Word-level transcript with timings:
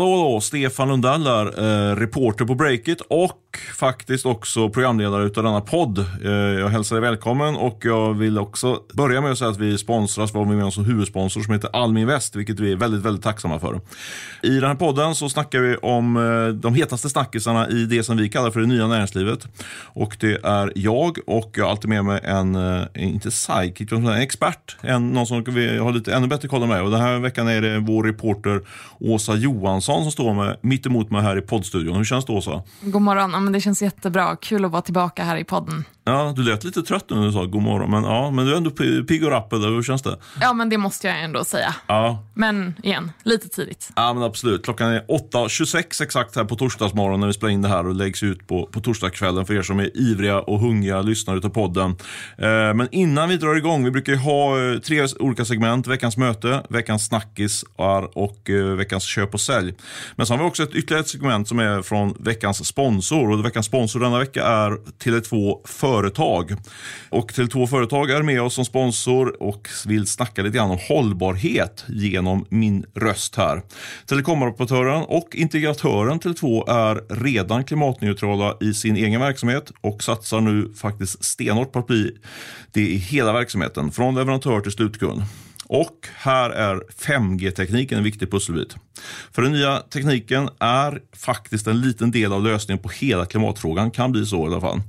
Hallå, 0.00 0.32
då, 0.32 0.40
Stefan 0.40 0.88
Lundell 0.88 1.24
där, 1.24 1.46
eh, 1.46 1.96
reporter 1.96 2.44
på 2.44 2.54
Breakit 2.54 3.00
och 3.00 3.58
faktiskt 3.74 4.26
också 4.26 4.68
programledare 4.68 5.24
utav 5.24 5.44
denna 5.44 5.60
podd. 5.60 5.98
Eh, 6.24 6.30
jag 6.32 6.68
hälsar 6.68 6.96
dig 6.96 7.10
välkommen 7.10 7.56
och 7.56 7.80
jag 7.84 8.14
vill 8.14 8.38
också 8.38 8.78
börja 8.94 9.20
med 9.20 9.32
att 9.32 9.38
säga 9.38 9.50
att 9.50 9.58
vi 9.58 9.78
sponsras, 9.78 10.34
av 10.34 10.48
vi 10.48 10.56
med 10.56 10.64
oss 10.64 10.74
som 10.74 10.84
huvudsponsor 10.84 11.40
som 11.40 11.54
heter 11.54 11.70
Almi 11.72 12.00
Invest, 12.00 12.36
vilket 12.36 12.60
vi 12.60 12.72
är 12.72 12.76
väldigt, 12.76 13.02
väldigt 13.02 13.24
tacksamma 13.24 13.58
för. 13.58 13.80
I 14.42 14.48
den 14.48 14.64
här 14.64 14.74
podden 14.74 15.14
så 15.14 15.28
snackar 15.28 15.60
vi 15.60 15.76
om 15.76 16.16
eh, 16.16 16.54
de 16.54 16.74
hetaste 16.74 17.08
snackisarna 17.08 17.68
i 17.68 17.84
det 17.84 18.02
som 18.02 18.16
vi 18.16 18.28
kallar 18.28 18.50
för 18.50 18.60
det 18.60 18.66
nya 18.66 18.86
näringslivet. 18.86 19.48
Och 19.82 20.16
det 20.20 20.44
är 20.44 20.72
jag 20.74 21.18
och 21.26 21.50
jag 21.54 21.64
har 21.64 21.70
alltid 21.70 21.88
med 21.88 22.04
mig 22.04 22.20
en, 22.24 22.54
eh, 22.54 22.82
inte 22.94 23.30
sidekick, 23.30 23.92
utan 23.92 24.06
en 24.06 24.22
expert, 24.22 24.76
en, 24.80 25.10
någon 25.10 25.26
som 25.26 25.44
vi 25.44 25.78
har 25.78 25.92
lite 25.92 26.14
ännu 26.14 26.26
bättre 26.26 26.48
koll 26.48 26.62
än 26.62 26.68
mig. 26.68 26.80
Och 26.80 26.90
den 26.90 27.00
här 27.00 27.18
veckan 27.18 27.48
är 27.48 27.60
det 27.60 27.78
vår 27.78 28.04
reporter 28.04 28.60
Åsa 29.00 29.34
Johansson 29.34 29.89
som 30.02 30.12
står 30.12 30.34
med, 30.34 30.56
mitt 30.60 30.86
emot 30.86 31.10
mig 31.10 31.22
här 31.22 31.38
i 31.38 31.40
poddstudion. 31.40 31.96
Hur 31.96 32.04
känns 32.04 32.24
det 32.24 32.32
Åsa? 32.32 32.62
God 32.80 33.02
morgon, 33.02 33.30
ja, 33.30 33.40
men 33.40 33.52
det 33.52 33.60
känns 33.60 33.82
jättebra. 33.82 34.36
Kul 34.36 34.64
att 34.64 34.70
vara 34.70 34.82
tillbaka 34.82 35.24
här 35.24 35.36
i 35.36 35.44
podden. 35.44 35.84
Ja, 36.10 36.32
du 36.36 36.42
lät 36.42 36.64
lite 36.64 36.82
trött 36.82 37.10
nu 37.10 37.16
när 37.16 37.26
du 37.26 37.32
sa 37.32 37.44
god 37.44 37.62
morgon, 37.62 37.90
men, 37.90 38.04
ja, 38.04 38.30
men 38.30 38.46
du 38.46 38.52
är 38.52 38.56
ändå 38.56 38.70
pigg 39.08 39.24
och 39.24 39.30
rapp. 39.30 39.52
Hur 39.52 39.82
känns 39.82 40.02
det? 40.02 40.18
Ja, 40.40 40.52
men 40.52 40.68
det 40.68 40.78
måste 40.78 41.06
jag 41.06 41.24
ändå 41.24 41.44
säga. 41.44 41.74
Ja. 41.86 42.24
Men 42.34 42.74
igen, 42.82 43.12
lite 43.22 43.48
tidigt. 43.48 43.90
Ja, 43.96 44.14
men 44.14 44.22
absolut. 44.22 44.64
Klockan 44.64 44.90
är 44.90 45.00
8.26 45.00 46.02
exakt 46.02 46.36
här 46.36 46.44
på 46.44 46.56
torsdagsmorgon 46.56 47.20
när 47.20 47.26
vi 47.26 47.32
spelar 47.32 47.52
in 47.52 47.62
det 47.62 47.68
här 47.68 47.86
och 47.86 47.94
läggs 47.94 48.22
ut 48.22 48.46
på, 48.46 48.66
på 48.66 48.80
torsdagskvällen 48.80 49.46
för 49.46 49.54
er 49.54 49.62
som 49.62 49.78
är 49.78 49.96
ivriga 49.96 50.40
och 50.40 50.60
hungriga 50.60 51.02
lyssnare 51.02 51.38
utav 51.38 51.48
podden. 51.48 51.90
Eh, 52.38 52.74
men 52.74 52.88
innan 52.92 53.28
vi 53.28 53.36
drar 53.36 53.54
igång, 53.54 53.84
vi 53.84 53.90
brukar 53.90 54.12
ju 54.12 54.18
ha 54.18 54.60
eh, 54.60 54.78
tre 54.78 55.06
olika 55.18 55.44
segment. 55.44 55.86
Veckans 55.86 56.16
möte, 56.16 56.62
veckans 56.68 57.06
snackisar 57.06 58.18
och 58.18 58.50
eh, 58.50 58.64
veckans 58.64 59.04
köp 59.04 59.34
och 59.34 59.40
sälj. 59.40 59.74
Men 60.16 60.26
så 60.26 60.32
har 60.32 60.38
vi 60.38 60.44
också 60.44 60.62
ett 60.62 60.74
ytterligare 60.74 61.04
segment 61.04 61.48
som 61.48 61.58
är 61.58 61.82
från 61.82 62.16
veckans 62.18 62.66
sponsor. 62.66 63.30
Och 63.30 63.44
veckans 63.44 63.66
sponsor 63.66 64.00
denna 64.00 64.18
vecka 64.18 64.46
är 64.46 64.70
Tele2 65.04 65.60
Företag. 66.00 66.54
Och 67.08 67.32
Tele2 67.32 67.66
Företag 67.66 68.10
är 68.10 68.22
med 68.22 68.42
oss 68.42 68.54
som 68.54 68.64
sponsor 68.64 69.42
och 69.42 69.68
vill 69.86 70.06
snacka 70.06 70.42
lite 70.42 70.56
grann 70.56 70.70
om 70.70 70.78
hållbarhet 70.88 71.84
genom 71.88 72.44
min 72.48 72.84
röst 72.94 73.36
här. 73.36 73.62
Telekomoperatören 74.06 75.02
och 75.02 75.28
integratören 75.32 76.20
Tele2 76.20 76.70
är 76.70 77.22
redan 77.22 77.64
klimatneutrala 77.64 78.56
i 78.60 78.74
sin 78.74 78.96
egen 78.96 79.20
verksamhet 79.20 79.72
och 79.80 80.02
satsar 80.02 80.40
nu 80.40 80.72
faktiskt 80.74 81.24
stenhårt 81.24 81.72
på 81.72 81.78
att 81.78 81.86
bli 81.86 82.16
det 82.72 82.80
i 82.80 82.96
hela 82.96 83.32
verksamheten, 83.32 83.92
från 83.92 84.14
leverantör 84.14 84.60
till 84.60 84.72
slutkund. 84.72 85.22
Och 85.72 86.08
här 86.16 86.50
är 86.50 86.82
5G-tekniken 86.98 87.98
en 87.98 88.04
viktig 88.04 88.30
pusselbit. 88.30 88.76
För 89.32 89.42
den 89.42 89.52
nya 89.52 89.80
tekniken 89.80 90.48
är 90.58 91.00
faktiskt 91.16 91.66
en 91.66 91.80
liten 91.80 92.10
del 92.10 92.32
av 92.32 92.42
lösningen 92.42 92.82
på 92.82 92.88
hela 92.88 93.26
klimatfrågan, 93.26 93.90
kan 93.90 94.12
bli 94.12 94.26
så 94.26 94.44
i 94.44 94.46
alla 94.46 94.60
fall. 94.60 94.80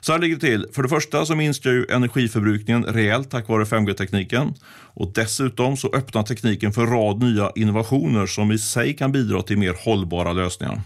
Så 0.00 0.12
här 0.12 0.18
ligger 0.18 0.34
det 0.34 0.40
till. 0.40 0.66
För 0.72 0.82
det 0.82 0.88
första 0.88 1.26
så 1.26 1.34
minskar 1.34 1.70
ju 1.70 1.86
energiförbrukningen 1.90 2.84
rejält 2.84 3.30
tack 3.30 3.48
vare 3.48 3.64
5G-tekniken. 3.64 4.54
Och 4.94 5.12
dessutom 5.14 5.76
så 5.76 5.88
öppnar 5.94 6.22
tekniken 6.22 6.72
för 6.72 6.86
rad 6.86 7.22
nya 7.22 7.52
innovationer 7.54 8.26
som 8.26 8.52
i 8.52 8.58
sig 8.58 8.96
kan 8.96 9.12
bidra 9.12 9.42
till 9.42 9.58
mer 9.58 9.76
hållbara 9.84 10.32
lösningar. 10.32 10.80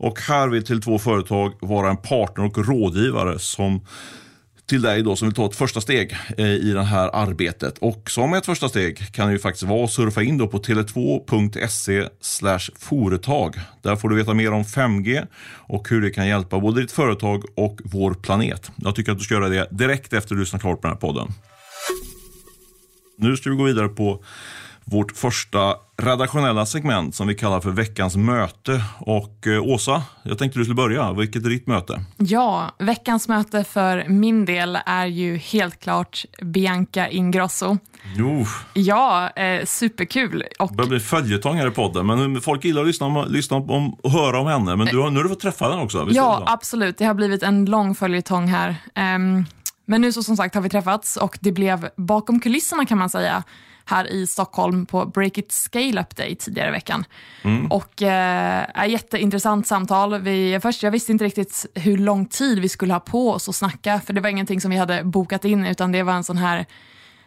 Och 0.00 0.20
här 0.20 0.48
vill 0.48 0.64
till 0.64 0.82
två 0.82 0.98
företag 0.98 1.52
vara 1.60 1.90
en 1.90 1.96
partner 1.96 2.44
och 2.44 2.68
rådgivare 2.68 3.38
som 3.38 3.80
till 4.70 4.82
dig 4.82 5.02
då 5.02 5.16
som 5.16 5.28
vill 5.28 5.34
ta 5.34 5.46
ett 5.46 5.56
första 5.56 5.80
steg 5.80 6.16
eh, 6.38 6.46
i 6.46 6.72
det 6.72 6.82
här 6.82 7.10
arbetet. 7.12 7.78
Och 7.78 8.10
som 8.10 8.34
ett 8.34 8.46
första 8.46 8.68
steg 8.68 9.12
kan 9.12 9.26
det 9.26 9.32
ju 9.32 9.38
faktiskt 9.38 9.62
vara 9.62 9.84
att 9.84 9.90
surfa 9.90 10.22
in 10.22 10.38
då 10.38 10.48
på 10.48 10.58
tele2.se 10.58 12.08
företag. 12.78 13.56
Där 13.82 13.96
får 13.96 14.08
du 14.08 14.16
veta 14.16 14.34
mer 14.34 14.52
om 14.52 14.62
5G 14.62 15.26
och 15.52 15.88
hur 15.88 16.02
det 16.02 16.10
kan 16.10 16.28
hjälpa 16.28 16.60
både 16.60 16.80
ditt 16.80 16.92
företag 16.92 17.44
och 17.54 17.80
vår 17.84 18.14
planet. 18.14 18.70
Jag 18.76 18.94
tycker 18.94 19.12
att 19.12 19.18
du 19.18 19.24
ska 19.24 19.34
göra 19.34 19.48
det 19.48 19.68
direkt 19.70 20.12
efter 20.12 20.34
du 20.34 20.40
lyssnat 20.40 20.62
klart 20.62 20.80
på 20.80 20.88
den 20.88 20.96
här 20.96 21.00
podden. 21.00 21.28
Nu 23.18 23.36
ska 23.36 23.50
vi 23.50 23.56
gå 23.56 23.64
vidare 23.64 23.88
på 23.88 24.24
vårt 24.90 25.12
första 25.12 25.74
redaktionella 25.96 26.66
segment 26.66 27.14
som 27.14 27.26
vi 27.26 27.34
kallar 27.34 27.60
för 27.60 27.70
veckans 27.70 28.16
möte. 28.16 28.84
Och 28.98 29.46
eh, 29.46 29.62
Åsa, 29.62 30.02
jag 30.22 30.38
tänkte 30.38 30.58
du 30.58 30.64
skulle 30.64 30.74
börja. 30.74 31.12
Vilket 31.12 31.44
är 31.44 31.48
ditt 31.48 31.66
möte? 31.66 32.04
Ja, 32.16 32.70
veckans 32.78 33.28
möte 33.28 33.64
för 33.64 34.08
min 34.08 34.44
del 34.44 34.78
är 34.86 35.06
ju 35.06 35.36
helt 35.36 35.80
klart 35.80 36.24
Bianca 36.42 37.08
Ingrosso. 37.08 37.78
Jo. 38.16 38.46
Ja, 38.74 39.30
eh, 39.30 39.64
superkul. 39.64 40.44
Och... 40.58 40.70
Det 40.70 40.76
börjar 40.76 40.88
bli 40.88 41.00
följetong 41.00 41.56
här 41.56 41.68
i 41.68 41.70
podden, 41.70 42.06
men 42.06 42.40
folk 42.40 42.64
gillar 42.64 42.80
att 42.80 42.86
lyssna, 42.86 43.06
om, 43.06 43.26
lyssna 43.28 43.56
om, 43.56 43.92
och 43.92 44.10
höra 44.10 44.40
om 44.40 44.46
henne. 44.46 44.76
Men 44.76 44.86
du 44.86 44.98
har, 44.98 45.10
nu 45.10 45.16
har 45.16 45.22
du 45.22 45.28
fått 45.28 45.40
träffa 45.40 45.70
henne 45.70 45.82
också. 45.82 46.08
ja, 46.10 46.42
absolut. 46.46 46.98
Det 46.98 47.04
har 47.04 47.14
blivit 47.14 47.42
en 47.42 47.64
lång 47.64 47.94
följetong 47.94 48.48
här. 48.48 48.76
Um, 49.16 49.46
men 49.86 50.00
nu 50.00 50.12
så 50.12 50.22
som 50.22 50.36
sagt 50.36 50.54
har 50.54 50.62
vi 50.62 50.68
träffats 50.68 51.16
och 51.16 51.38
det 51.40 51.52
blev 51.52 51.88
bakom 51.96 52.40
kulisserna 52.40 52.86
kan 52.86 52.98
man 52.98 53.10
säga 53.10 53.44
här 53.90 54.12
i 54.12 54.26
Stockholm 54.26 54.86
på 54.86 55.06
Break 55.06 55.38
It 55.38 55.52
Scale 55.52 56.00
Up 56.00 56.16
Day 56.16 56.34
tidigare 56.34 56.68
i 56.68 56.72
veckan. 56.72 57.04
Mm. 57.42 57.66
Och 57.66 58.02
eh, 58.02 58.88
jätteintressant 58.88 59.66
samtal. 59.66 60.20
Vi, 60.20 60.58
först, 60.62 60.82
jag 60.82 60.90
visste 60.90 61.12
inte 61.12 61.24
riktigt 61.24 61.66
hur 61.74 61.98
lång 61.98 62.26
tid 62.26 62.58
vi 62.58 62.68
skulle 62.68 62.92
ha 62.92 63.00
på 63.00 63.30
oss 63.30 63.48
att 63.48 63.54
snacka, 63.54 64.00
för 64.06 64.12
det 64.12 64.20
var 64.20 64.28
ingenting 64.28 64.60
som 64.60 64.70
vi 64.70 64.76
hade 64.76 65.04
bokat 65.04 65.44
in, 65.44 65.66
utan 65.66 65.92
det 65.92 66.02
var 66.02 66.12
en 66.12 66.24
sån 66.24 66.38
här 66.38 66.66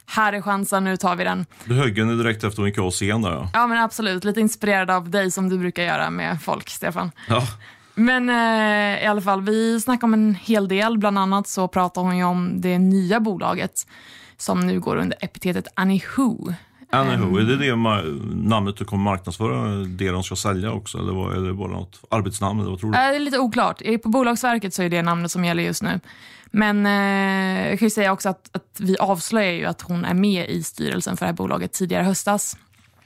här 0.06 0.34
är 0.34 0.42
chansen, 0.42 0.84
nu 0.84 0.98
tar 0.98 1.16
vi 1.16 1.24
den. 1.24 1.46
Du 1.66 1.76
högg 1.76 2.00
henne 2.00 2.16
direkt 2.16 2.44
efter 2.44 2.58
hon 2.58 2.68
gick 2.68 2.78
av 2.78 2.92
scen 2.92 3.22
där 3.22 3.32
ja. 3.32 3.50
Ja 3.54 3.68
men 3.68 3.78
absolut, 3.78 4.24
lite 4.24 4.42
inspirerad 4.42 4.92
av 4.92 5.10
dig 5.10 5.32
som 5.32 5.50
du 5.50 5.58
brukar 5.58 5.84
göra 5.84 6.10
med 6.10 6.42
folk, 6.42 6.70
Stefan. 6.70 7.12
Ja. 7.30 7.48
Men 7.96 8.30
eh, 8.30 9.04
i 9.04 9.06
alla 9.06 9.22
fall, 9.22 9.42
vi 9.42 9.82
snackade 9.82 10.06
om 10.06 10.14
en 10.14 10.36
hel 10.36 10.68
del. 10.68 10.98
Bland 10.98 11.20
annat 11.20 11.48
så 11.48 11.68
pratade 11.68 12.08
hon 12.08 12.18
ju 12.18 12.24
om 12.24 12.62
det 12.62 12.80
nya 12.80 13.20
bolaget 13.20 13.88
som 14.38 14.60
nu 14.60 14.80
går 14.80 14.96
under 14.96 15.18
epitetet 15.22 15.68
Anywho. 15.76 16.54
Anywho, 16.90 17.38
är 17.38 17.44
det 17.44 17.58
det 17.58 17.76
namnet 18.50 18.78
du 18.78 18.86
kommer 18.86 19.04
marknadsföra 19.04 19.68
det 19.76 20.12
de 20.12 20.24
ska 20.24 20.36
sälja 20.36 20.72
också? 20.72 20.98
Eller 20.98 21.36
är 21.36 21.48
det 21.48 21.54
bara 21.54 21.72
något 21.72 22.00
arbetsnamn? 22.10 22.60
Eller 22.60 22.70
vad 22.70 22.80
tror 22.80 22.92
du? 22.92 22.98
Det 22.98 23.04
är 23.04 23.20
lite 23.20 23.40
oklart. 23.40 23.82
På 24.04 24.10
Bolagsverket 24.10 24.74
så 24.74 24.84
är 24.84 24.90
det 24.90 25.02
namnet 25.02 25.32
som 25.32 25.46
gäller 25.46 25.64
just 25.64 25.84
nu. 25.84 26.00
Men 26.52 26.86
eh, 26.86 27.70
jag 27.70 27.80
kan 27.80 27.86
ju 27.86 27.90
säga 27.90 28.12
också 28.12 28.30
att, 28.30 28.50
att 28.52 28.80
vi 28.80 28.98
avslöjar 28.98 29.54
ju 29.54 29.66
att 29.66 29.82
hon 29.82 30.06
är 30.06 30.14
med 30.14 30.50
i 30.50 30.64
styrelsen 30.64 31.18
för 31.18 31.26
det 31.26 31.30
här 31.30 31.36
bolaget 31.36 31.74
tidigare 31.74 32.04
höstas. 32.04 32.58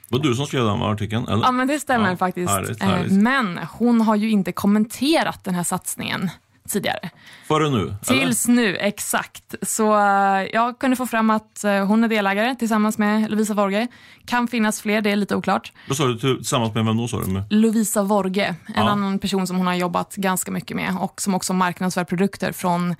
Var 0.08 0.18
du 0.18 0.34
som 0.34 0.46
skrev 0.46 0.64
den 0.64 0.82
artikeln? 0.82 1.28
Eller? 1.28 1.44
Ja, 1.44 1.52
men 1.52 1.68
det 1.68 1.78
stämmer 1.78 2.10
ja, 2.10 2.16
faktiskt. 2.16 2.50
Härligt, 2.50 2.82
härligt. 2.82 3.12
Men 3.12 3.58
hon 3.72 4.00
har 4.00 4.16
ju 4.16 4.30
inte 4.30 4.52
kommenterat 4.52 5.44
den 5.44 5.54
här 5.54 5.64
satsningen 5.64 6.30
tidigare. 6.68 7.10
Före 7.48 7.70
nu? 7.70 7.94
Tills 8.02 8.48
nu, 8.48 8.76
exakt. 8.76 9.54
Så 9.62 9.96
uh, 9.96 10.42
jag 10.52 10.78
kunde 10.78 10.96
få 10.96 11.06
fram 11.06 11.30
att 11.30 11.64
uh, 11.64 11.84
hon 11.84 12.04
är 12.04 12.08
delägare 12.08 12.54
tillsammans 12.54 12.98
med 12.98 13.30
Lovisa 13.30 13.54
Vorge. 13.54 13.86
Kan 14.26 14.48
finnas 14.48 14.80
fler, 14.80 15.00
det 15.00 15.10
är 15.10 15.16
lite 15.16 15.36
oklart. 15.36 15.72
Vad 15.88 15.96
sa 15.96 16.06
du 16.06 16.18
tillsammans 16.18 16.74
med 16.74 16.84
vem 16.84 16.96
då? 16.96 17.08
Sa 17.08 17.20
du? 17.20 17.42
Lovisa 17.50 18.02
Vorge, 18.02 18.48
en 18.48 18.54
ja. 18.74 18.88
annan 18.88 19.18
person 19.18 19.46
som 19.46 19.56
hon 19.56 19.66
har 19.66 19.74
jobbat 19.74 20.16
ganska 20.16 20.50
mycket 20.50 20.76
med 20.76 20.96
och 21.00 21.20
som 21.20 21.34
också 21.34 21.52
marknadsför 21.52 22.04
produkter 22.04 22.52
från 22.52 22.90
eh, 22.90 22.96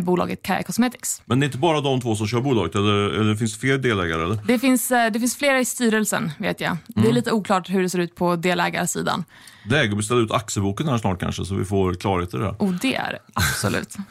bolaget 0.00 0.42
Kaja 0.42 0.62
Cosmetics. 0.62 1.22
Men 1.24 1.40
det 1.40 1.44
är 1.44 1.48
inte 1.48 1.58
bara 1.58 1.80
de 1.80 2.00
två 2.00 2.16
som 2.16 2.26
kör 2.26 2.40
bolaget, 2.40 2.74
eller, 2.74 3.20
eller 3.20 3.34
finns 3.34 3.54
det 3.54 3.60
fler 3.60 3.78
delägare? 3.78 4.22
Eller? 4.22 4.38
Det, 4.46 4.58
finns, 4.58 4.88
det 4.88 5.20
finns 5.20 5.36
flera 5.36 5.60
i 5.60 5.64
styrelsen, 5.64 6.32
vet 6.38 6.60
jag. 6.60 6.76
Det 6.86 7.00
är 7.00 7.04
mm. 7.04 7.14
lite 7.14 7.32
oklart 7.32 7.70
hur 7.70 7.82
det 7.82 7.90
ser 7.90 7.98
ut 7.98 8.14
på 8.14 8.36
delägarsidan. 8.36 9.24
Läge 9.70 9.90
att 9.90 9.96
beställa 9.96 10.20
ut 10.20 10.30
aktieboken 10.30 10.88
här 10.88 10.98
snart 10.98 11.20
kanske, 11.20 11.44
så 11.44 11.54
vi 11.54 11.64
får 11.64 11.94
klarhet 11.94 12.34
i 12.34 12.36
det. 12.36 12.54
Och 12.58 12.72
det 12.72 12.94
är 12.94 13.18
absolut. 13.34 13.96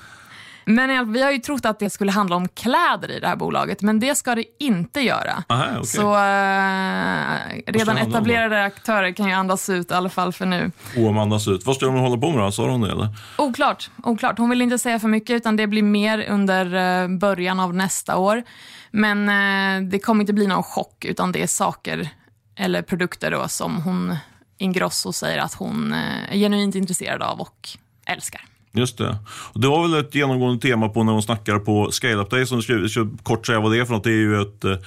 Men 0.66 1.14
vi 1.14 1.22
har 1.22 1.32
ju 1.32 1.38
trott 1.38 1.66
att 1.66 1.80
det 1.80 1.90
skulle 1.90 2.12
handla 2.12 2.36
om 2.36 2.48
kläder 2.48 3.12
i 3.12 3.20
det 3.20 3.28
här 3.28 3.36
bolaget, 3.36 3.82
men 3.82 4.00
det 4.00 4.16
ska 4.16 4.36
det 4.36 4.46
inte 4.60 5.02
göra. 5.02 5.44
Aha, 5.48 5.66
okay. 5.66 5.84
Så 5.84 6.02
eh, 6.02 7.74
redan 7.74 7.98
etablerade 7.98 8.64
aktörer 8.64 9.12
kan 9.12 9.28
ju 9.28 9.34
andas 9.34 9.70
ut, 9.70 9.92
i 9.92 9.94
alla 9.94 10.10
fall 10.10 10.34
för 10.34 10.46
nu. 10.46 10.72
Och 10.98 11.08
om 11.08 11.18
andas 11.18 11.48
ut. 11.48 11.66
Vad 11.66 11.76
ska 11.76 11.86
de 11.86 11.96
hålla 11.96 12.18
på 12.18 12.30
med 12.30 12.44
då? 12.44 12.52
Sa 12.52 12.70
hon 12.70 12.82
det 12.82 12.92
eller? 12.92 13.08
Oklart, 13.38 13.90
oklart. 14.04 14.38
Hon 14.38 14.50
vill 14.50 14.62
inte 14.62 14.80
säga 14.80 15.00
för 15.00 15.08
mycket, 15.08 15.36
utan 15.36 15.56
det 15.56 15.68
blir 15.68 15.84
mer 15.84 16.26
under 16.30 16.76
eh, 17.04 17.08
början 17.08 17.60
av 17.60 17.74
nästa 17.74 18.18
år. 18.18 18.44
Men 18.92 19.30
eh, 19.30 19.90
det 19.90 20.00
kommer 20.00 20.22
inte 20.22 20.34
bli 20.34 20.48
någon 20.48 20.64
chock, 20.64 21.06
utan 21.06 21.32
det 21.32 21.44
är 21.44 21.48
saker 21.48 22.10
eller 22.56 22.82
produkter 22.82 23.32
då 23.32 23.48
som 23.48 23.82
hon 23.82 24.16
Ingrosso 24.58 25.14
säger 25.14 25.40
att 25.40 25.54
hon 25.54 25.94
eh, 25.94 26.32
är 26.32 26.38
genuint 26.38 26.76
intresserad 26.76 27.22
av 27.22 27.42
och 27.42 27.70
älskar. 28.06 28.42
Just 28.74 28.98
det. 28.98 29.18
Och 29.54 29.62
det 29.62 29.68
var 29.68 29.82
väl 29.82 29.94
ett 29.94 30.16
genomgående 30.16 30.62
tema 30.62 30.90
på 30.90 31.04
när 31.04 31.14
hon 31.14 31.22
snackar 31.22 31.60
på 31.60 31.92
Scale 31.92 32.16
Up 32.16 32.30
Day. 32.30 32.46
Som 32.46 32.60
du 32.60 32.90
ska 32.90 33.08
kort 33.24 33.46
säga 33.46 33.60
vad 33.60 33.72
det 33.72 33.80
är 33.80 33.86
för 33.86 33.94
något. 33.94 34.04
Det 34.04 34.10
är 34.10 34.14
ju 34.14 34.42
ett, 34.42 34.64
eh, 34.64 34.78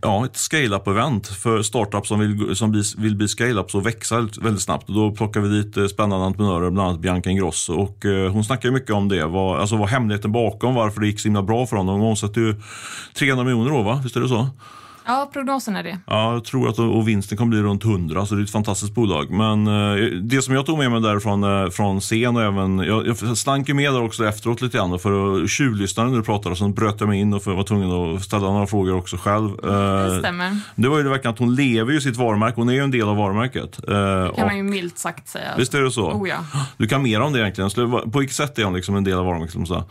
ja, 0.00 0.24
ett 0.24 0.36
scale-up-event 0.36 1.26
för 1.26 1.62
startups 1.62 2.08
som 2.08 2.20
vill, 2.20 2.56
som 2.56 2.72
vill, 2.72 2.82
vill 2.98 3.16
bli 3.16 3.26
scale-ups 3.26 3.74
och 3.74 3.86
växa 3.86 4.28
väldigt 4.40 4.62
snabbt. 4.62 4.88
Och 4.88 4.94
då 4.94 5.10
plockar 5.10 5.40
vi 5.40 5.48
dit 5.48 5.76
eh, 5.76 5.86
spännande 5.86 6.26
entreprenörer, 6.26 6.70
bland 6.70 6.88
annat 6.88 7.00
Bianca 7.00 7.30
Ingrosso. 7.30 7.74
Och 7.74 8.04
eh, 8.04 8.32
hon 8.32 8.44
snackar 8.44 8.70
mycket 8.70 8.90
om 8.90 9.08
det. 9.08 9.26
Vad, 9.26 9.60
alltså 9.60 9.76
vad 9.76 9.88
hemligheten 9.88 10.32
bakom 10.32 10.74
varför 10.74 11.00
det 11.00 11.06
gick 11.06 11.20
så 11.20 11.28
himla 11.28 11.42
bra 11.42 11.66
för 11.66 11.76
honom. 11.76 12.00
Hon 12.00 12.10
omsätter 12.10 12.40
ju 12.40 12.54
300 13.14 13.44
miljoner 13.44 13.70
då, 13.70 13.82
va? 13.82 14.00
Visst 14.04 14.16
är 14.16 14.20
det 14.20 14.28
så? 14.28 14.48
Ja, 15.08 15.30
prognosen 15.32 15.76
är 15.76 15.82
det. 15.82 15.98
Ja, 16.06 16.32
jag 16.32 16.44
tror 16.44 16.68
att 16.68 16.78
och 16.78 17.08
vinsten 17.08 17.38
kommer 17.38 17.50
bli 17.50 17.60
runt 17.60 17.84
100, 17.84 18.26
så 18.26 18.34
det 18.34 18.40
är 18.40 18.44
ett 18.44 18.50
fantastiskt 18.50 18.94
bolag. 18.94 19.30
Men 19.30 19.66
eh, 19.66 20.04
det 20.22 20.42
som 20.42 20.54
jag 20.54 20.66
tog 20.66 20.78
med 20.78 20.90
mig 20.90 21.00
därifrån 21.00 21.44
eh, 21.44 21.70
från 21.70 22.00
scen 22.00 22.36
och 22.36 22.42
även, 22.42 22.78
jag, 22.78 23.06
jag 23.06 23.38
slank 23.38 23.68
ju 23.68 23.74
med 23.74 23.92
där 23.92 24.02
också 24.02 24.26
efteråt 24.26 24.60
lite 24.62 24.78
grann 24.78 24.98
för 24.98 25.42
att 25.42 25.50
tjuvlyssna 25.50 26.04
när 26.04 26.16
du 26.16 26.22
pratade 26.22 26.50
och 26.50 26.58
sen 26.58 26.74
bröt 26.74 27.00
jag 27.00 27.08
mig 27.08 27.20
in 27.20 27.34
och 27.34 27.42
för, 27.42 27.54
var 27.54 27.62
tvungen 27.62 28.16
att 28.16 28.22
ställa 28.22 28.52
några 28.52 28.66
frågor 28.66 28.96
också 28.96 29.16
själv. 29.16 29.56
Det 29.56 30.14
eh, 30.14 30.18
stämmer. 30.18 30.60
Det 30.76 30.88
var 30.88 30.96
ju 30.96 31.02
det 31.02 31.10
verkligen 31.10 31.32
att 31.32 31.38
hon 31.38 31.54
lever 31.54 31.92
ju 31.92 32.00
sitt 32.00 32.16
varumärke, 32.16 32.54
hon 32.56 32.68
är 32.68 32.72
ju 32.72 32.82
en 32.82 32.90
del 32.90 33.08
av 33.08 33.16
varumärket. 33.16 33.76
Det 33.86 34.32
kan 34.36 34.46
man 34.46 34.56
ju 34.56 34.62
milt 34.62 34.98
sagt 34.98 35.28
säga. 35.28 35.54
Visst 35.58 35.74
är 35.74 35.82
det 35.82 35.90
så? 35.90 36.10
Oh, 36.10 36.28
ja. 36.28 36.36
Du 36.76 36.86
kan 36.86 37.02
mer 37.02 37.20
om 37.20 37.32
det 37.32 37.40
egentligen. 37.40 37.90
På 38.10 38.18
vilket 38.18 38.36
sätt 38.36 38.58
är 38.58 38.64
hon 38.64 38.74
liksom 38.74 38.96
en 38.96 39.04
del 39.04 39.18
av 39.18 39.24
varumärket? 39.24 39.86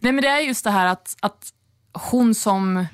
Nej 0.00 0.12
men 0.12 0.22
det 0.22 0.28
är 0.28 0.40
just 0.40 0.64
det 0.64 0.70
här 0.70 0.86
att, 0.86 1.16
att 1.20 1.48
hon 1.92 2.34
som 2.34 2.86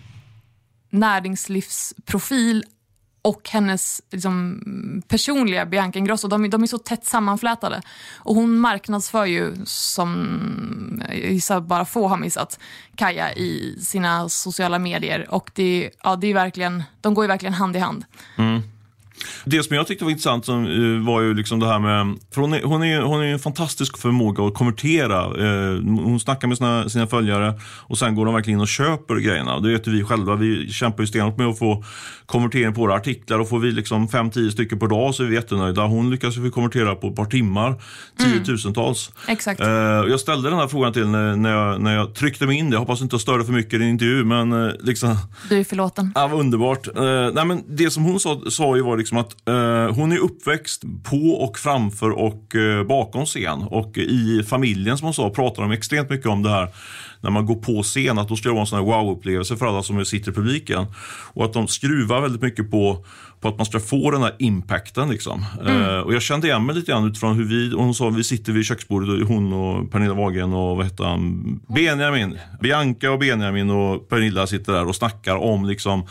näringslivsprofil 0.90 2.64
och 3.22 3.48
hennes 3.48 4.02
liksom, 4.10 4.62
personliga 5.08 5.66
Bianca 5.66 5.98
Ingrosso, 5.98 6.28
de, 6.28 6.50
de 6.50 6.62
är 6.62 6.66
så 6.66 6.78
tätt 6.78 7.04
sammanflätade. 7.04 7.82
Och 8.16 8.34
hon 8.34 8.58
marknadsför 8.58 9.26
ju, 9.26 9.54
som 9.64 11.02
jag 11.08 11.32
gissar 11.32 11.60
bara 11.60 11.84
få 11.84 12.08
har 12.08 12.16
missat, 12.16 12.58
Kaja 12.96 13.32
i 13.32 13.78
sina 13.80 14.28
sociala 14.28 14.78
medier. 14.78 15.26
Och 15.30 15.50
det, 15.54 15.90
ja, 16.02 16.16
det 16.16 16.26
är 16.26 16.34
verkligen, 16.34 16.82
de 17.00 17.14
går 17.14 17.24
ju 17.24 17.28
verkligen 17.28 17.54
hand 17.54 17.76
i 17.76 17.78
hand. 17.78 18.04
Mm. 18.36 18.62
Det 19.44 19.62
som 19.62 19.76
jag 19.76 19.86
tyckte 19.86 20.04
var 20.04 20.10
intressant 20.10 20.44
som, 20.44 20.66
uh, 20.66 21.06
var 21.06 21.20
ju 21.20 21.34
liksom 21.34 21.60
det 21.60 21.66
här 21.66 21.78
med... 21.78 22.18
För 22.34 22.40
hon 22.40 22.54
är, 22.54 22.62
hon 22.62 22.82
är, 22.82 23.00
hon 23.00 23.20
är 23.20 23.26
en 23.26 23.38
fantastisk 23.38 23.98
förmåga 23.98 24.44
att 24.44 24.54
konvertera. 24.54 25.26
Uh, 25.26 25.82
hon 25.84 26.20
snackar 26.20 26.48
med 26.48 26.56
sina, 26.56 26.88
sina 26.88 27.06
följare 27.06 27.60
och 27.62 27.98
sen 27.98 28.14
går 28.14 28.24
de 28.24 28.34
verkligen 28.34 28.58
in 28.58 28.62
och 28.62 28.68
köper 28.68 29.16
grejerna. 29.16 29.60
Det 29.60 29.72
vet 29.72 29.86
vi 29.86 30.04
själva. 30.04 30.34
Vi 30.34 30.72
kämpar 30.72 31.02
ju 31.02 31.06
stenhårt 31.06 31.38
med 31.38 31.46
att 31.46 31.58
få 31.58 31.84
konvertering 32.26 32.74
på 32.74 32.80
våra 32.80 32.94
artiklar 32.94 33.38
och 33.38 33.48
får 33.48 33.58
vi 33.58 33.70
liksom 33.70 34.08
5-10 34.08 34.50
stycken 34.50 34.78
per 34.78 34.86
dag 34.86 35.14
så 35.14 35.22
är 35.22 35.26
vi 35.26 35.34
jättenöjda. 35.34 35.82
Hon 35.82 36.10
lyckas 36.10 36.36
vi 36.36 36.50
konvertera 36.50 36.94
på 36.94 37.08
ett 37.08 37.16
par 37.16 37.24
timmar, 37.24 37.82
tiotusentals. 38.18 39.10
Mm. 39.24 39.32
Exakt. 39.32 39.60
Uh, 39.60 39.68
jag 40.10 40.20
ställde 40.20 40.50
den 40.50 40.58
här 40.58 40.68
frågan 40.68 40.92
till 40.92 41.08
när, 41.08 41.36
när, 41.36 41.50
jag, 41.50 41.80
när 41.80 41.94
jag 41.94 42.14
tryckte 42.14 42.46
mig 42.46 42.58
in. 42.58 42.72
Jag 42.72 42.78
hoppas 42.78 43.02
inte 43.02 43.14
jag 43.14 43.20
störde 43.20 43.44
för 43.44 43.52
mycket 43.52 43.74
i 43.74 43.78
din 43.78 43.88
intervju, 43.88 44.24
men 44.24 44.68
liksom... 44.80 45.16
Du 45.48 45.58
är 45.60 45.64
förlåten. 45.64 46.12
Ja, 46.14 46.30
underbart. 46.32 46.88
nej, 47.34 47.44
men 47.44 47.62
det 47.68 47.90
som 47.90 48.04
hon 48.04 48.20
sa, 48.20 48.40
sa 48.50 48.76
ju 48.76 48.82
var 48.82 48.96
liksom 48.96 49.07
liksom 49.08 49.18
att 49.18 49.48
eh, 49.48 49.94
hon 49.96 50.12
är 50.12 50.18
uppväxt 50.18 50.82
på 51.04 51.30
och 51.30 51.58
framför 51.58 52.10
och 52.10 52.54
eh, 52.54 52.84
bakom 52.84 53.26
scen. 53.26 53.62
Och 53.62 53.98
i 53.98 54.42
familjen 54.48 54.98
som 54.98 55.04
hon 55.04 55.14
sa 55.14 55.30
pratar 55.30 55.62
de 55.62 55.72
extremt 55.72 56.10
mycket 56.10 56.26
om 56.26 56.42
det 56.42 56.50
här 56.50 56.68
när 57.20 57.30
man 57.30 57.46
går 57.46 57.54
på 57.54 57.82
scen, 57.82 58.18
att 58.18 58.28
då 58.28 58.36
ska 58.36 58.48
det 58.48 58.52
vara 58.52 58.60
en 58.60 58.66
sån 58.66 58.78
här 58.78 58.86
wow-upplevelse 58.86 59.56
för 59.56 59.66
alla 59.66 59.82
som 59.82 60.04
sitter 60.04 60.30
i 60.30 60.34
publiken. 60.34 60.86
Och 61.32 61.44
att 61.44 61.52
de 61.52 61.68
skruvar 61.68 62.20
väldigt 62.20 62.42
mycket 62.42 62.70
på 62.70 63.04
på 63.40 63.48
att 63.48 63.56
man 63.56 63.66
ska 63.66 63.80
få 63.80 64.10
den 64.10 64.22
här 64.22 64.34
impacten. 64.38 65.10
Liksom. 65.10 65.44
Mm. 65.60 65.82
Uh, 65.82 65.98
och 65.98 66.14
jag 66.14 66.22
kände 66.22 66.46
igen 66.46 66.66
mig 66.66 66.74
lite 66.74 66.92
grann 66.92 67.04
utifrån 67.04 67.36
hur 67.36 67.44
vi, 67.44 67.74
och 67.74 67.84
hon 67.84 67.94
sa 67.94 68.08
vi 68.08 68.24
sitter 68.24 68.52
vid 68.52 68.64
köksbordet, 68.64 69.28
hon 69.28 69.52
och 69.52 69.90
Pernilla 69.90 70.14
Wagen 70.14 70.52
och 70.52 70.76
vad 70.76 70.86
heter 70.86 71.04
han, 71.04 71.60
Benjamin. 71.74 72.38
Bianca 72.60 73.10
och 73.10 73.18
Benjamin 73.18 73.70
och 73.70 74.08
Pernilla 74.08 74.46
sitter 74.46 74.72
där 74.72 74.88
och 74.88 74.96
snackar 74.96 75.36
om 75.36 75.64
liksom, 75.64 76.06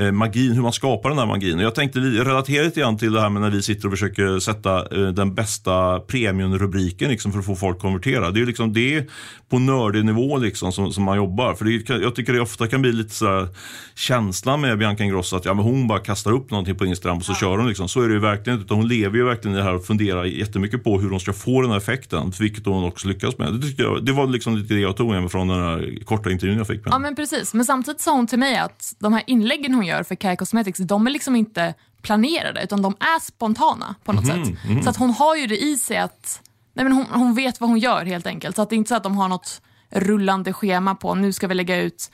uh, 0.00 0.12
magin, 0.12 0.52
hur 0.52 0.62
man 0.62 0.72
skapar 0.72 1.08
den 1.08 1.18
här 1.18 1.26
magin. 1.26 1.58
Och 1.58 1.64
jag 1.64 1.74
tänkte 1.74 2.00
relatera 2.00 2.64
lite 2.64 2.80
grann 2.80 2.98
till 2.98 3.12
det 3.12 3.20
här 3.20 3.30
med 3.30 3.42
när 3.42 3.50
vi 3.50 3.62
sitter 3.62 3.86
och 3.86 3.92
försöker 3.92 4.38
sätta 4.38 4.96
uh, 4.96 5.08
den 5.08 5.34
bästa 5.34 6.00
premiumrubriken 6.00 7.10
liksom, 7.10 7.32
för 7.32 7.38
att 7.38 7.46
få 7.46 7.56
folk 7.56 7.76
att 7.76 7.82
konvertera. 7.82 8.30
Det 8.30 8.40
är 8.40 8.46
liksom 8.46 8.72
det 8.72 9.08
på 9.50 9.58
nördig 9.58 10.04
nivå 10.04 10.36
liksom, 10.36 10.72
som, 10.72 10.92
som 10.92 11.04
man 11.04 11.16
jobbar. 11.16 11.54
För 11.54 11.64
det, 11.64 12.02
jag 12.02 12.14
tycker 12.14 12.32
det 12.32 12.40
ofta 12.40 12.66
kan 12.66 12.82
bli 12.82 12.92
lite 12.92 13.14
sådär 13.14 13.48
känslan 13.94 14.60
med 14.60 14.78
Bianca 14.78 15.04
Ingrosso 15.04 15.36
att 15.36 15.44
ja, 15.44 15.54
men 15.54 15.64
hon 15.64 15.88
bara 15.88 15.98
kastar 15.98 16.32
upp 16.32 16.50
någonting 16.50 16.69
på 16.74 16.86
Instagram 16.86 17.18
och 17.18 17.24
så 17.24 17.32
ja. 17.32 17.36
kör 17.36 17.58
hon. 17.58 17.68
Liksom. 17.68 17.88
Så 17.88 18.02
är 18.02 18.08
det 18.08 18.14
ju 18.14 18.20
verkligen 18.20 18.60
Utan 18.60 18.76
hon 18.76 18.88
lever 18.88 19.16
ju 19.16 19.24
verkligen 19.24 19.54
i 19.54 19.58
det 19.58 19.64
här 19.64 19.74
och 19.74 19.84
funderar 19.84 20.24
jättemycket 20.24 20.84
på 20.84 21.00
hur 21.00 21.10
hon 21.10 21.20
ska 21.20 21.32
få 21.32 21.62
den 21.62 21.70
här 21.70 21.78
effekten. 21.78 22.32
Vilket 22.40 22.66
hon 22.66 22.84
också 22.84 23.08
lyckas 23.08 23.38
med. 23.38 23.52
Det, 23.52 23.82
jag, 23.82 24.04
det 24.04 24.12
var 24.12 24.26
liksom 24.26 24.56
lite 24.56 24.74
det 24.74 24.80
jag 24.80 24.96
tog 24.96 25.10
med 25.10 25.20
mig 25.20 25.30
från 25.30 25.48
den 25.48 25.62
här 25.62 26.04
korta 26.04 26.30
intervjun 26.30 26.58
jag 26.58 26.66
fick 26.66 26.84
med 26.84 26.94
Ja 26.94 26.98
men 26.98 27.16
precis. 27.16 27.54
Men 27.54 27.64
samtidigt 27.64 28.00
sa 28.00 28.12
hon 28.12 28.26
till 28.26 28.38
mig 28.38 28.58
att 28.58 28.94
de 28.98 29.12
här 29.12 29.22
inläggen 29.26 29.74
hon 29.74 29.86
gör 29.86 30.02
för 30.02 30.14
Kai 30.14 30.36
Cosmetics, 30.36 30.78
de 30.78 31.06
är 31.06 31.10
liksom 31.10 31.36
inte 31.36 31.74
planerade 32.02 32.62
utan 32.62 32.82
de 32.82 32.96
är 33.00 33.20
spontana 33.20 33.94
på 34.04 34.12
något 34.12 34.24
mm, 34.24 34.44
sätt. 34.44 34.64
Mm. 34.64 34.82
Så 34.82 34.90
att 34.90 34.96
hon 34.96 35.10
har 35.10 35.36
ju 35.36 35.46
det 35.46 35.62
i 35.62 35.76
sig 35.76 35.96
att 35.96 36.42
nej 36.74 36.84
men 36.84 36.92
hon, 36.92 37.06
hon 37.10 37.34
vet 37.34 37.60
vad 37.60 37.70
hon 37.70 37.78
gör 37.78 38.04
helt 38.04 38.26
enkelt. 38.26 38.56
Så 38.56 38.62
att 38.62 38.70
det 38.70 38.74
är 38.74 38.78
inte 38.78 38.88
så 38.88 38.94
att 38.94 39.02
de 39.02 39.16
har 39.16 39.28
något 39.28 39.62
rullande 39.90 40.52
schema 40.52 40.94
på 40.94 41.14
nu 41.14 41.32
ska 41.32 41.46
vi 41.46 41.54
lägga 41.54 41.76
ut 41.76 42.10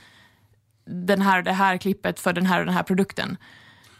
den 0.87 1.21
här 1.21 1.37
och 1.37 1.43
det 1.43 1.53
här 1.53 1.77
klippet 1.77 2.19
för 2.19 2.33
den 2.33 2.45
här 2.45 2.59
och 2.59 2.65
den 2.65 2.75
här 2.75 2.83
produkten. 2.83 3.37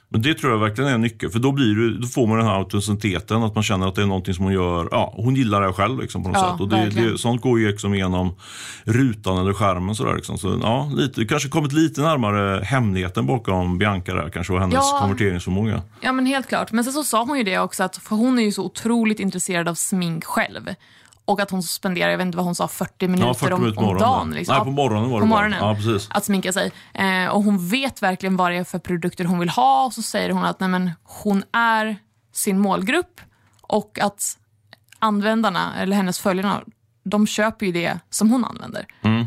Men 0.09 0.21
det 0.21 0.33
tror 0.33 0.51
jag 0.51 0.59
verkligen 0.59 0.89
är 0.89 0.94
en 0.95 1.01
nyckel, 1.01 1.30
för 1.30 1.39
då, 1.39 1.51
blir 1.51 1.75
det, 1.75 1.98
då 1.98 2.07
får 2.07 2.27
man 2.27 2.38
den 2.38 2.48
här 2.48 2.56
autenticiteten, 2.56 3.44
att 3.44 3.56
man 3.56 3.63
känner 3.63 3.88
att 3.88 3.95
det 3.95 4.01
är 4.01 4.06
någonting 4.06 4.33
som 4.33 4.45
hon 4.45 4.54
gör, 4.54 4.88
ja, 4.92 5.13
hon 5.18 5.36
gillar 5.36 5.62
det 5.62 5.74
själv 5.74 6.01
liksom, 6.01 6.24
på 6.24 6.30
något 6.30 6.38
ja, 6.38 6.51
sätt. 6.51 6.62
Och 6.62 6.69
det, 6.69 6.89
det, 6.89 7.18
sånt 7.18 7.42
går 7.42 7.59
ju 7.59 7.68
liksom 7.68 7.94
igenom 7.94 8.36
rutan 8.83 9.38
eller 9.38 9.54
skärmen 9.54 9.95
sådär. 9.95 10.15
Liksom. 10.15 10.38
Så, 10.38 10.59
ja, 10.62 10.92
lite, 10.95 11.25
kanske 11.25 11.50
kommit 11.50 11.74
lite 11.74 12.01
närmare 12.01 12.63
hemligheten 12.63 13.25
bakom 13.25 13.77
Bianca 13.77 14.13
där 14.13 14.30
kanske 14.30 14.54
och 14.54 14.59
hennes 14.59 14.75
ja, 14.75 14.98
konverteringsförmåga. 15.01 15.81
Ja 16.01 16.12
men 16.12 16.25
helt 16.25 16.48
klart. 16.48 16.71
Men 16.71 16.83
sen 16.83 16.94
så 16.94 17.03
sa 17.03 17.24
hon 17.24 17.38
ju 17.38 17.44
det 17.44 17.60
också, 17.60 17.83
att 17.83 17.98
för 17.98 18.15
hon 18.15 18.39
är 18.39 18.44
ju 18.44 18.51
så 18.51 18.65
otroligt 18.65 19.19
intresserad 19.19 19.68
av 19.68 19.75
smink 19.75 20.25
själv. 20.25 20.69
Och 21.27 21.39
att 21.39 21.51
hon 21.51 21.63
spenderar, 21.63 22.09
jag 22.09 22.18
vet 22.18 22.25
inte 22.25 22.38
vad 22.38 22.45
hon 22.45 22.56
sa, 22.56 22.68
40 22.68 23.07
minuter, 23.07 23.27
ja, 23.27 23.33
40 23.33 23.57
minuter 23.57 23.81
om, 23.81 23.89
om 23.89 23.97
dagen. 23.97 24.31
Liksom. 24.31 24.56
Nej, 24.56 24.63
på 24.63 24.71
morgonen 24.71 25.09
var 25.09 25.19
det 25.19 25.21
på 25.21 25.27
morgonen, 25.27 25.59
ja, 25.62 25.75
precis. 25.75 26.09
Att 26.12 26.25
sminka 26.25 26.53
sig. 26.53 26.71
Eh, 26.94 27.27
och 27.27 27.44
hon 27.44 27.69
vet 27.69 28.01
verkligen 28.01 28.38
vad 28.38 28.51
det 28.51 28.57
är 28.57 28.63
för 28.63 28.79
produkter 28.79 29.25
hon 29.25 29.39
vill 29.39 29.50
ha. 29.50 29.85
Och 29.85 29.94
så 29.94 30.01
säger 30.01 30.29
hon 30.29 30.44
att 30.44 30.59
nej, 30.59 30.69
men, 30.69 30.91
hon 31.03 31.44
är 31.53 31.97
sin 32.33 32.59
målgrupp 32.59 33.21
och 33.62 34.00
att 34.01 34.38
användarna, 35.00 35.75
eller 35.77 35.95
hennes 35.95 36.19
följare, 36.19 36.62
de 37.03 37.27
köper 37.27 37.65
ju 37.65 37.71
det 37.71 38.00
som 38.09 38.31
hon 38.31 38.45
använder. 38.45 38.85
Mm. 39.01 39.25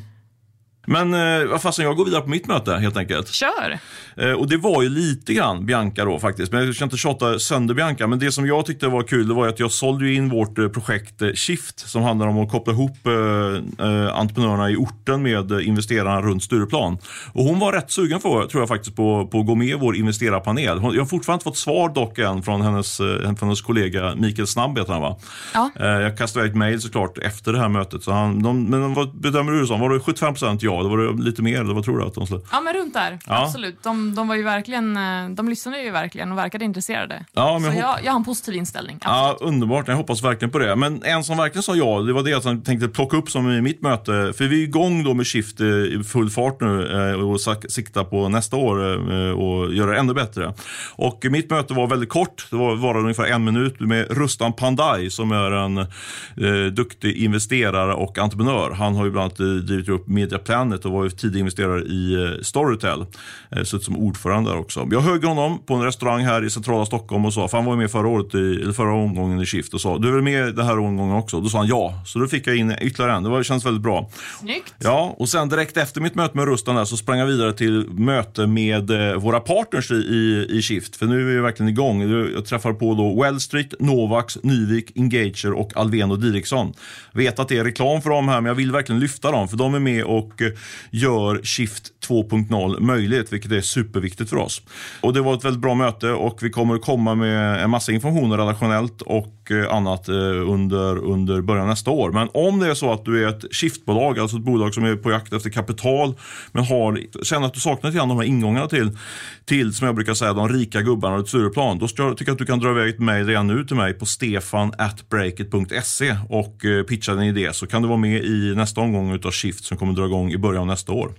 Men 0.91 1.15
eh, 1.15 1.59
fasen, 1.59 1.85
jag 1.85 1.97
går 1.97 2.05
vidare 2.05 2.23
på 2.23 2.29
mitt 2.29 2.47
möte 2.47 2.75
helt 2.75 2.97
enkelt. 2.97 3.29
Kör! 3.29 3.79
Eh, 4.17 4.33
och 4.33 4.49
det 4.49 4.57
var 4.57 4.83
ju 4.83 4.89
lite 4.89 5.35
grann 5.35 5.67
Bianca 5.67 6.05
då 6.05 6.19
faktiskt. 6.19 6.53
Men 6.53 6.67
jag 6.67 6.75
ska 6.75 6.85
inte 6.85 6.97
tjata 6.97 7.39
sönder 7.39 7.75
Bianca. 7.75 8.07
Men 8.07 8.19
det 8.19 8.33
som 8.33 8.47
jag 8.47 8.67
tyckte 8.67 8.89
var 8.89 9.03
kul 9.03 9.29
det 9.29 9.35
var 9.35 9.49
att 9.49 9.61
jag 9.61 9.71
sålde 9.71 10.13
in 10.13 10.29
vårt 10.29 10.59
eh, 10.59 10.69
projekt 10.69 11.23
eh, 11.23 11.33
Shift 11.33 11.89
som 11.89 12.03
handlar 12.03 12.27
om 12.27 12.39
att 12.39 12.51
koppla 12.51 12.73
ihop 12.73 13.07
eh, 13.07 13.87
eh, 13.87 14.17
entreprenörerna 14.17 14.71
i 14.71 14.77
orten 14.77 15.23
med 15.23 15.53
investerarna 15.53 16.23
runt 16.23 16.43
Stureplan. 16.43 16.99
Och 17.33 17.45
hon 17.45 17.59
var 17.59 17.73
rätt 17.73 17.91
sugen 17.91 18.21
för, 18.21 18.47
tror 18.47 18.63
jag 18.63 18.69
faktiskt 18.69 18.97
på, 18.97 19.27
på 19.27 19.41
att 19.41 19.47
gå 19.47 19.55
med 19.55 19.69
i 19.69 19.75
vår 19.75 19.97
investerarpanel. 19.97 20.79
Hon, 20.79 20.95
jag 20.95 21.01
har 21.01 21.07
fortfarande 21.07 21.37
inte 21.37 21.45
fått 21.45 21.57
svar 21.57 21.89
dock 21.89 22.19
än 22.19 22.43
från 22.43 22.63
hennes, 22.63 22.97
från 22.97 23.37
hennes 23.41 23.63
kollega 23.63 24.15
Mikael 24.15 24.47
Snabb 24.47 24.79
heter 24.79 24.93
han 24.93 25.03
va? 25.03 25.17
Ja. 25.55 25.71
jag 25.79 26.19
kastade 26.19 26.47
ett 26.47 26.55
mejl 26.55 26.81
såklart 26.81 27.19
efter 27.19 27.53
det 27.53 27.59
här 27.59 27.69
mötet. 27.69 28.03
Så 28.03 28.13
han, 28.13 28.43
de, 28.43 28.65
men 28.65 28.95
vad 28.95 29.17
bedömer 29.17 29.53
du 29.53 29.61
det 29.61 29.67
som? 29.67 29.81
Var 29.81 29.91
det 29.91 29.99
75% 29.99 30.59
ja? 30.61 30.80
Eller 30.81 30.91
var 30.91 30.99
det 30.99 31.23
lite 31.23 31.43
mer? 31.43 31.61
Eller 31.61 31.75
vad 31.75 31.85
tror 31.85 31.99
du 31.99 32.05
att 32.05 32.15
de 32.15 32.27
slår? 32.27 32.43
Ja, 32.53 32.61
men 32.61 32.75
runt 32.75 32.95
där. 32.95 33.19
Ja. 33.27 33.45
Absolut. 33.45 33.83
De, 33.83 34.15
de, 34.15 34.29
var 34.29 34.35
ju 34.35 34.43
verkligen, 34.43 34.97
eh, 34.97 35.31
de 35.31 35.49
lyssnade 35.49 35.83
ju 35.83 35.91
verkligen 35.91 36.33
och 36.33 36.39
verkade 36.39 36.65
intresserade. 36.65 37.25
Ja, 37.33 37.59
men 37.59 37.73
så 37.73 37.79
jag, 37.79 37.99
jag 38.05 38.13
har 38.13 38.19
en 38.19 38.25
positiv 38.25 38.55
inställning. 38.55 38.99
Absolut. 39.01 39.41
Ja, 39.41 39.47
underbart. 39.47 39.89
Jag 39.89 39.97
hoppas 39.97 40.23
verkligen 40.23 40.51
på 40.51 40.59
det. 40.59 40.77
Men 40.77 41.03
en 41.03 41.25
som 41.25 41.37
verkligen 41.37 41.63
sa 41.63 41.75
ja, 41.75 42.01
det 42.01 42.13
var 42.13 42.23
det 42.23 42.31
jag 42.31 42.43
tänkte 42.43 42.89
plocka 42.89 43.17
upp 43.17 43.31
som 43.31 43.51
i 43.51 43.61
mitt 43.61 43.83
möte. 43.83 44.33
För 44.37 44.45
vi 44.45 44.63
är 44.63 44.65
igång 44.65 45.05
då 45.05 45.15
med 45.15 45.27
Shift 45.27 45.61
i 45.61 46.03
full 46.05 46.31
fart 46.31 46.61
nu 46.61 47.11
eh, 47.11 47.21
och 47.21 47.41
siktar 47.71 48.05
på 48.05 48.29
nästa 48.29 48.57
år 48.57 48.91
eh, 49.13 49.31
och 49.31 49.75
göra 49.75 49.91
det 49.91 49.99
ännu 49.99 50.15
bättre. 50.15 50.55
Och 50.93 51.27
mitt 51.31 51.51
möte 51.51 51.75
var 51.75 51.87
väldigt 51.87 52.09
kort. 52.09 52.47
Det 52.51 52.57
var, 52.57 52.77
var 52.77 52.97
ungefär 52.97 53.27
en 53.27 53.45
minut 53.45 53.81
med 53.81 54.11
Rustan 54.11 54.53
Pandai 54.53 55.11
som 55.11 55.33
är 55.33 55.51
en 55.51 55.79
eh, 55.79 56.73
duktig 56.73 57.17
investerare 57.17 57.95
och 57.95 58.19
entreprenör. 58.19 58.71
Han 58.71 58.95
har 58.95 59.05
ju 59.05 59.11
bland 59.11 59.25
annat 59.25 59.67
drivit 59.67 59.89
upp 59.89 60.09
Media 60.09 60.39
Planet 60.61 60.85
och 60.85 60.93
var 60.93 61.05
ju 61.05 61.11
tidig 61.11 61.41
investerare 61.41 61.81
i 61.83 62.15
eh, 62.15 62.43
Storytel. 62.43 63.07
Eh, 63.51 63.63
suttit 63.63 63.85
som 63.85 63.97
ordförande 63.97 64.51
där 64.51 64.59
också. 64.59 64.89
Jag 64.91 65.01
högg 65.01 65.25
honom 65.25 65.59
på 65.67 65.75
en 65.75 65.83
restaurang 65.83 66.25
här 66.25 66.45
i 66.45 66.51
centrala 66.51 66.87
Stockholm 66.87 67.25
och 67.25 67.35
sa, 67.35 67.49
för 67.49 67.57
han 67.57 67.67
var 67.67 67.77
med 67.77 67.91
förra 67.91 68.09
året, 68.09 68.35
i, 68.35 68.39
eller 68.39 68.73
förra 68.73 68.95
omgången 68.95 69.41
i 69.41 69.47
Shift 69.47 69.75
och 69.75 69.81
sa, 69.81 69.99
du 69.99 70.09
är 70.09 70.13
väl 70.13 70.23
med 70.23 70.55
den 70.55 70.67
här 70.67 70.79
omgången 70.79 71.17
också? 71.17 71.41
Då 71.41 71.49
sa 71.49 71.59
han 71.59 71.67
ja, 71.67 72.03
så 72.07 72.19
då 72.19 72.27
fick 72.27 72.47
jag 72.47 72.57
in 72.57 72.75
ytterligare 72.81 73.17
en. 73.17 73.23
Det 73.23 73.29
var, 73.29 73.43
känns 73.43 73.67
väldigt 73.67 73.83
bra. 73.83 74.11
Snyggt. 74.41 74.75
Ja, 74.79 75.15
och 75.19 75.29
sen 75.29 75.49
direkt 75.49 75.77
efter 75.77 76.01
mitt 76.01 76.15
möte 76.15 76.37
med 76.37 76.47
Rustan 76.47 76.77
där, 76.77 76.85
så 76.85 76.97
sprang 76.97 77.19
jag 77.19 77.27
vidare 77.27 77.53
till 77.53 77.87
möte 77.89 78.47
med 78.47 78.91
eh, 78.91 79.17
våra 79.17 79.41
partners 79.41 79.91
i, 79.91 79.95
i, 79.95 80.47
i 80.51 80.63
Shift. 80.63 80.97
För 80.97 81.07
nu 81.07 81.21
är 81.21 81.35
vi 81.35 81.41
verkligen 81.41 81.69
igång. 81.69 82.11
Jag 82.35 82.45
träffar 82.45 82.73
på 82.73 82.95
då 82.95 83.23
Wellstreet, 83.23 83.75
Novax, 83.81 84.39
Nyvik, 84.43 84.93
Engager 84.97 85.53
och 85.53 85.77
Alvén 85.77 86.11
och 86.11 86.19
Diriksson. 86.19 86.73
Vet 87.13 87.39
att 87.39 87.49
det 87.49 87.59
är 87.59 87.65
reklam 87.65 88.03
för 88.03 88.11
dem 88.11 88.29
här, 88.29 88.41
men 88.41 88.49
jag 88.49 88.55
vill 88.55 88.73
verkligen 88.73 89.01
lyfta 89.01 89.31
dem, 89.31 89.49
för 89.49 89.57
de 89.57 89.75
är 89.75 89.79
med 89.79 90.05
och 90.05 90.43
gör 90.91 91.41
Shift 91.43 91.85
2.0 92.09 92.81
möjligt, 92.81 93.33
vilket 93.33 93.53
är 93.53 93.61
superviktigt 93.61 94.31
för 94.31 94.37
oss. 94.37 94.63
Och 95.01 95.13
Det 95.13 95.21
var 95.21 95.35
ett 95.35 95.45
väldigt 95.45 95.63
bra 95.63 95.75
möte 95.75 96.11
och 96.11 96.43
vi 96.43 96.51
kommer 96.51 96.79
komma 96.79 97.15
med 97.15 97.65
en 97.65 97.71
massa 97.71 97.93
information 97.93 98.33
relationellt 98.33 99.03
och 99.03 99.51
eh, 99.51 99.75
annat 99.75 100.09
eh, 100.09 100.15
under, 100.51 100.99
under 100.99 101.41
början 101.41 101.63
av 101.63 101.69
nästa 101.69 101.91
år. 101.91 102.13
Men 102.13 102.29
om 102.35 102.59
det 102.59 102.67
är 102.67 102.75
så 102.75 102.93
att 102.93 103.05
du 103.05 103.25
är 103.25 103.29
ett 103.29 103.55
shiftbolag, 103.55 104.19
alltså 104.19 104.37
ett 104.37 104.43
bolag 104.43 104.75
som 104.75 104.85
är 104.85 104.97
på 104.97 105.11
jakt 105.11 105.33
efter 105.33 105.51
kapital, 105.51 106.15
men 106.53 106.65
har, 106.65 107.25
känner 107.25 107.47
att 107.47 107.55
du 107.55 107.61
saknar 107.61 107.91
lite 107.91 107.99
de 107.99 108.17
här 108.17 108.25
ingångarna 108.25 108.67
till, 108.67 108.99
till, 109.45 109.75
som 109.75 109.87
jag 109.87 109.95
brukar 109.95 110.15
säga, 110.15 110.33
de 110.33 110.49
rika 110.49 110.83
gubbarna 110.83 111.15
och 111.15 111.21
ett 111.21 111.29
Stureplan. 111.29 111.79
Då 111.79 111.89
tycker 111.89 112.03
jag 112.03 112.31
att 112.31 112.39
du 112.39 112.47
kan 112.47 112.59
dra 112.59 112.71
iväg 112.71 112.89
ett 112.89 113.01
mejl 113.01 113.27
redan 113.27 113.47
nu 113.47 113.65
till 113.65 113.77
mig 113.77 113.93
på 113.93 114.07
stefanatbreakit.se 114.07 116.17
och 116.29 116.65
eh, 116.65 116.83
pitcha 116.83 117.15
din 117.15 117.25
idé 117.25 117.53
så 117.53 117.67
kan 117.67 117.83
du 117.83 117.89
vara 117.89 117.99
med 117.99 118.25
i 118.25 118.55
nästa 118.57 118.81
omgång 118.81 119.19
av 119.25 119.31
Shift 119.31 119.65
som 119.65 119.77
kommer 119.77 119.93
dra 119.93 120.07
igång 120.07 120.33
i 120.33 120.39
början 120.41 120.61
av 120.61 120.67
nästa 120.67 120.93
år. 120.93 121.13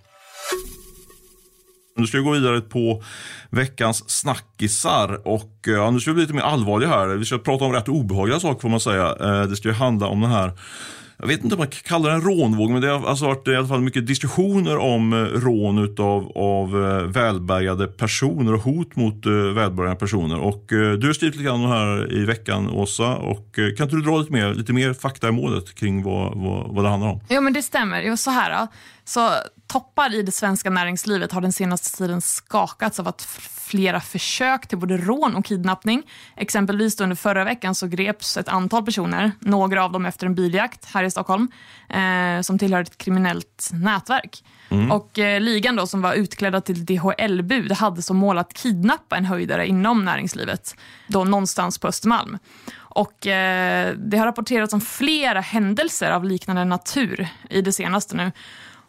Nu 1.95 2.07
ska 2.07 2.17
vi 2.17 2.23
gå 2.23 2.31
vidare 2.31 2.61
på 2.61 3.03
veckans 3.49 4.09
snackisar 4.09 5.27
och 5.27 5.59
ja, 5.65 5.91
nu 5.91 5.99
ska 5.99 6.11
vi 6.11 6.15
bli 6.15 6.23
lite 6.23 6.33
mer 6.33 6.41
allvarliga 6.41 6.89
här. 6.89 7.07
Vi 7.07 7.25
ska 7.25 7.37
prata 7.37 7.65
om 7.65 7.73
rätt 7.73 7.87
obehagliga 7.87 8.39
saker 8.39 8.61
får 8.61 8.69
man 8.69 8.79
säga. 8.79 9.15
Eh, 9.19 9.43
det 9.43 9.55
ska 9.55 9.67
ju 9.67 9.73
handla 9.73 10.07
om 10.07 10.21
den 10.21 10.31
här 10.31 10.51
jag 11.17 11.27
vet 11.27 11.43
inte 11.43 11.55
om 11.55 11.59
man 11.59 11.67
kallar 11.67 12.09
det 12.09 12.15
en 12.15 12.21
rånvåg, 12.21 12.69
men 12.69 12.81
det 12.81 12.87
har 12.87 13.09
alltså 13.09 13.25
varit 13.25 13.47
i 13.47 13.55
alla 13.55 13.67
fall 13.67 13.81
mycket 13.81 14.07
diskussioner 14.07 14.77
om 14.77 15.13
eh, 15.13 15.17
rån 15.17 15.77
utav, 15.77 16.31
av 16.35 16.85
eh, 16.85 17.03
välbärgade 17.03 17.87
personer 17.87 18.53
och 18.53 18.61
hot 18.61 18.95
mot 18.95 19.25
välbärgade 19.55 19.95
personer. 19.95 20.39
Och 20.39 20.63
du 20.69 21.07
har 21.07 21.13
skrivit 21.13 21.35
lite 21.35 21.45
grann 21.45 21.65
här 21.65 22.13
i 22.13 22.25
veckan, 22.25 22.69
Åsa. 22.69 23.15
Och 23.15 23.55
kan 23.55 23.85
inte 23.85 23.95
du 23.95 24.01
dra 24.01 24.17
lite 24.17 24.31
mer, 24.31 24.53
lite 24.53 24.73
mer 24.73 24.93
fakta 24.93 25.27
i 25.27 25.31
målet 25.31 25.75
kring 25.75 26.03
vad, 26.03 26.37
vad, 26.37 26.75
vad 26.75 26.85
det 26.85 26.89
handlar 26.89 27.09
om? 27.09 27.19
Jo, 27.29 27.41
men 27.41 27.53
det 27.53 27.61
stämmer. 27.61 28.01
Jo, 28.01 28.17
så 28.17 28.31
här, 28.31 28.67
så 29.11 29.35
toppar 29.67 30.15
i 30.15 30.21
det 30.21 30.31
svenska 30.31 30.69
näringslivet 30.69 31.31
har 31.31 31.41
den 31.41 31.53
senaste 31.53 31.97
tiden 31.97 32.21
skakats 32.21 32.99
av 32.99 33.07
att 33.07 33.21
flera 33.49 33.99
försök 33.99 34.67
till 34.67 34.77
både 34.77 34.97
rån 34.97 35.35
och 35.35 35.45
kidnappning. 35.45 36.03
Exempelvis 36.37 37.01
under 37.01 37.15
förra 37.15 37.43
veckan 37.43 37.75
så 37.75 37.87
greps 37.87 38.37
ett 38.37 38.47
antal 38.47 38.85
personer, 38.85 39.31
några 39.39 39.83
av 39.83 39.91
dem 39.91 40.05
efter 40.05 40.25
en 40.25 40.35
biljakt 40.35 40.85
här 40.93 41.03
i 41.03 41.11
Stockholm, 41.11 41.47
eh, 41.89 42.41
som 42.41 42.59
tillhör 42.59 42.81
ett 42.81 42.97
kriminellt 42.97 43.69
nätverk. 43.73 44.43
Mm. 44.69 44.91
Och 44.91 45.19
eh, 45.19 45.41
Ligan 45.41 45.75
då, 45.75 45.87
som 45.87 46.01
var 46.01 46.13
utklädda 46.13 46.61
till 46.61 46.85
DHL-bud 46.85 47.71
hade 47.71 48.01
som 48.01 48.17
mål 48.17 48.37
att 48.37 48.53
kidnappa 48.53 49.17
en 49.17 49.25
höjdare 49.25 49.67
inom 49.67 50.05
näringslivet, 50.05 50.75
då 51.07 51.23
någonstans 51.23 51.77
på 51.77 51.87
Östermalm. 51.87 52.37
Och 52.77 53.27
eh, 53.27 53.95
Det 53.97 54.17
har 54.17 54.25
rapporterats 54.25 54.73
om 54.73 54.81
flera 54.81 55.41
händelser 55.41 56.11
av 56.11 56.25
liknande 56.25 56.65
natur 56.65 57.27
i 57.49 57.61
det 57.61 57.71
senaste 57.71 58.15
nu. 58.15 58.31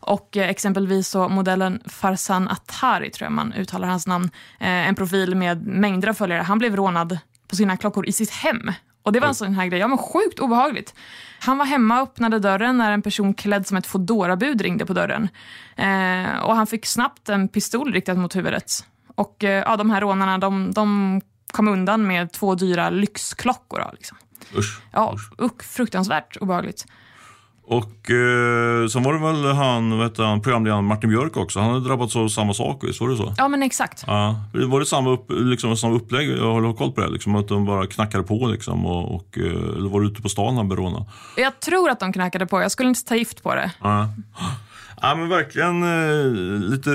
Och 0.03 0.37
eh, 0.37 0.49
exempelvis 0.49 1.09
så 1.09 1.29
modellen 1.29 1.83
Farsan 1.87 2.49
Atari, 2.49 3.11
tror 3.11 3.27
jag 3.27 3.33
man 3.33 3.53
uttalar 3.53 3.89
hans 3.89 4.07
namn, 4.07 4.31
eh, 4.61 4.89
en 4.89 4.95
profil 4.95 5.35
med 5.35 5.67
mängder 5.67 6.09
av 6.09 6.15
följare. 6.15 6.43
Han 6.43 6.59
blev 6.59 6.77
rånad 6.77 7.19
på 7.49 7.57
sina 7.57 7.77
klockor 7.77 8.09
i 8.09 8.13
sitt 8.13 8.31
hem. 8.31 8.73
Och 9.03 9.13
det 9.13 9.21
var 9.21 9.29
en 9.29 9.35
sån 9.35 9.55
här 9.55 9.67
grej, 9.67 9.81
ja 9.81 9.89
men 9.89 9.99
sjukt 9.99 10.39
obehagligt. 10.39 10.95
Han 11.41 11.59
var 11.59 11.65
hemma 11.65 12.03
och 12.03 12.09
öppnade 12.09 12.39
dörren 12.39 12.79
när 12.79 12.93
en 12.93 13.03
person 13.03 13.35
klädd 13.35 13.67
som 13.67 13.77
ett 13.77 13.87
fodora-bud 13.87 14.61
ringde 14.61 14.87
på 14.87 14.93
dörren. 14.93 15.29
Eh, 15.77 16.39
och 16.43 16.57
han 16.57 16.67
fick 16.67 16.87
snabbt 16.87 17.29
en 17.29 17.49
pistol 17.49 17.93
riktad 17.93 18.15
mot 18.15 18.37
huvudet. 18.37 18.85
Och 19.15 19.45
eh, 19.45 19.63
ja, 19.67 19.77
de 19.77 19.91
här 19.91 20.01
rånarna, 20.01 20.39
de, 20.39 20.73
de 20.73 21.21
kom 21.53 21.69
undan 21.69 22.07
med 22.07 22.33
två 22.33 22.55
dyra 22.55 22.91
lyxklockor. 22.91 23.91
Liksom. 23.93 24.17
Usch. 24.57 24.81
Ja, 24.93 25.17
usch, 25.41 25.63
fruktansvärt 25.63 26.37
obehagligt. 26.37 26.87
Och 27.65 28.11
eh, 28.11 28.87
sen 28.87 29.03
var 29.03 29.13
det 29.13 29.19
väl 29.19 29.55
han, 29.55 29.99
vet 29.99 30.19
han 30.19 30.43
programledaren 30.43 30.85
Martin 30.85 31.11
Björk 31.11 31.37
också. 31.37 31.61
Han 31.61 31.73
hade 31.73 31.89
drabbats 31.89 32.17
av 32.17 32.29
samma 32.29 32.55
sak, 32.55 32.85
visst 32.85 33.01
var 33.01 33.09
det 33.09 33.17
så? 33.17 33.35
Ja, 33.37 33.49
men 33.49 33.63
exakt. 33.63 34.05
Ja. 34.07 34.37
Var 34.53 34.81
det 34.81 34.87
samma, 34.87 35.11
upp, 35.11 35.27
liksom, 35.29 35.77
samma 35.77 35.95
upplägg? 35.95 36.31
Jag 36.31 36.53
har 36.53 36.73
koll 36.73 36.93
på 36.93 37.01
det. 37.01 37.09
Liksom, 37.09 37.35
att 37.35 37.49
de 37.49 37.67
bara 37.67 37.87
knackade 37.87 38.25
på 38.25 38.47
liksom, 38.47 38.87
och, 38.87 39.15
och, 39.15 39.39
eh, 39.39 39.77
eller 39.77 39.89
var 39.89 40.01
du 40.01 40.07
ute 40.07 40.23
på 40.23 40.29
stan 40.29 40.57
han 40.57 40.69
blev 40.69 40.79
rånad? 40.79 41.05
Jag 41.37 41.61
tror 41.61 41.91
att 41.91 42.01
de 42.01 42.13
knackade 42.13 42.47
på. 42.47 42.63
Jag 42.63 42.71
skulle 42.71 42.89
inte 42.89 43.05
ta 43.05 43.17
gift 43.17 43.43
på 43.43 43.55
det. 43.55 43.71
Ja. 43.81 44.09
Ja, 45.05 45.15
men 45.15 45.29
verkligen 45.29 45.83
eh, 45.83 46.71
lite 46.71 46.91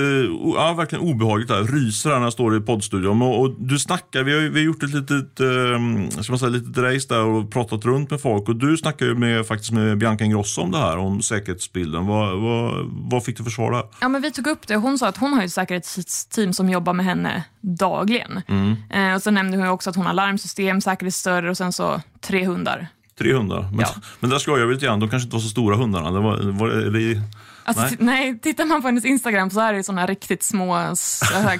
ja, 0.54 0.74
verkligen 0.74 1.04
obehagligt 1.04 1.48
där. 1.48 1.64
Ryser 1.64 2.10
här 2.10 2.16
när 2.16 2.26
jag 2.26 2.32
står 2.32 2.56
i 2.56 2.60
poddstudion. 2.60 3.22
Och, 3.22 3.40
och, 3.40 3.54
du 3.58 3.78
snackar, 3.78 4.22
vi 4.22 4.34
har, 4.34 4.40
vi 4.40 4.60
har 4.60 4.66
gjort 4.66 4.82
ett 4.82 4.94
litet, 4.94 5.40
eh, 5.40 6.20
ska 6.22 6.32
man 6.32 6.38
säga, 6.38 6.50
litet 6.50 6.78
race 6.78 7.08
där 7.08 7.24
och 7.24 7.50
pratat 7.50 7.84
runt 7.84 8.10
med 8.10 8.20
folk. 8.20 8.48
Och 8.48 8.56
du 8.56 8.76
snackar 8.76 9.06
ju 9.06 9.14
med, 9.14 9.46
faktiskt 9.46 9.72
med 9.72 9.98
Bianca 9.98 10.24
Ingrosso 10.24 10.62
om 10.62 10.70
det 10.70 10.78
här, 10.78 10.96
om 10.96 11.22
säkerhetsbilden. 11.22 12.06
Vad, 12.06 12.40
vad, 12.40 12.86
vad 12.90 13.24
fick 13.24 13.36
du 13.36 13.44
för 13.44 13.50
svar 13.50 13.72
där? 13.72 13.82
Ja, 14.00 14.08
men 14.08 14.22
vi 14.22 14.30
tog 14.30 14.46
upp 14.46 14.66
det. 14.66 14.76
Hon 14.76 14.98
sa 14.98 15.08
att 15.08 15.16
hon 15.16 15.32
har 15.32 15.42
ett 15.42 15.52
säkerhetsteam 15.52 16.52
som 16.52 16.70
jobbar 16.70 16.92
med 16.92 17.06
henne 17.06 17.44
dagligen. 17.60 18.40
Mm. 18.48 18.76
Eh, 18.90 19.14
och 19.14 19.22
så 19.22 19.30
nämnde 19.30 19.56
hon 19.56 19.68
också 19.68 19.90
att 19.90 19.96
hon 19.96 20.06
har 20.06 20.14
larmsystem, 20.14 20.80
säkerhetsdörrar 20.80 21.48
och 21.48 21.56
sen 21.56 21.72
så 21.72 22.00
tre 22.20 22.46
hundar. 22.46 22.86
Tre 23.18 23.34
hundar? 23.34 23.62
Men, 23.70 23.80
ja. 23.80 23.88
men 24.20 24.30
där 24.30 24.38
skojar 24.38 24.66
vi 24.66 24.74
lite 24.74 24.86
grann, 24.86 25.00
de 25.00 25.08
kanske 25.08 25.26
inte 25.26 25.36
var 25.36 25.40
så 25.40 25.48
stora 25.48 25.76
hundarna. 25.76 26.10
Det 26.10 26.20
var, 26.20 26.52
var 26.52 26.68
det, 26.68 27.22
Alltså, 27.68 27.96
nej. 27.98 28.38
tittar 28.38 28.64
man 28.64 28.82
på 28.82 28.88
hennes 28.88 29.04
Instagram 29.04 29.50
så 29.50 29.60
är 29.60 29.72
det 29.72 29.84
såna 29.84 30.06
riktigt 30.06 30.42
små 30.42 30.76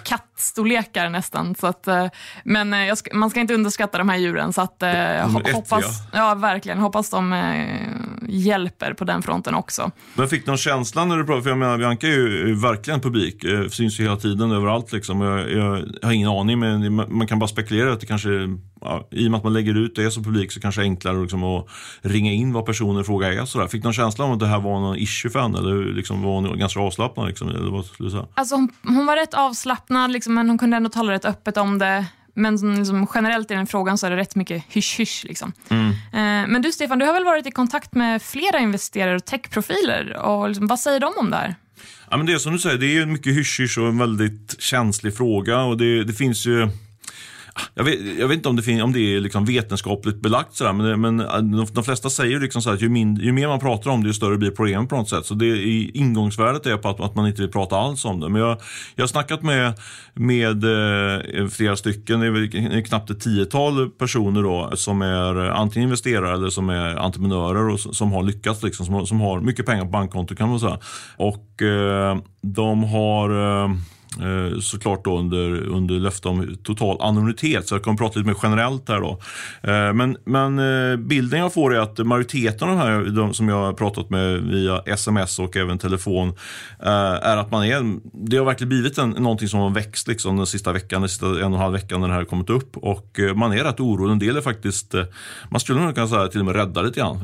kattstorlekar 0.05 1.09
nästan. 1.09 1.55
Så 1.55 1.67
att, 1.67 1.89
eh, 1.89 2.07
men 2.45 2.75
eh, 2.75 2.95
ska, 2.95 3.17
man 3.17 3.31
ska 3.31 3.41
inte 3.41 3.55
underskatta 3.55 3.99
de 3.99 4.09
här 4.09 4.17
djuren. 4.17 4.53
Så 4.53 4.61
att, 4.61 4.83
eh, 4.83 5.29
ho 5.29 5.53
hoppas, 5.53 5.85
ja, 6.13 6.35
verkligen. 6.35 6.79
Hoppas 6.79 7.11
de 7.11 7.33
hjälper 8.29 8.93
på 8.93 9.05
den 9.05 9.23
fronten 9.23 9.55
också. 9.55 9.91
Men 10.15 10.29
fick 10.29 10.47
någon 10.47 10.57
känsla 10.57 11.05
när 11.05 11.17
du 11.17 11.25
pratade? 11.25 11.43
För 11.43 11.51
jag 11.51 11.59
menar, 11.59 11.79
Bianca 11.79 12.07
är 12.07 12.11
ju 12.11 12.55
verkligen 12.55 13.01
publik. 13.01 13.45
Syns 13.71 14.01
ju 14.01 14.05
hela 14.05 14.17
tiden 14.17 14.51
överallt. 14.51 14.93
Liksom. 14.93 15.21
Jag, 15.21 15.53
jag, 15.53 15.79
jag 16.01 16.09
har 16.09 16.13
ingen 16.13 16.29
aning, 16.29 16.59
men 16.59 16.95
man 16.95 17.27
kan 17.27 17.39
bara 17.39 17.49
spekulera 17.49 17.93
att 17.93 18.01
det 18.01 18.07
kanske 18.07 18.29
ja, 18.81 19.09
i 19.11 19.27
och 19.27 19.31
med 19.31 19.39
att 19.39 19.45
man 19.45 19.53
lägger 19.53 19.75
ut 19.75 19.95
det 19.95 20.11
som 20.11 20.25
publik 20.25 20.53
så 20.53 20.61
kanske 20.61 20.81
det 20.81 20.85
är 20.85 20.89
enklare 20.89 21.23
liksom 21.23 21.45
att 21.45 21.67
ringa 22.01 22.33
in 22.33 22.53
vad 22.53 22.67
personer 22.67 23.03
frågar 23.03 23.33
är. 23.33 23.45
Sådär. 23.45 23.67
Fick 23.67 23.85
någon 23.85 23.93
känsla 23.93 24.25
om 24.25 24.33
att 24.33 24.41
det 24.41 24.47
här 24.47 24.61
var 24.61 24.81
någon 24.81 24.97
issue 24.97 25.31
för 25.31 25.41
henne? 25.41 25.59
Eller 25.59 25.95
liksom 25.95 26.23
var 26.23 26.35
hon 26.35 26.59
ganska 26.59 26.81
avslappnad? 26.81 27.29
Liksom, 27.29 27.49
eller 27.49 27.71
vad 27.71 27.85
skulle 27.85 28.07
du 28.07 28.11
säga? 28.11 28.27
Alltså, 28.35 28.55
hon, 28.55 28.69
hon 28.83 29.07
var 29.07 29.17
rätt 29.17 29.35
avslappnad, 29.35 30.11
liksom, 30.13 30.35
men 30.35 30.49
hon 30.49 30.59
kunde 30.59 30.77
ändå 30.77 30.91
tala 30.91 31.13
rätt 31.13 31.25
öppet 31.25 31.57
om 31.57 31.79
det. 31.79 32.07
Men 32.39 32.77
liksom, 32.77 33.07
generellt 33.15 33.51
i 33.51 33.55
den 33.55 33.67
frågan 33.67 33.99
så 33.99 34.07
är 34.07 34.11
det 34.11 34.17
rätt 34.17 34.35
mycket 34.35 34.65
hysch-hysch. 34.69 35.25
Liksom. 35.25 35.53
Mm. 35.69 35.91
Eh, 35.91 36.51
men 36.53 36.63
du 36.63 36.73
Stefan, 36.73 36.99
du 36.99 37.07
har 37.07 37.13
väl 37.13 37.25
varit 37.25 37.47
i 37.47 37.51
kontakt 37.51 37.95
med 37.95 38.23
flera 38.23 38.59
investerare 38.59 39.17
och 39.17 39.25
techprofiler. 39.25 40.17
Och 40.17 40.49
liksom, 40.49 40.67
vad 40.67 40.81
säger 40.81 41.01
de 41.01 41.13
om 41.19 41.31
det 41.31 41.37
här? 41.37 41.55
Ja, 42.11 42.17
men 42.17 42.27
det 42.27 42.33
är 42.33 42.39
som 42.39 42.53
du 42.53 42.59
säger, 42.59 42.79
det 42.79 42.99
är 42.99 43.07
mycket 43.07 43.37
hysch-hysch 43.37 43.79
och 43.79 43.89
en 43.89 43.99
väldigt 43.99 44.57
känslig 44.59 45.17
fråga. 45.17 45.61
Och 45.63 45.79
det, 45.79 46.05
det 46.05 46.13
finns 46.13 46.47
ju 46.47 46.69
jag 47.75 47.85
vet, 47.85 48.19
jag 48.19 48.29
vet 48.29 48.37
inte 48.37 48.49
om 48.49 48.57
det, 48.57 48.83
om 48.83 48.93
det 48.93 49.01
är 49.01 49.21
liksom 49.21 49.45
vetenskapligt 49.45 50.23
belagt, 50.23 50.55
sådär, 50.55 50.73
men, 50.73 51.01
men 51.01 51.21
äh, 51.21 51.27
de, 51.27 51.67
de 51.73 51.85
flesta 51.85 52.11
säger 52.11 52.41
liksom 52.41 52.63
så 52.63 52.71
att 52.71 52.83
ju, 52.83 52.89
min, 52.89 53.17
ju, 53.17 53.33
mer 53.33 53.49
man 53.49 53.61
pratar 53.61 53.91
om 53.91 54.03
det, 54.03 54.07
ju 54.07 54.15
större 54.15 54.37
blir 54.37 54.51
problemet 54.51 54.89
på 54.89 54.97
något 54.97 55.09
sätt. 55.09 55.27
Så 55.27 55.35
det, 55.35 55.65
ingångsvärdet 55.95 56.67
är 56.67 56.77
på 56.77 56.89
att, 56.89 57.01
att, 57.01 57.15
man 57.15 57.27
inte 57.27 57.43
vill 57.43 57.51
prata 57.51 57.77
alls 57.77 58.05
om 58.05 58.21
det. 58.21 58.29
Men 58.29 58.43
jag, 58.43 58.59
jag 58.95 59.03
har 59.03 59.09
snackat 59.09 59.43
med, 59.43 59.75
med 60.15 60.65
eh, 60.65 61.49
flera 61.49 61.77
stycken, 61.77 62.21
det 62.21 62.27
är 62.27 62.81
knappt 62.81 63.11
ett 63.11 63.21
tiotal 63.21 63.91
personer 63.91 64.43
då, 64.43 64.71
som 64.75 65.03
är 65.03 65.37
antingen 65.51 65.89
investerare 65.89 66.35
eller 66.35 66.51
som 66.51 66.71
är 66.71 66.97
entreprenörer 66.97 67.69
och 67.69 67.81
som 67.81 68.13
har 68.13 68.23
lyckats, 68.23 68.63
liksom, 68.63 68.87
som, 68.87 69.07
som 69.07 69.21
har 69.21 69.41
mycket 69.41 69.67
pengar 69.67 69.85
på 69.85 69.91
bankkonto 69.91 70.35
kan 70.35 70.49
man 70.49 70.61
säga. 70.61 70.79
Och 71.17 71.63
eh, 71.63 72.19
de 72.43 72.85
har 72.85 73.29
Eh, 73.31 73.71
Eh, 74.21 74.59
såklart 74.61 75.05
då 75.05 75.19
under, 75.19 75.67
under 75.67 75.95
löfte 75.95 76.29
om 76.29 76.57
total 76.63 76.97
anonymitet. 77.01 77.69
Så 77.69 77.75
jag 77.75 77.83
kommer 77.83 77.99
prata 77.99 78.19
lite 78.19 78.29
mer 78.29 78.37
generellt 78.43 78.89
här 78.89 79.01
då. 79.01 79.11
Eh, 79.63 79.93
men, 79.93 80.17
men 80.25 80.59
eh, 80.59 80.97
bilden 80.97 81.41
jag 81.41 81.55
får 81.55 81.75
är 81.75 81.81
att 81.81 81.99
majoriteten 81.99 82.69
av 82.69 82.77
de 82.77 82.83
här 82.83 83.05
de 83.05 83.35
som 83.35 83.49
jag 83.49 83.57
har 83.57 83.73
pratat 83.73 84.11
med 84.11 84.41
via 84.41 84.79
sms 84.87 85.39
och 85.39 85.57
även 85.57 85.79
telefon 85.79 86.35
är 86.79 87.37
att 87.37 87.51
man 87.51 87.65
är, 87.65 87.99
det 88.13 88.37
har 88.37 88.45
verkligen 88.45 88.69
blivit 88.69 88.99
en, 88.99 89.11
någonting 89.11 89.49
som 89.49 89.61
har 89.61 89.71
växt 89.71 90.09
liksom 90.09 90.37
den 90.37 90.47
sista 90.47 90.73
veckan, 90.73 91.01
den 91.03 91.09
sista 91.09 91.27
en 91.27 91.33
och 91.33 91.43
en 91.43 91.53
halv 91.53 91.73
veckan 91.73 92.01
när 92.01 92.09
det 92.09 92.15
här 92.15 92.21
har 92.21 92.27
kommit 92.27 92.51
upp. 92.51 92.77
Och 92.77 93.21
man 93.35 93.53
är 93.53 93.65
rätt 93.65 93.81
orolig. 93.81 94.13
En 94.13 94.19
del 94.19 94.37
är 94.37 94.41
faktiskt, 94.41 94.95
man 95.51 95.61
skulle 95.61 95.81
nog 95.81 95.95
kunna 95.95 96.09
säga 96.09 96.29
till 96.29 96.41
och 96.41 96.47
med 96.47 96.57
rädda 96.57 96.83
lite 96.83 97.01
grann 97.01 97.21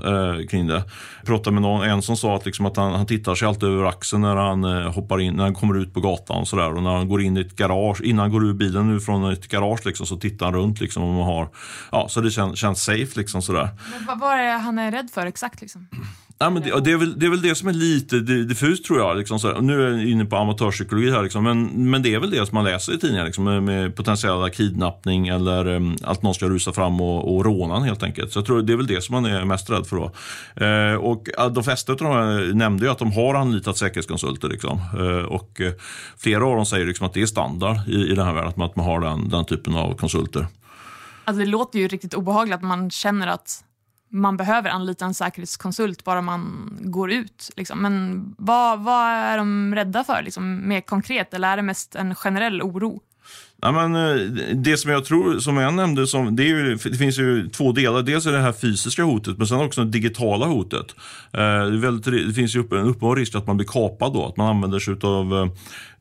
kring 0.49 0.67
det. 0.67 0.75
Jag 1.17 1.27
pratade 1.27 1.55
med 1.55 1.63
någon, 1.63 1.83
en 1.83 2.03
som 2.03 2.17
sa 2.17 2.37
att, 2.37 2.47
liksom 2.47 2.67
att 2.67 2.77
han, 2.77 2.93
han 2.93 3.07
tittar 3.07 3.35
sig 3.35 3.49
alltid 3.49 3.69
över 3.69 3.85
axeln 3.85 4.23
när 4.23 4.37
han 4.37 4.65
hoppar 4.87 5.21
in, 5.21 5.35
när 5.35 5.45
han 5.45 5.55
kommer 5.55 5.79
ut 5.79 5.95
på 5.95 6.01
gatan 6.01 6.41
och 6.41 6.49
sådär 6.49 6.84
när 6.85 6.97
han 6.97 7.09
går 7.09 7.23
in 7.23 7.37
i 7.37 7.41
ett 7.41 7.57
garage, 7.57 8.00
innan 8.00 8.19
han 8.19 8.31
går 8.31 8.45
ur 8.45 8.55
bilen 8.55 8.93
nu 8.93 9.00
från 9.00 9.33
ett 9.33 9.49
garage 9.49 9.87
liksom, 9.87 10.07
så 10.07 10.17
tittar 10.17 10.47
han 10.47 10.55
runt 10.55 10.81
liksom 10.81 11.03
om 11.03 11.14
man 11.14 11.25
har, 11.25 11.49
ja 11.93 12.09
så 12.09 12.21
det 12.21 12.31
kän, 12.31 12.57
känns 12.57 12.83
safe 12.85 13.19
liksom 13.19 13.43
sådär. 13.43 13.69
Men 13.93 14.07
vad, 14.07 14.21
vad 14.21 14.38
är 14.38 14.43
det 14.43 14.53
han 14.53 14.79
är 14.79 14.91
rädd 14.91 15.11
för 15.14 15.26
exakt 15.26 15.61
liksom? 15.61 15.88
Ja, 16.38 16.50
men 16.50 16.62
det, 16.62 16.81
det, 16.81 16.93
är 16.93 16.97
väl, 16.97 17.19
det 17.19 17.26
är 17.26 17.31
väl 17.31 17.43
det 17.43 17.55
som 17.55 17.69
är 17.69 17.73
lite 17.73 18.21
diffust 18.21 18.85
tror 18.85 18.99
jag. 18.99 19.17
Liksom, 19.17 19.38
så, 19.38 19.61
nu 19.61 19.83
är 19.83 19.91
jag 19.91 20.05
inne 20.05 20.25
på 20.25 20.37
amatörpsykologi 20.37 21.11
här, 21.11 21.23
liksom, 21.23 21.45
men, 21.45 21.91
men 21.91 22.03
det 22.03 22.14
är 22.14 22.19
väl 22.19 22.31
det 22.31 22.47
som 22.47 22.55
man 22.55 22.64
läser 22.64 22.93
i 22.95 22.99
tidningar 22.99 23.25
liksom, 23.25 23.45
med, 23.45 23.62
med 23.62 23.97
potentiella 23.97 24.50
kidnappning 24.50 25.29
eller 25.29 25.67
um, 25.67 25.97
att 26.03 26.23
någon 26.23 26.35
ska 26.35 26.49
rusa 26.49 26.73
fram 26.73 27.00
och, 27.00 27.37
och 27.37 27.45
råna 27.45 27.81
helt 27.81 28.03
enkelt. 28.03 28.33
Så 28.33 28.38
jag 28.38 28.47
tror 28.47 28.62
det 28.62 28.73
är 28.73 28.76
väl 28.76 28.87
det 28.87 29.05
som 29.05 29.12
man 29.12 29.25
är 29.25 29.45
mest 29.45 29.71
rädd 29.71 29.87
för 29.87 29.97
då. 29.97 30.12
Eh, 30.64 30.95
och 30.95 31.29
de 31.53 31.64
flesta 31.64 31.93
av 31.93 31.99
dem 31.99 32.50
nämnde 32.55 32.85
ju 32.85 32.93
att 32.93 32.99
de 32.99 33.12
har 33.12 33.35
anlitat 33.35 33.76
säkerhetskonsulter. 33.76 34.49
Liksom. 34.49 34.81
Eh, 34.99 35.25
och 35.25 35.61
eh, 35.61 35.73
flera 36.19 36.47
av 36.47 36.57
dem 36.57 36.67
säger 36.67 36.87
liksom 36.87 37.07
att 37.07 37.14
det 37.14 37.23
är 37.23 37.26
standard 37.26 37.76
i, 37.88 37.97
i 37.97 38.14
den 38.14 38.26
här 38.26 38.33
världen, 38.33 38.49
att 38.49 38.57
man, 38.57 38.67
att 38.67 38.76
man 38.76 38.87
har 38.87 39.00
den, 39.00 39.29
den 39.29 39.45
typen 39.45 39.75
av 39.75 39.97
konsulter. 39.97 40.47
Alltså 41.25 41.41
det 41.45 41.50
låter 41.50 41.79
ju 41.79 41.88
riktigt 41.88 42.14
obehagligt 42.14 42.55
att 42.55 42.62
man 42.62 42.91
känner 42.91 43.26
att 43.26 43.64
man 44.14 44.37
behöver 44.37 44.71
anlita 44.71 45.04
en 45.04 45.14
säkerhetskonsult 45.14 46.04
bara 46.04 46.23
man 46.23 46.76
går 46.80 47.12
ut. 47.12 47.50
Liksom. 47.56 47.83
Men 47.83 48.35
vad, 48.38 48.80
vad 48.85 49.06
är 49.06 49.38
de 49.38 49.75
rädda 49.75 50.04
för, 50.04 50.23
liksom, 50.23 50.68
mer 50.68 50.80
konkret? 50.80 51.35
Eller 51.35 51.52
är 51.52 51.56
det 51.56 51.62
mest 51.62 51.94
en 51.94 52.14
generell 52.14 52.62
oro? 52.62 53.00
Ja, 53.64 53.73
men, 53.73 53.97
eh, 53.97 54.16
det 54.54 54.76
som 54.76 54.90
jag 54.90 55.04
tror, 55.04 55.38
som 55.38 55.56
jag 55.56 55.75
nämnde, 55.75 56.06
som, 56.06 56.37
det, 56.37 56.44
ju, 56.44 56.75
det, 56.75 56.97
finns 56.97 57.18
ju 57.18 57.49
två 57.49 57.73
delar. 57.73 58.02
Dels 58.02 58.26
är 58.26 58.33
det 58.33 58.38
här 58.38 58.52
fysiska 58.52 59.02
hotet, 59.02 59.38
men 59.38 59.47
sen 59.47 59.61
också 59.61 59.85
det 59.85 59.90
digitala 59.90 60.47
hotet. 60.47 60.87
Eh, 61.33 61.64
det, 61.64 61.78
väldigt, 61.78 62.26
det, 62.26 62.33
finns 62.33 62.56
ju 62.56 62.61
en 62.61 62.87
uppenbar 62.87 63.16
risk 63.16 63.35
att 63.35 63.47
man 63.47 63.56
blir 63.56 63.66
kapad 63.66 64.12
då, 64.12 64.26
att 64.26 64.37
man 64.37 64.49
använder 64.49 64.78
sig 64.78 64.94
av 65.02 65.50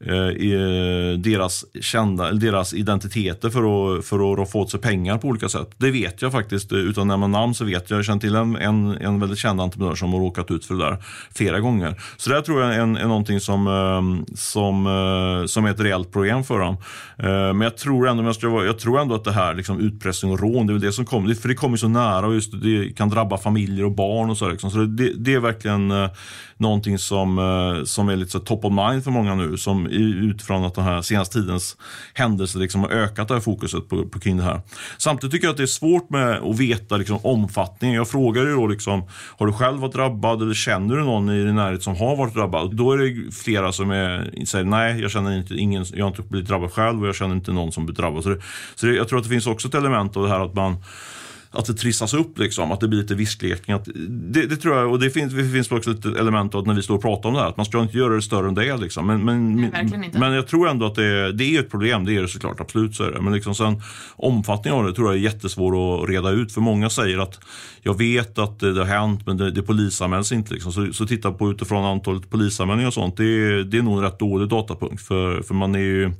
eh, 0.05 0.13
eh, 0.15 1.17
deras, 1.17 1.65
kända, 1.81 2.31
deras 2.31 2.73
identiteter 2.73 3.49
för 3.49 3.59
att, 3.59 4.05
för 4.05 4.15
att 4.15 4.39
roffa 4.39 4.57
åt 4.57 4.71
sig 4.71 4.79
pengar 4.79 5.17
på 5.17 5.27
olika 5.27 5.49
sätt. 5.49 5.69
Det 5.77 5.91
vet 5.91 6.21
jag 6.21 6.31
faktiskt, 6.31 6.71
eh, 6.71 6.77
utan 6.77 7.01
att 7.01 7.07
nämna 7.07 7.39
namn 7.39 7.53
så 7.53 7.65
vet 7.65 7.89
jag. 7.89 7.97
Jag 7.97 8.05
känner 8.05 8.19
till 8.19 8.35
en, 8.35 8.55
en, 8.55 8.97
en 8.97 9.19
väldigt 9.19 9.39
känd 9.39 9.61
entreprenör 9.61 9.95
som 9.95 10.13
har 10.13 10.19
råkat 10.19 10.51
ut 10.51 10.65
för 10.65 10.75
det 10.75 10.83
där 10.83 10.97
flera 11.33 11.59
gånger. 11.59 12.01
Så 12.17 12.29
det 12.29 12.41
tror 12.41 12.61
jag 12.61 12.75
är, 12.75 12.79
är 12.79 13.07
någonting 13.07 13.39
som, 13.39 14.25
som, 14.35 15.45
som 15.47 15.65
är 15.65 15.71
ett 15.71 15.79
reellt 15.79 16.11
problem 16.11 16.43
för 16.43 16.59
dem. 16.59 16.77
Eh, 17.17 17.52
Eh, 17.53 17.57
men 17.57 17.61
jag 17.65 17.77
tror 17.77 18.07
ändå, 18.07 18.33
jag, 18.41 18.49
vara, 18.49 18.65
jag 18.65 18.79
tror 18.79 19.01
ändå 19.01 19.15
att 19.15 19.23
det 19.23 19.31
här 19.31 19.53
liksom 19.53 19.79
utpressning 19.79 20.31
och 20.31 20.39
rån, 20.39 20.67
det 20.67 20.71
är 20.71 20.73
väl 20.73 20.81
det 20.81 20.93
som 20.93 21.05
kommer. 21.05 21.33
För 21.33 21.47
det 21.49 21.55
kommer 21.55 21.77
så 21.77 21.87
nära 21.87 22.27
och 22.27 22.33
just 22.33 22.61
det 22.61 22.97
kan 22.97 23.09
drabba 23.09 23.37
familjer 23.37 23.85
och 23.85 23.91
barn 23.91 24.29
och 24.29 24.37
så. 24.37 24.49
Liksom. 24.49 24.71
Så 24.71 24.77
det, 24.77 25.13
det 25.13 25.33
är 25.33 25.39
verkligen 25.39 25.91
eh, 25.91 26.09
någonting 26.57 26.97
som, 26.97 27.39
eh, 27.39 27.83
som 27.83 28.09
är 28.09 28.15
lite 28.15 28.31
så 28.31 28.39
top 28.39 28.65
of 28.65 28.73
mind 28.73 29.03
för 29.03 29.11
många 29.11 29.35
nu. 29.35 29.57
Som 29.57 29.87
utifrån 29.87 30.65
att 30.65 30.75
den 30.75 30.83
här 30.83 31.01
senaste 31.01 31.39
tidens 31.39 31.77
händelser 32.13 32.59
liksom 32.59 32.81
har 32.81 32.89
ökat 32.89 33.27
det 33.27 33.33
här 33.33 33.41
fokuset 33.41 33.89
på, 33.89 34.07
på 34.07 34.19
kring 34.19 34.37
det 34.37 34.43
här. 34.43 34.61
Samtidigt 34.97 35.31
tycker 35.31 35.47
jag 35.47 35.51
att 35.51 35.57
det 35.57 35.63
är 35.63 35.67
svårt 35.67 36.09
med 36.09 36.37
att 36.37 36.59
veta 36.59 36.97
liksom 36.97 37.19
omfattningen. 37.23 37.95
Jag 37.95 38.07
frågar 38.07 38.43
ju 38.43 38.55
då 38.55 38.67
liksom, 38.67 39.03
har 39.37 39.47
du 39.47 39.53
själv 39.53 39.79
varit 39.79 39.93
drabbad 39.93 40.41
eller 40.41 40.53
känner 40.53 40.95
du 40.95 41.03
någon 41.03 41.29
i 41.29 41.43
din 41.43 41.55
närhet 41.55 41.83
som 41.83 41.95
har 41.95 42.15
varit 42.15 42.33
drabbad? 42.33 42.75
Då 42.75 42.91
är 42.91 42.97
det 42.97 43.31
flera 43.31 43.71
som 43.71 43.91
är, 43.91 44.45
säger 44.45 44.65
nej, 44.65 45.01
jag 45.01 45.11
känner 45.11 45.37
inte, 45.37 45.55
ingen, 45.55 45.85
jag 45.93 46.05
har 46.05 46.09
inte 46.09 46.21
blivit 46.21 46.49
drabbad 46.49 46.71
själv 46.71 47.01
och 47.01 47.07
jag 47.07 47.15
känner 47.15 47.35
inte 47.43 47.51
någon 47.51 47.71
som 47.71 47.85
blivit 47.85 47.99
drabbad. 47.99 48.23
Så, 48.23 48.29
det, 48.29 48.41
så 48.75 48.85
det, 48.85 48.95
jag 48.95 49.07
tror 49.07 49.19
att 49.19 49.25
det 49.25 49.29
finns 49.29 49.47
också 49.47 49.67
ett 49.67 49.75
element 49.75 50.17
av 50.17 50.23
det 50.23 50.29
här 50.29 50.39
att 50.39 50.53
man 50.53 50.77
att 51.53 51.65
det 51.65 51.73
trissas 51.73 52.13
upp, 52.13 52.39
liksom, 52.39 52.71
att 52.71 52.79
det 52.79 52.87
blir 52.87 53.01
lite 53.01 53.15
visklekning. 53.15 53.77
Det, 54.07 54.45
det, 54.45 54.55
tror 54.55 54.77
jag, 54.77 54.91
och 54.91 54.99
det 54.99 55.09
finns, 55.09 55.33
det 55.33 55.49
finns 55.49 55.71
också 55.71 55.91
ett 55.91 56.05
element 56.05 56.55
av 56.55 56.67
när 56.67 56.73
vi 56.73 56.81
står 56.81 56.95
och 56.95 57.01
pratar 57.01 57.29
om 57.29 57.35
det 57.35 57.41
här, 57.41 57.47
att 57.47 57.57
man 57.57 57.65
ska 57.65 57.81
inte 57.81 57.97
göra 57.97 58.15
det 58.15 58.21
större 58.21 58.47
än 58.47 58.53
det 58.53 58.69
är. 58.69 58.77
Liksom. 58.77 59.07
Men, 59.07 59.25
men, 59.25 59.55
Nej, 59.55 60.11
men 60.13 60.33
jag 60.33 60.47
tror 60.47 60.69
ändå 60.69 60.85
att 60.85 60.95
det, 60.95 61.31
det 61.31 61.55
är 61.55 61.59
ett 61.59 61.71
problem, 61.71 62.05
det 62.05 62.15
är 62.17 62.21
det 62.21 62.27
såklart, 62.27 62.59
absolut 62.59 62.95
så 62.95 63.03
är 63.03 63.11
det. 63.11 63.21
Men 63.21 63.33
liksom 63.33 63.55
sen, 63.55 63.81
omfattningen 64.15 64.79
av 64.79 64.85
det 64.85 64.93
tror 64.93 65.07
jag 65.07 65.15
är 65.15 65.21
jättesvår 65.21 66.03
att 66.03 66.09
reda 66.09 66.29
ut, 66.29 66.51
för 66.51 66.61
många 66.61 66.89
säger 66.89 67.17
att 67.17 67.39
jag 67.81 67.97
vet 67.97 68.37
att 68.37 68.59
det, 68.59 68.73
det 68.73 68.79
har 68.79 68.99
hänt, 68.99 69.25
men 69.25 69.37
det, 69.37 69.51
det 69.51 69.61
polisanmäls 69.61 70.31
inte. 70.31 70.53
Liksom. 70.53 70.71
Så, 70.71 70.93
så 70.93 71.05
titta 71.05 71.31
på 71.31 71.51
utifrån 71.51 71.85
antalet 71.85 72.29
polisanmälningar 72.29 72.87
och 72.87 72.93
sånt, 72.93 73.17
det, 73.17 73.63
det 73.63 73.77
är 73.77 73.81
nog 73.81 73.97
en 73.97 74.03
rätt 74.03 74.19
dålig 74.19 74.49
datapunkt, 74.49 75.03
för, 75.03 75.41
för 75.41 75.53
man 75.53 75.75
är 75.75 75.79
ju 75.79 76.11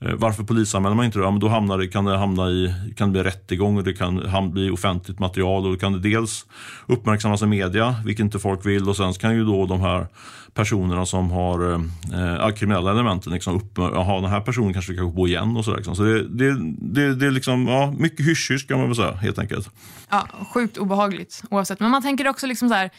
Eh, 0.00 0.14
varför 0.14 0.44
polisanmäler 0.44 0.96
man 0.96 1.04
inte 1.04 1.18
det? 1.18 1.24
Ja, 1.24 1.30
men 1.30 1.40
då 1.40 1.48
hamnar 1.48 1.78
det, 1.78 1.88
kan 1.88 2.04
det 2.04 2.16
hamna 2.16 2.50
i 2.50 2.74
kan 2.96 3.08
det 3.08 3.12
bli 3.12 3.30
rättegång 3.30 3.76
och 3.76 3.84
det 3.84 3.92
kan 3.92 4.50
bli 4.52 4.70
offentligt 4.70 5.18
material 5.18 5.64
och 5.64 5.72
då 5.72 5.78
kan 5.78 5.92
det 5.92 5.98
dels 5.98 6.46
uppmärksammas 6.86 7.42
i 7.42 7.46
media, 7.46 7.94
vilket 8.04 8.24
inte 8.24 8.38
folk 8.38 8.66
vill 8.66 8.88
och 8.88 8.96
sen 8.96 9.12
kan 9.12 9.34
ju 9.34 9.44
då 9.44 9.66
de 9.66 9.80
här 9.80 10.06
personerna 10.54 11.06
som 11.06 11.30
har 11.30 11.72
eh, 11.72 12.44
eh 12.44 12.50
kriminella 12.50 12.90
elementen 12.90 13.32
liksom 13.32 13.56
upp, 13.56 13.78
jaha 13.78 14.20
den 14.20 14.30
här 14.30 14.40
personen 14.40 14.72
kanske 14.72 14.92
vi 14.92 14.98
kan 14.98 15.14
gå 15.14 15.28
igen 15.28 15.56
och 15.56 15.64
sådär. 15.64 15.76
Liksom. 15.76 15.96
Så 15.96 16.02
det, 16.02 16.28
det, 16.28 16.56
det, 16.78 17.14
det 17.14 17.26
är 17.26 17.30
liksom, 17.30 17.68
ja, 17.68 17.94
mycket 17.98 18.26
hysch 18.26 18.68
kan 18.68 18.78
man 18.78 18.86
väl 18.86 18.96
säga 18.96 19.12
helt 19.12 19.38
enkelt. 19.38 19.70
Ja, 20.10 20.28
sjukt 20.54 20.78
obehagligt 20.78 21.42
oavsett. 21.50 21.80
Men 21.80 21.90
man 21.90 22.02
tänker 22.02 22.28
också 22.28 22.46
liksom 22.46 22.68
så 22.68 22.74
här, 22.74 22.90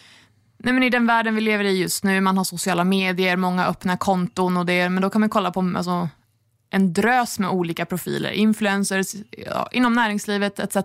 Nej, 0.59 0.73
men 0.73 0.83
I 0.83 0.89
den 0.89 1.07
världen 1.07 1.35
vi 1.35 1.41
lever 1.41 1.63
i 1.63 1.81
just 1.81 2.03
nu, 2.03 2.21
man 2.21 2.37
har 2.37 2.43
sociala 2.43 2.83
medier, 2.83 3.37
många 3.37 3.65
öppna 3.65 3.97
konton 3.97 4.57
och 4.57 4.65
det, 4.65 4.89
men 4.89 5.01
då 5.01 5.09
kan 5.09 5.21
man 5.21 5.29
kolla 5.29 5.51
på 5.51 5.73
alltså, 5.77 6.09
en 6.69 6.93
drös 6.93 7.39
med 7.39 7.49
olika 7.49 7.85
profiler, 7.85 8.31
influencers 8.31 9.15
ja, 9.31 9.69
inom 9.71 9.93
näringslivet 9.93 10.59
etc. 10.59 10.77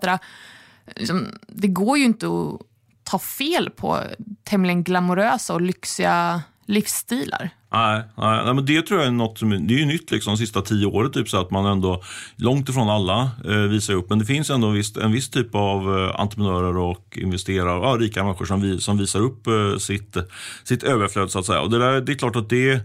Liksom, 0.96 1.38
det 1.48 1.68
går 1.68 1.98
ju 1.98 2.04
inte 2.04 2.26
att 2.26 2.60
ta 3.04 3.18
fel 3.18 3.70
på 3.70 4.00
tämligen 4.44 4.84
glamorösa 4.84 5.54
och 5.54 5.60
lyxiga 5.60 6.42
livsstilar. 6.72 7.50
Nej, 7.72 8.02
nej, 8.16 8.54
men 8.54 8.66
det 8.66 8.82
tror 8.82 9.00
jag 9.00 9.06
är 9.06 9.12
något 9.12 9.38
som 9.38 9.66
det 9.66 9.74
är 9.74 9.78
ju 9.78 9.84
nytt 9.84 10.10
liksom, 10.10 10.32
de 10.32 10.38
sista 10.38 10.62
tio 10.62 10.86
åren. 10.86 11.12
Typ, 11.12 11.28
så 11.28 11.40
att 11.40 11.50
man 11.50 11.66
ändå 11.66 12.02
långt 12.36 12.68
ifrån 12.68 12.88
alla 12.88 13.30
eh, 13.44 13.56
visar 13.56 13.94
upp. 13.94 14.10
Men 14.10 14.18
det 14.18 14.24
finns 14.24 14.50
ändå 14.50 14.68
en 14.68 14.74
viss, 14.74 14.96
en 14.96 15.12
viss 15.12 15.30
typ 15.30 15.54
av 15.54 15.98
eh, 15.98 16.20
entreprenörer 16.20 16.76
och 16.76 17.18
investerare, 17.20 17.86
ja, 17.86 17.96
rika 18.00 18.24
människor 18.24 18.44
som, 18.44 18.60
vi, 18.60 18.80
som 18.80 18.98
visar 18.98 19.20
upp 19.20 19.46
eh, 19.46 19.76
sitt, 19.78 20.16
sitt 20.64 20.82
överflöd. 20.82 21.30
så 21.30 21.38
att 21.38 21.46
säga. 21.46 21.60
Och 21.60 21.70
det, 21.70 21.78
där, 21.78 22.00
det 22.00 22.12
är 22.12 22.16
klart 22.16 22.36
att 22.36 22.48
det, 22.48 22.80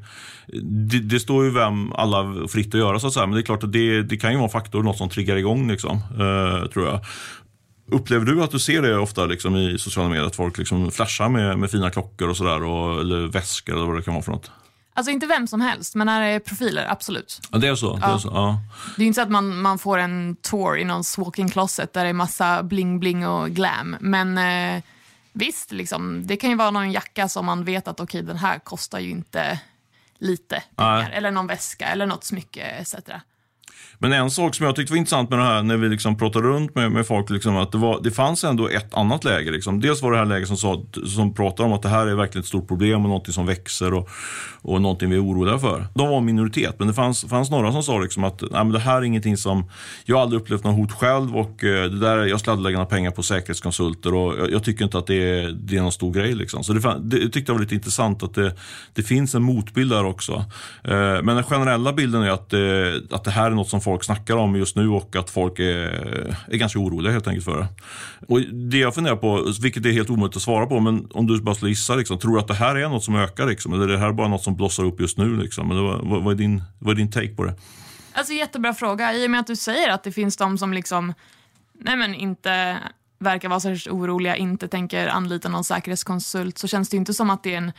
det, 0.63 1.00
det, 1.00 1.19
står 1.19 1.45
ju 1.45 1.52
vem 1.52 1.93
alla 1.93 2.47
fritt 2.47 2.67
att 2.67 2.80
göra 2.80 3.00
så 3.00 3.08
att 3.08 3.13
säga. 3.13 3.26
Men 3.26 3.36
det 3.36 3.41
är 3.41 3.45
klart 3.45 3.63
att 3.63 3.71
det, 3.71 4.02
det 4.02 4.17
kan 4.17 4.32
ju 4.32 4.38
vara 4.38 4.45
en 4.45 4.52
faktor, 4.52 4.84
något 4.84 4.97
som 4.97 5.10
triggar 5.10 5.36
igång 5.36 5.71
liksom, 5.71 5.97
eh, 5.97 6.69
tror 6.69 6.86
jag. 6.86 7.00
Upplever 7.91 8.26
du 8.26 8.43
att 8.43 8.52
du 8.52 8.60
ser 8.60 8.82
det 8.82 8.97
ofta 8.97 9.26
liksom, 9.26 9.56
i 9.56 9.78
sociala 9.78 10.10
medier, 10.10 10.26
att 10.26 10.36
folk 10.36 10.58
liksom 10.58 10.91
flashar 10.91 11.30
med, 11.30 11.60
med 11.60 11.71
fina 11.71 11.89
klockor 11.89 12.30
och 12.30 12.38
sådär, 12.38 12.56
eller 13.02 13.28
väskor 13.28 13.76
eller 13.76 13.86
vad 13.86 13.95
det 13.95 14.02
kan 14.02 14.13
vara 14.13 14.23
för 14.23 14.32
något? 14.32 14.52
Alltså 14.93 15.12
inte 15.12 15.28
vem 15.28 15.47
som 15.47 15.62
helst, 15.62 15.95
men 15.95 16.08
när 16.08 16.21
det 16.21 16.28
är 16.28 16.39
profiler, 16.39 16.86
absolut. 16.89 17.39
Ja, 17.52 17.58
det 17.58 17.67
är 17.67 17.76
så? 17.76 18.00
Ja. 18.02 18.08
Det 18.08 18.13
är, 18.13 18.17
så, 18.17 18.28
ja. 18.28 18.60
det 18.97 19.04
är 19.04 19.08
inte 19.08 19.15
så 19.15 19.21
att 19.21 19.30
man, 19.30 19.62
man 19.62 19.80
får 19.80 19.97
en 19.97 20.36
tour 20.41 20.78
i 20.78 20.84
någons 20.84 21.17
walk-in 21.17 21.50
closet 21.50 21.93
där 21.93 22.04
det 22.04 22.10
är 22.10 22.13
massa 22.13 22.62
bling-bling 22.63 23.28
och 23.28 23.50
glam. 23.50 23.95
Men 24.00 24.38
eh, 24.38 24.84
visst, 25.34 25.71
liksom, 25.71 26.28
det 26.28 26.38
kan 26.38 26.50
ju 26.50 26.56
vara 26.56 26.71
någon 26.71 26.91
jacka 26.91 27.30
som 27.30 27.45
man 27.45 27.63
vet 27.63 27.88
att 27.88 28.00
okej, 28.00 28.21
okay, 28.21 28.28
den 28.28 28.38
här 28.38 28.60
kostar 28.60 29.00
ju 29.00 29.10
inte 29.10 29.60
lite 30.19 30.63
pengar. 30.76 30.97
Nej. 30.97 31.12
Eller 31.13 31.32
någon 31.32 31.47
väska 31.47 31.86
eller 31.86 32.06
något 32.06 32.23
smycke 32.23 32.63
etc. 32.63 32.95
Men 34.00 34.14
en 34.14 34.32
sak 34.32 34.56
som 34.56 34.66
jag 34.66 34.76
tyckte 34.76 34.94
var 34.94 34.98
intressant 34.98 35.30
med 35.30 35.40
det 35.40 35.46
här 35.46 35.64
när 35.64 35.78
vi 35.78 35.90
liksom 35.90 36.18
pratade 36.18 36.48
runt 36.48 36.76
med, 36.76 36.92
med 36.92 37.08
folk, 37.08 37.30
liksom, 37.30 37.58
att 37.58 37.72
det, 37.72 37.78
var, 37.78 38.00
det 38.04 38.12
fanns 38.12 38.44
ändå 38.44 38.70
ett 38.70 38.94
annat 38.94 39.24
läge. 39.24 39.52
Liksom. 39.52 39.82
Dels 39.82 40.02
var 40.02 40.12
det 40.12 40.18
här 40.18 40.26
läget 40.26 40.48
som, 40.48 40.58
sa, 40.58 40.84
som 41.06 41.34
pratade 41.34 41.70
om 41.70 41.74
att 41.74 41.82
det 41.82 41.90
här 41.90 42.08
är 42.08 42.16
verkligen 42.16 42.42
ett 42.42 42.48
stort 42.48 42.68
problem 42.68 43.02
och 43.02 43.10
någonting 43.10 43.34
som 43.34 43.46
växer 43.46 43.94
och, 43.94 44.10
och 44.62 44.82
någonting 44.82 45.10
vi 45.10 45.16
är 45.16 45.24
oroliga 45.24 45.60
för. 45.60 45.88
De 45.94 46.10
var 46.10 46.22
minoritet, 46.22 46.76
men 46.80 46.88
det 46.88 46.94
fanns, 46.94 47.26
fanns 47.26 47.50
några 47.50 47.72
som 47.72 47.84
sa 47.84 48.00
liksom 48.00 48.24
att 48.24 48.42
Nej, 48.42 48.50
men 48.52 48.72
det 48.72 48.80
här 48.80 48.98
är 48.98 49.02
ingenting 49.02 49.38
som, 49.38 49.70
jag 50.06 50.16
har 50.16 50.24
aldrig 50.24 50.42
upplevt 50.42 50.64
något 50.64 50.76
hot 50.76 50.92
själv 50.92 51.38
och 51.38 51.64
eh, 51.64 51.90
det 51.90 52.00
där, 52.00 52.26
jag 52.26 52.40
skulle 52.40 52.52
aldrig 52.52 52.64
lägga 52.64 52.78
några 52.78 52.90
pengar 52.90 53.12
på 53.12 53.24
säkerhetskonsulter 53.24 54.14
och 54.14 54.40
jag, 54.40 54.52
jag, 54.52 54.64
tycker 54.64 54.86
inte 54.86 54.98
att 54.98 55.08
det 55.08 55.16
är, 55.16 55.52
det 55.52 55.78
är 55.78 55.82
någon 55.82 55.92
stor 55.92 56.14
grej. 56.14 56.36
Liksom. 56.36 56.64
Så 56.64 56.74
det, 56.74 57.00
det 57.00 57.30
tyckte 57.30 57.52
jag 57.52 57.54
var 57.54 57.62
lite 57.62 57.76
intressant 57.76 58.24
att 58.24 58.34
det, 58.34 58.56
det 58.94 59.04
finns 59.04 59.36
en 59.36 59.44
motbild 59.44 59.92
där 59.92 60.06
också. 60.06 60.34
Eh, 60.84 61.22
men 61.24 61.26
den 61.28 61.44
generella 61.44 61.94
bilden 61.94 62.24
är 62.24 62.30
att, 62.30 62.54
eh, 62.54 63.18
att 63.18 63.24
det 63.24 63.32
här 63.32 63.52
är 63.52 63.56
något 63.56 63.70
som 63.70 63.82
folk 63.88 64.04
snackar 64.04 64.36
om 64.36 64.56
just 64.56 64.76
nu 64.76 64.89
och 64.89 65.15
att 65.15 65.30
folk 65.30 65.60
är, 65.60 65.65
är 66.47 66.58
ganska 66.58 66.80
oroliga 66.80 67.13
helt 67.13 67.28
enkelt 67.28 67.45
för 67.45 67.58
det. 67.60 67.67
Och 68.28 68.41
det 68.41 68.78
jag 68.78 68.95
funderar 68.95 69.15
på, 69.15 69.54
vilket 69.62 69.86
är 69.86 69.91
helt 69.91 70.10
omöjligt 70.10 70.36
att 70.36 70.41
svara 70.41 70.65
på, 70.65 70.80
men 70.80 71.08
om 71.12 71.28
du 71.28 71.41
bara 71.41 71.56
skulle 71.56 71.71
gissa, 71.71 71.95
liksom, 71.95 72.19
tror 72.19 72.34
du 72.34 72.39
att 72.39 72.47
det 72.47 72.54
här 72.54 72.76
är 72.76 72.89
något 72.89 73.04
som 73.04 73.15
ökar? 73.15 73.47
Liksom, 73.47 73.73
eller 73.73 73.84
är 73.84 73.91
det 73.91 73.97
här 73.97 74.13
bara 74.13 74.28
något 74.28 74.43
som 74.43 74.56
blossar 74.56 74.84
upp 74.84 75.00
just 75.02 75.17
nu? 75.17 75.38
Liksom? 75.38 75.71
Eller 75.71 75.82
vad, 75.82 76.23
vad, 76.23 76.34
är 76.34 76.38
din, 76.38 76.63
vad 76.80 76.91
är 76.91 76.95
din 76.95 77.12
take 77.12 77.36
på 77.36 77.43
det? 77.43 77.56
Alltså 78.13 78.34
Jättebra 78.34 78.73
fråga. 78.73 79.13
I 79.13 79.28
och 79.28 79.32
med 79.32 79.39
att 79.39 79.47
du 79.47 79.56
säger 79.56 79.89
att 79.89 80.04
det 80.04 80.12
finns 80.12 80.38
de 80.38 80.58
som 80.58 80.73
liksom, 80.73 81.13
nej 81.73 81.97
men 81.97 82.13
inte 82.13 82.78
verkar 83.19 83.50
vara 83.50 83.60
särskilt 83.60 83.95
oroliga, 83.95 84.36
inte 84.36 84.67
tänker 84.67 85.08
anlita 85.08 85.50
någon 85.50 85.63
säkerhetskonsult, 85.63 86.58
så 86.58 86.67
känns 86.67 86.89
det 86.89 86.97
inte 86.97 87.13
som 87.13 87.30
att 87.30 87.43
det 87.43 87.54
är 87.54 87.58
en 87.58 87.71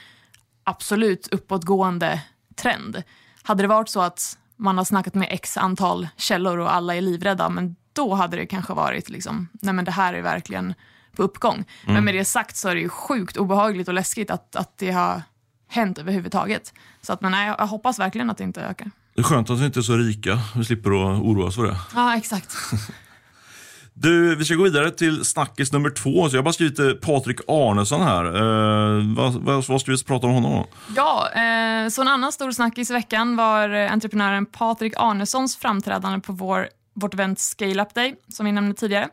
absolut 0.65 1.29
uppåtgående 1.31 2.21
trend. 2.57 3.03
Hade 3.43 3.63
det 3.63 3.69
varit 3.69 3.89
så 3.89 4.01
att 4.01 4.39
man 4.59 4.79
har 4.79 4.85
snackat 4.85 5.15
med 5.15 5.29
x 5.31 5.57
antal 5.57 6.09
källor 6.17 6.59
och 6.59 6.75
alla 6.75 6.95
är 6.95 7.01
livrädda, 7.01 7.49
men 7.49 7.77
då 7.93 8.15
hade 8.15 8.37
det 8.37 8.47
kanske 8.47 8.73
varit 8.73 9.09
liksom, 9.09 9.49
nej 9.53 9.75
men 9.75 9.85
det 9.85 9.91
här 9.91 10.15
är 10.15 10.23
verkligen 10.23 10.75
på 11.17 11.23
uppgång. 11.23 11.55
Mm. 11.55 11.95
Men 11.95 12.05
med 12.05 12.15
det 12.15 12.25
sagt 12.25 12.57
så 12.57 12.69
är 12.69 12.75
det 12.75 12.81
ju 12.81 12.89
sjukt 12.89 13.37
obehagligt 13.37 13.89
och 13.89 13.95
läskigt 13.95 14.31
att, 14.31 14.57
att 14.57 14.79
det 14.79 14.91
har 14.91 15.23
hänt 15.69 15.99
överhuvudtaget. 15.99 16.75
Så 17.03 17.13
att, 17.13 17.21
men 17.21 17.33
nej, 17.33 17.55
jag 17.59 17.67
hoppas 17.67 17.99
verkligen 17.99 18.31
att 18.31 18.39
det 18.39 18.45
inte 18.45 18.63
ökar. 18.63 18.91
Det 19.15 19.21
är 19.21 19.25
skönt 19.25 19.51
att 19.51 19.59
vi 19.59 19.67
inte 19.67 19.81
är 19.81 19.83
så 19.83 19.97
rika, 19.97 20.39
vi 20.57 20.65
slipper 20.65 20.91
att 20.91 21.23
oroa 21.23 21.47
oss 21.47 21.57
för 21.57 21.67
det. 21.67 21.77
Ja, 21.95 22.17
exakt. 22.17 22.57
Du, 24.01 24.37
vi 24.37 24.45
ska 24.45 24.55
gå 24.55 24.63
vidare 24.63 24.91
till 24.91 25.25
snackis 25.25 25.73
nummer 25.73 25.91
två. 25.91 26.29
Så 26.29 26.37
jag 26.37 26.39
har 26.39 26.45
bara 26.45 26.53
skrivit 26.53 27.01
Patrik 27.01 27.41
Arnesson 27.49 28.03
här. 28.03 28.25
Eh, 28.25 29.17
vad, 29.17 29.35
vad, 29.35 29.65
vad 29.69 29.81
ska 29.81 29.91
vi 29.91 30.05
prata 30.05 30.27
om 30.27 30.33
honom? 30.33 30.65
Ja, 30.97 31.29
eh, 31.31 31.89
så 31.89 32.01
en 32.01 32.09
annan 32.09 32.33
stor 32.33 32.53
snackis 32.53 32.91
i 32.91 32.93
veckan 32.93 33.37
var 33.37 33.69
eh, 33.69 33.93
entreprenören 33.93 34.47
Patrik 34.47 34.93
Arnessons 34.97 35.57
framträdande 35.57 36.21
på 36.21 36.33
vår, 36.33 36.69
vårt 36.95 37.15
event 37.15 37.39
Scale 37.39 37.83
Up 37.83 37.95
Day, 37.95 38.15
som 38.29 38.47
vi 38.47 38.53
nämnde 38.53 38.75
tidigare. 38.75 39.09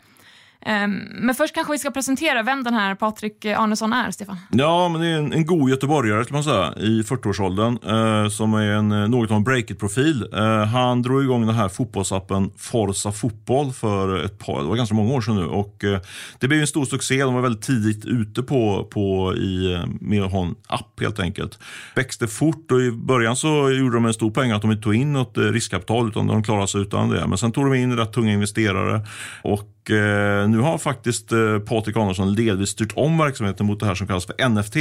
Ehm, 0.66 0.92
men 1.14 1.36
först 1.36 1.56
kanske 1.56 1.74
vi 1.74 1.80
ska 1.80 1.92
presentera 1.92 2.44
vem 2.44 2.64
den 2.64 2.74
här 2.74 2.96
Patrik 2.96 3.46
Arnesson 3.46 3.94
är, 3.94 4.12
Stefan. 4.12 4.38
Ja, 4.52 4.90
men 4.90 5.02
det 5.02 5.08
är 5.08 5.18
en, 5.18 5.34
en 5.34 5.46
god 5.46 5.70
göteborgare 5.70 6.24
skulle 6.24 6.38
man 6.38 6.44
säga, 6.44 6.74
i 6.78 7.02
40-årsåldern 7.02 7.78
eh, 7.84 8.30
som 8.30 8.54
är 8.54 8.72
en, 8.72 8.92
eh, 8.92 9.08
något 9.08 9.32
av 9.32 9.38
en 9.38 9.44
breakit-profil. 9.44 10.28
Eh, 10.34 10.66
han 10.66 11.02
drog 11.02 11.24
igång 11.24 11.46
den 11.46 11.56
här 11.56 11.70
fotbollsappen 11.70 12.52
Forza 12.58 13.12
Fotboll 13.12 13.72
för 13.72 14.26
ett 14.26 14.40
par, 14.40 14.62
det 14.62 14.68
var 14.68 14.76
ganska 14.76 14.96
många 14.96 15.14
år 15.14 15.22
sedan 15.22 15.36
nu 15.36 15.46
och 15.46 15.84
eh, 15.84 16.00
det 16.40 16.48
blev 16.48 16.62
en 16.62 16.68
stor 16.68 16.86
succé. 16.86 17.24
De 17.24 17.34
var 17.34 17.42
väldigt 17.42 17.66
tidigt 17.66 18.06
ute 18.06 18.44
på, 18.44 18.88
på 18.92 19.36
i, 19.36 19.74
eh, 19.74 19.86
med 20.02 20.24
att 20.24 20.32
ha 20.32 20.42
en 20.46 20.56
app 20.68 21.02
helt 21.02 21.20
enkelt. 21.20 21.60
Växte 21.96 22.28
fort 22.28 22.72
och 22.72 22.82
i 22.82 22.92
början 22.92 23.36
så 23.36 23.72
gjorde 23.72 23.96
de 23.96 24.06
en 24.06 24.14
stor 24.14 24.32
poäng 24.32 24.52
att 24.52 24.62
de 24.62 24.72
inte 24.72 24.84
tog 24.84 24.96
in 24.96 25.14
något 25.14 25.38
eh, 25.38 25.44
riskkapital 25.44 26.08
utan 26.08 26.28
de 26.28 26.44
klarade 26.44 26.68
sig 26.68 26.82
utan 26.82 27.10
det. 27.10 27.28
Men 27.28 27.38
sen 27.38 27.52
tog 27.52 27.66
de 27.66 27.74
in 27.74 27.98
rätt 27.98 28.14
tunga 28.14 28.34
investerare 28.34 29.02
och 29.42 29.75
eh, 29.92 30.50
nu 30.50 30.60
har 30.60 30.78
faktiskt 30.78 31.32
eh, 31.32 31.60
Patrik 31.60 31.98
Andersson 31.98 32.36
delvis 32.36 32.70
styrt 32.70 32.94
om 32.96 33.18
verksamheten 33.18 33.66
mot 33.66 33.80
det 33.80 33.86
här 33.86 33.96
som 33.96 34.08
kallas 34.08 34.26
för 34.26 34.50
NFT. 34.50 34.76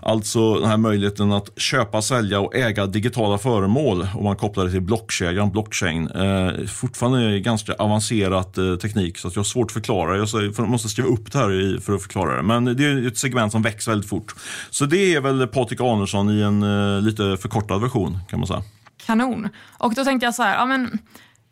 Alltså 0.00 0.54
den 0.54 0.70
här 0.70 0.76
möjligheten 0.76 1.32
att 1.32 1.60
köpa, 1.60 2.02
sälja 2.02 2.40
och 2.40 2.54
äga 2.54 2.86
digitala 2.86 3.38
föremål 3.38 4.08
om 4.14 4.24
man 4.24 4.36
kopplar 4.36 4.64
det 4.64 4.70
till 4.70 4.80
blockkedjan, 4.80 5.50
blockchain. 5.50 6.10
Eh, 6.10 6.66
fortfarande 6.66 7.40
ganska 7.40 7.72
avancerad 7.72 8.58
eh, 8.58 8.76
teknik 8.76 9.18
så 9.18 9.28
att 9.28 9.36
jag 9.36 9.40
har 9.40 9.44
svårt 9.44 9.66
att 9.66 9.72
förklara. 9.72 10.16
Jag 10.16 10.68
måste 10.68 10.88
skriva 10.88 11.08
upp 11.08 11.32
det 11.32 11.38
här 11.38 11.52
i, 11.52 11.80
för 11.80 11.92
att 11.92 12.02
förklara 12.02 12.36
det. 12.36 12.42
Men 12.42 12.64
det 12.64 12.84
är 12.84 13.06
ett 13.06 13.18
segment 13.18 13.52
som 13.52 13.62
växer 13.62 13.92
väldigt 13.92 14.10
fort. 14.10 14.34
Så 14.70 14.86
det 14.86 15.14
är 15.14 15.20
väl 15.20 15.46
Patrik 15.46 15.80
Andersson 15.80 16.30
i 16.30 16.42
en 16.42 16.62
eh, 16.62 17.02
lite 17.02 17.36
förkortad 17.36 17.80
version 17.80 18.18
kan 18.28 18.38
man 18.38 18.46
säga. 18.46 18.62
Kanon. 19.06 19.48
Och 19.78 19.94
då 19.94 20.04
tänkte 20.04 20.26
jag 20.26 20.34
så 20.34 20.42
här, 20.42 20.54
ja 20.54 20.66
men 20.66 20.98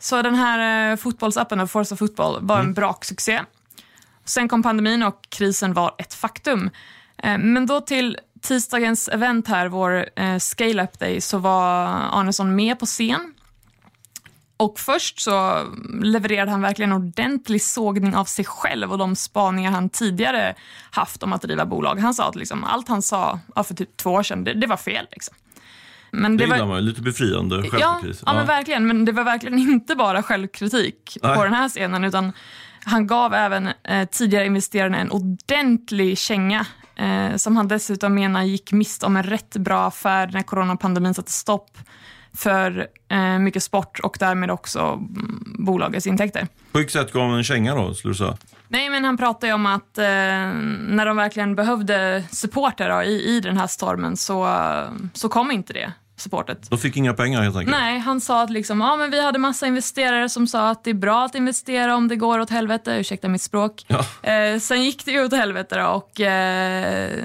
så 0.03 0.23
den 0.23 0.35
här 0.35 0.91
eh, 0.91 0.97
fotbollsappen, 0.97 1.69
Forza 1.69 1.97
Fotboll, 1.97 2.39
var 2.41 2.57
en 2.57 2.63
mm. 2.63 2.75
braksuccé. 2.75 3.41
Sen 4.25 4.49
kom 4.49 4.63
pandemin 4.63 5.03
och 5.03 5.27
krisen 5.29 5.73
var 5.73 5.95
ett 5.99 6.15
faktum. 6.15 6.71
Eh, 7.19 7.39
men 7.39 7.67
då 7.67 7.81
till 7.81 8.19
tisdagens 8.41 9.09
event 9.09 9.49
här, 9.49 9.69
vår 9.69 10.07
eh, 10.17 10.39
Scale 10.39 10.85
Up 10.85 10.99
Day, 10.99 11.21
så 11.21 11.39
var 11.39 11.87
Arnesson 12.13 12.55
med 12.55 12.79
på 12.79 12.87
scen. 12.87 13.35
Och 14.57 14.79
först 14.79 15.21
så 15.21 15.67
levererade 16.03 16.51
han 16.51 16.63
verkligen 16.63 16.93
en 16.93 16.99
ordentlig 16.99 17.63
sågning 17.63 18.17
av 18.17 18.25
sig 18.25 18.45
själv 18.45 18.93
och 18.93 18.99
de 18.99 19.17
spaningar 19.17 19.71
han 19.71 19.89
tidigare 19.89 20.55
haft 20.91 21.23
om 21.23 21.33
att 21.33 21.43
driva 21.43 21.67
bolag. 21.67 22.01
Han 22.01 22.15
sa 22.15 22.29
att 22.29 22.37
liksom, 22.37 22.65
allt 22.65 22.89
han 22.89 23.03
sa 23.03 23.41
för 23.67 23.75
typ 23.75 23.97
två 23.97 24.11
år 24.11 24.23
sedan, 24.23 24.45
det, 24.45 24.55
det 24.55 24.67
var 24.67 24.77
fel. 24.77 25.07
Liksom. 25.11 25.35
Men 26.15 26.37
det, 26.37 26.47
det 26.47 26.59
var 26.59 26.67
man, 26.67 26.85
lite 26.85 27.03
befriande 27.03 27.57
självkritik. 27.57 27.81
Ja, 27.81 28.27
ja, 28.27 28.35
men 28.35 28.47
verkligen. 28.47 28.87
Men 28.87 29.05
det 29.05 29.13
var 29.13 29.25
verkligen 29.25 29.59
inte 29.59 29.95
bara 29.95 30.23
självkritik 30.23 31.19
Nej. 31.23 31.37
på 31.37 31.45
den 31.45 31.55
här 31.55 31.69
scenen, 31.69 32.05
utan 32.05 32.33
han 32.85 33.07
gav 33.07 33.35
även 33.35 33.69
eh, 33.85 34.09
tidigare 34.09 34.47
investerarna 34.47 34.99
en 34.99 35.11
ordentlig 35.11 36.19
känga 36.19 36.67
eh, 36.97 37.37
som 37.37 37.57
han 37.57 37.69
dessutom 37.69 38.15
menar 38.15 38.43
gick 38.43 38.73
miste 38.73 39.07
om 39.07 39.17
en 39.17 39.23
rätt 39.23 39.57
bra 39.57 39.87
affär 39.87 40.31
när 40.33 40.43
coronapandemin 40.43 41.15
satte 41.15 41.33
stopp 41.33 41.79
för 42.35 42.87
eh, 43.09 43.39
mycket 43.39 43.63
sport 43.63 44.01
och 44.01 44.17
därmed 44.21 44.51
också 44.51 44.81
mm, 44.81 45.55
bolagets 45.59 46.07
intäkter. 46.07 46.49
På 46.73 46.79
vilket 46.79 46.93
sätt 46.93 47.13
gav 47.13 47.29
han 47.29 47.39
en 47.39 47.45
känga 47.45 47.75
då, 47.75 47.95
skulle 47.95 48.13
du 48.13 48.19
säga? 48.19 48.37
Nej, 48.69 48.91
men 48.91 49.05
han 49.05 49.17
pratade 49.17 49.47
ju 49.47 49.53
om 49.53 49.67
att 49.67 49.99
eh, 49.99 50.05
när 50.05 51.07
de 51.07 51.17
verkligen 51.17 51.55
behövde 51.55 52.25
supporter 52.31 52.89
då, 52.89 53.03
i, 53.03 53.37
i 53.37 53.41
den 53.41 53.57
här 53.57 53.67
stormen 53.67 54.17
så, 54.17 54.57
så 55.15 55.29
kom 55.29 55.51
inte 55.51 55.73
det 55.73 55.93
supportet. 56.23 56.71
De 56.71 56.79
fick 56.79 56.97
inga 56.97 57.15
pengar 57.15 57.43
helt 57.43 57.57
enkelt? 57.57 57.77
Nej, 57.77 57.99
han 57.99 58.21
sa 58.21 58.43
att 58.43 58.51
liksom, 58.51 58.81
ja, 58.81 58.97
men 58.97 59.11
vi 59.11 59.23
hade 59.23 59.39
massa 59.39 59.67
investerare 59.67 60.29
som 60.29 60.47
sa 60.47 60.71
att 60.71 60.85
det 60.85 60.91
är 60.91 60.95
bra 60.95 61.25
att 61.25 61.35
investera 61.35 61.97
om 61.97 62.09
det 62.09 62.17
går 62.17 62.39
åt 62.39 62.51
helvete. 62.51 62.97
Ursäkta 63.01 63.29
mitt 63.29 63.43
språk. 63.43 63.85
Ja. 63.87 64.31
Eh, 64.31 64.59
sen 64.59 64.85
gick 64.85 65.05
det 65.05 65.11
ju 65.11 65.25
åt 65.25 65.33
helvete 65.33 65.79
då, 65.79 65.87
och 65.87 66.21
eh, 66.21 67.25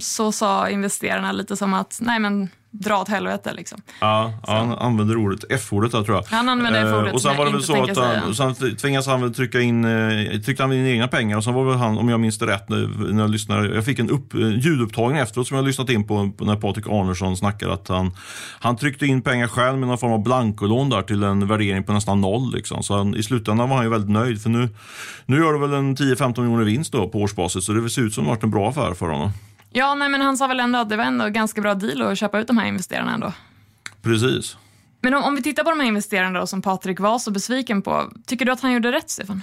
så 0.00 0.32
sa 0.32 0.68
investerarna 0.68 1.32
lite 1.32 1.56
som 1.56 1.74
att 1.74 1.98
nej 2.00 2.18
men 2.18 2.48
dra 2.80 2.98
åt 2.98 3.08
helvete. 3.08 3.52
Liksom. 3.52 3.80
Ja, 4.00 4.32
han 4.46 4.72
använder 4.72 5.16
ordet, 5.16 5.44
F-ordet 5.50 5.92
där 5.92 6.02
tror 6.02 6.16
jag. 6.16 6.24
Han 6.36 6.48
använder 6.48 6.86
F-ordet 6.86 7.08
eh, 7.08 7.14
Och 7.14 7.22
sen 7.22 7.36
var 7.36 7.46
det 7.46 7.52
väl 7.52 7.62
så 7.62 7.82
att 7.82 7.96
han, 7.96 8.34
sen 8.34 8.76
tvingades 8.76 9.06
han 9.06 9.20
väl 9.20 9.34
trycka 9.34 9.60
in, 9.60 9.84
eh, 9.84 10.40
tryckte 10.40 10.62
han 10.62 10.72
in 10.72 10.86
egna 10.86 11.08
pengar 11.08 11.36
och 11.36 11.44
sen 11.44 11.54
var 11.54 11.64
väl 11.64 11.76
han, 11.76 11.98
om 11.98 12.08
jag 12.08 12.20
minns 12.20 12.38
det 12.38 12.46
rätt, 12.46 12.68
när 12.68 13.20
jag 13.20 13.30
lyssnade, 13.30 13.74
jag 13.74 13.84
fick 13.84 13.98
en 13.98 14.10
upp, 14.10 14.34
ljudupptagning 14.34 15.18
efteråt 15.18 15.48
som 15.48 15.56
jag 15.56 15.66
lyssnat 15.66 15.90
in 15.90 16.06
på 16.06 16.32
när 16.40 16.56
Patrik 16.56 16.86
Arnersson 16.86 17.36
snackade 17.36 17.72
att 17.72 17.88
han, 17.88 18.10
han 18.60 18.76
tryckte 18.76 19.06
in 19.06 19.22
pengar 19.22 19.48
själv 19.48 19.78
med 19.78 19.88
någon 19.88 19.98
form 19.98 20.12
av 20.12 20.22
blankolån 20.22 20.90
där 20.90 21.02
till 21.02 21.22
en 21.22 21.48
värdering 21.48 21.84
på 21.84 21.92
nästan 21.92 22.20
noll. 22.20 22.52
Liksom. 22.54 22.82
Så 22.82 22.96
han, 22.96 23.14
i 23.14 23.22
slutändan 23.22 23.68
var 23.68 23.76
han 23.76 23.84
ju 23.84 23.90
väldigt 23.90 24.10
nöjd 24.10 24.42
för 24.42 24.50
nu, 24.50 24.68
nu 25.26 25.36
gör 25.36 25.52
det 25.52 25.58
väl 25.58 25.72
en 25.72 25.96
10-15 25.96 26.40
miljoner 26.40 26.64
vinst 26.64 26.92
då 26.92 27.08
på 27.08 27.18
årsbasis 27.18 27.64
så 27.64 27.72
det 27.72 27.90
ser 27.90 28.02
ut 28.02 28.14
som 28.14 28.24
det 28.24 28.30
varit 28.30 28.42
en 28.42 28.50
bra 28.50 28.68
affär 28.68 28.94
för 28.94 29.08
honom. 29.08 29.30
Ja, 29.70 29.94
nej, 29.94 30.08
men 30.08 30.20
han 30.20 30.36
sa 30.36 30.46
väl 30.46 30.60
ändå 30.60 30.78
att 30.78 30.88
det 30.88 30.96
var 30.96 31.04
ändå 31.04 31.28
ganska 31.28 31.60
bra 31.60 31.74
deal 31.74 32.02
att 32.02 32.18
köpa 32.18 32.38
ut 32.38 32.46
de 32.46 32.58
här 32.58 32.66
investerarna 32.66 33.14
ändå. 33.14 33.32
Precis. 34.02 34.56
Men 35.00 35.14
om, 35.14 35.22
om 35.22 35.34
vi 35.34 35.42
tittar 35.42 35.64
på 35.64 35.70
de 35.70 35.80
här 35.80 35.86
investerarna 35.86 36.40
då, 36.40 36.46
som 36.46 36.62
Patrik 36.62 37.00
var 37.00 37.18
så 37.18 37.30
besviken 37.30 37.82
på. 37.82 38.12
Tycker 38.26 38.44
du 38.44 38.52
att 38.52 38.60
han 38.60 38.72
gjorde 38.72 38.92
rätt, 38.92 39.10
Stefan? 39.10 39.42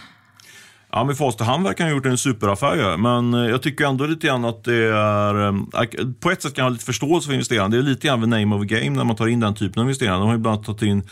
Ja, 0.95 1.03
men 1.03 1.15
fast 1.15 1.41
verkar 1.41 1.83
ha 1.83 1.91
gjort 1.91 2.05
en 2.05 2.17
superaffär. 2.17 2.97
Men 2.97 3.33
eh, 3.33 3.49
jag 3.49 3.61
tycker 3.61 3.85
ändå 3.85 4.05
lite 4.05 4.27
grann 4.27 4.45
att 4.45 4.63
det 4.63 4.75
är... 4.75 5.47
Eh, 5.47 5.53
på 6.19 6.31
ett 6.31 6.41
sätt 6.41 6.53
kan 6.53 6.63
jag 6.63 6.69
ha 6.69 6.73
lite 6.73 6.85
förståelse 6.85 7.27
för 7.27 7.33
investerarna. 7.33 7.69
Det 7.69 7.77
är 7.77 7.81
lite 7.81 8.07
grann 8.07 8.21
the 8.21 8.27
name 8.27 8.55
of 8.55 8.67
the 8.67 8.75
game 8.75 8.97
när 8.97 9.03
man 9.03 9.15
tar 9.15 9.27
in 9.27 9.39
den 9.39 9.55
typen 9.55 9.81
av 9.81 9.85
investerare. 9.85 10.17
De 10.17 10.25
har 10.25 10.33
ju 10.33 10.39
bland 10.39 10.55
annat 10.55 10.65
tagit 10.65 10.81
in 10.81 11.03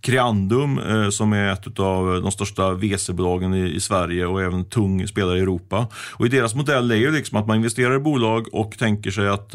Creandum 0.00 0.78
eh, 0.78 1.10
som 1.10 1.32
är 1.32 1.52
ett 1.52 1.78
av 1.78 2.22
de 2.22 2.32
största 2.32 2.74
VC-bolagen 2.74 3.54
i, 3.54 3.80
Sverige 3.80 4.26
och 4.26 4.42
även 4.42 4.64
tung 4.64 5.08
spelare 5.08 5.38
i 5.38 5.40
Europa. 5.40 5.86
Och 6.12 6.26
i 6.26 6.28
deras 6.28 6.54
modell 6.54 6.90
är 6.90 6.96
ju 6.96 7.12
liksom 7.12 7.38
att 7.38 7.46
man 7.46 7.56
investerar 7.56 7.96
i 7.96 7.98
bolag 7.98 8.54
och 8.54 8.78
tänker 8.78 9.10
sig 9.10 9.28
att 9.28 9.54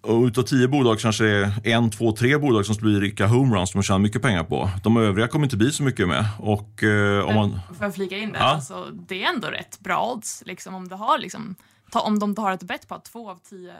och 0.00 0.24
utav 0.24 0.42
tio 0.42 0.68
bolag 0.68 0.98
kanske 0.98 1.24
det 1.24 1.52
är 1.64 1.74
en, 1.74 1.90
två, 1.90 2.12
tre 2.12 2.38
bolag 2.38 2.66
som 2.66 2.76
blir 2.76 3.00
rika 3.00 3.26
homeruns 3.26 3.70
som 3.70 3.78
man 3.78 3.82
tjänar 3.82 3.98
mycket 3.98 4.22
pengar 4.22 4.44
på. 4.44 4.70
De 4.82 4.96
övriga 4.96 5.28
kommer 5.28 5.46
inte 5.46 5.56
bli 5.56 5.72
så 5.72 5.82
mycket 5.82 6.08
med. 6.08 6.24
Och, 6.38 6.82
eh, 6.82 7.26
om 7.26 7.34
man... 7.34 7.60
Får 7.66 7.86
jag 7.86 7.94
flika 7.94 8.16
in 8.16 8.32
det? 8.32 8.38
Ja. 8.38 8.44
Alltså, 8.44 8.84
det 9.08 9.24
är 9.24 9.28
ändå 9.28 9.48
rätt 9.48 9.80
bra 9.80 10.12
odds 10.12 10.42
liksom, 10.46 10.74
om, 10.74 10.88
det 10.88 10.94
har, 10.94 11.18
liksom, 11.18 11.54
ta, 11.90 12.00
om 12.00 12.18
de 12.18 12.34
har 12.36 12.52
ett 12.52 12.62
bett 12.62 12.88
på 12.88 12.94
att 12.94 13.04
två 13.04 13.30
av 13.30 13.38
tio 13.50 13.74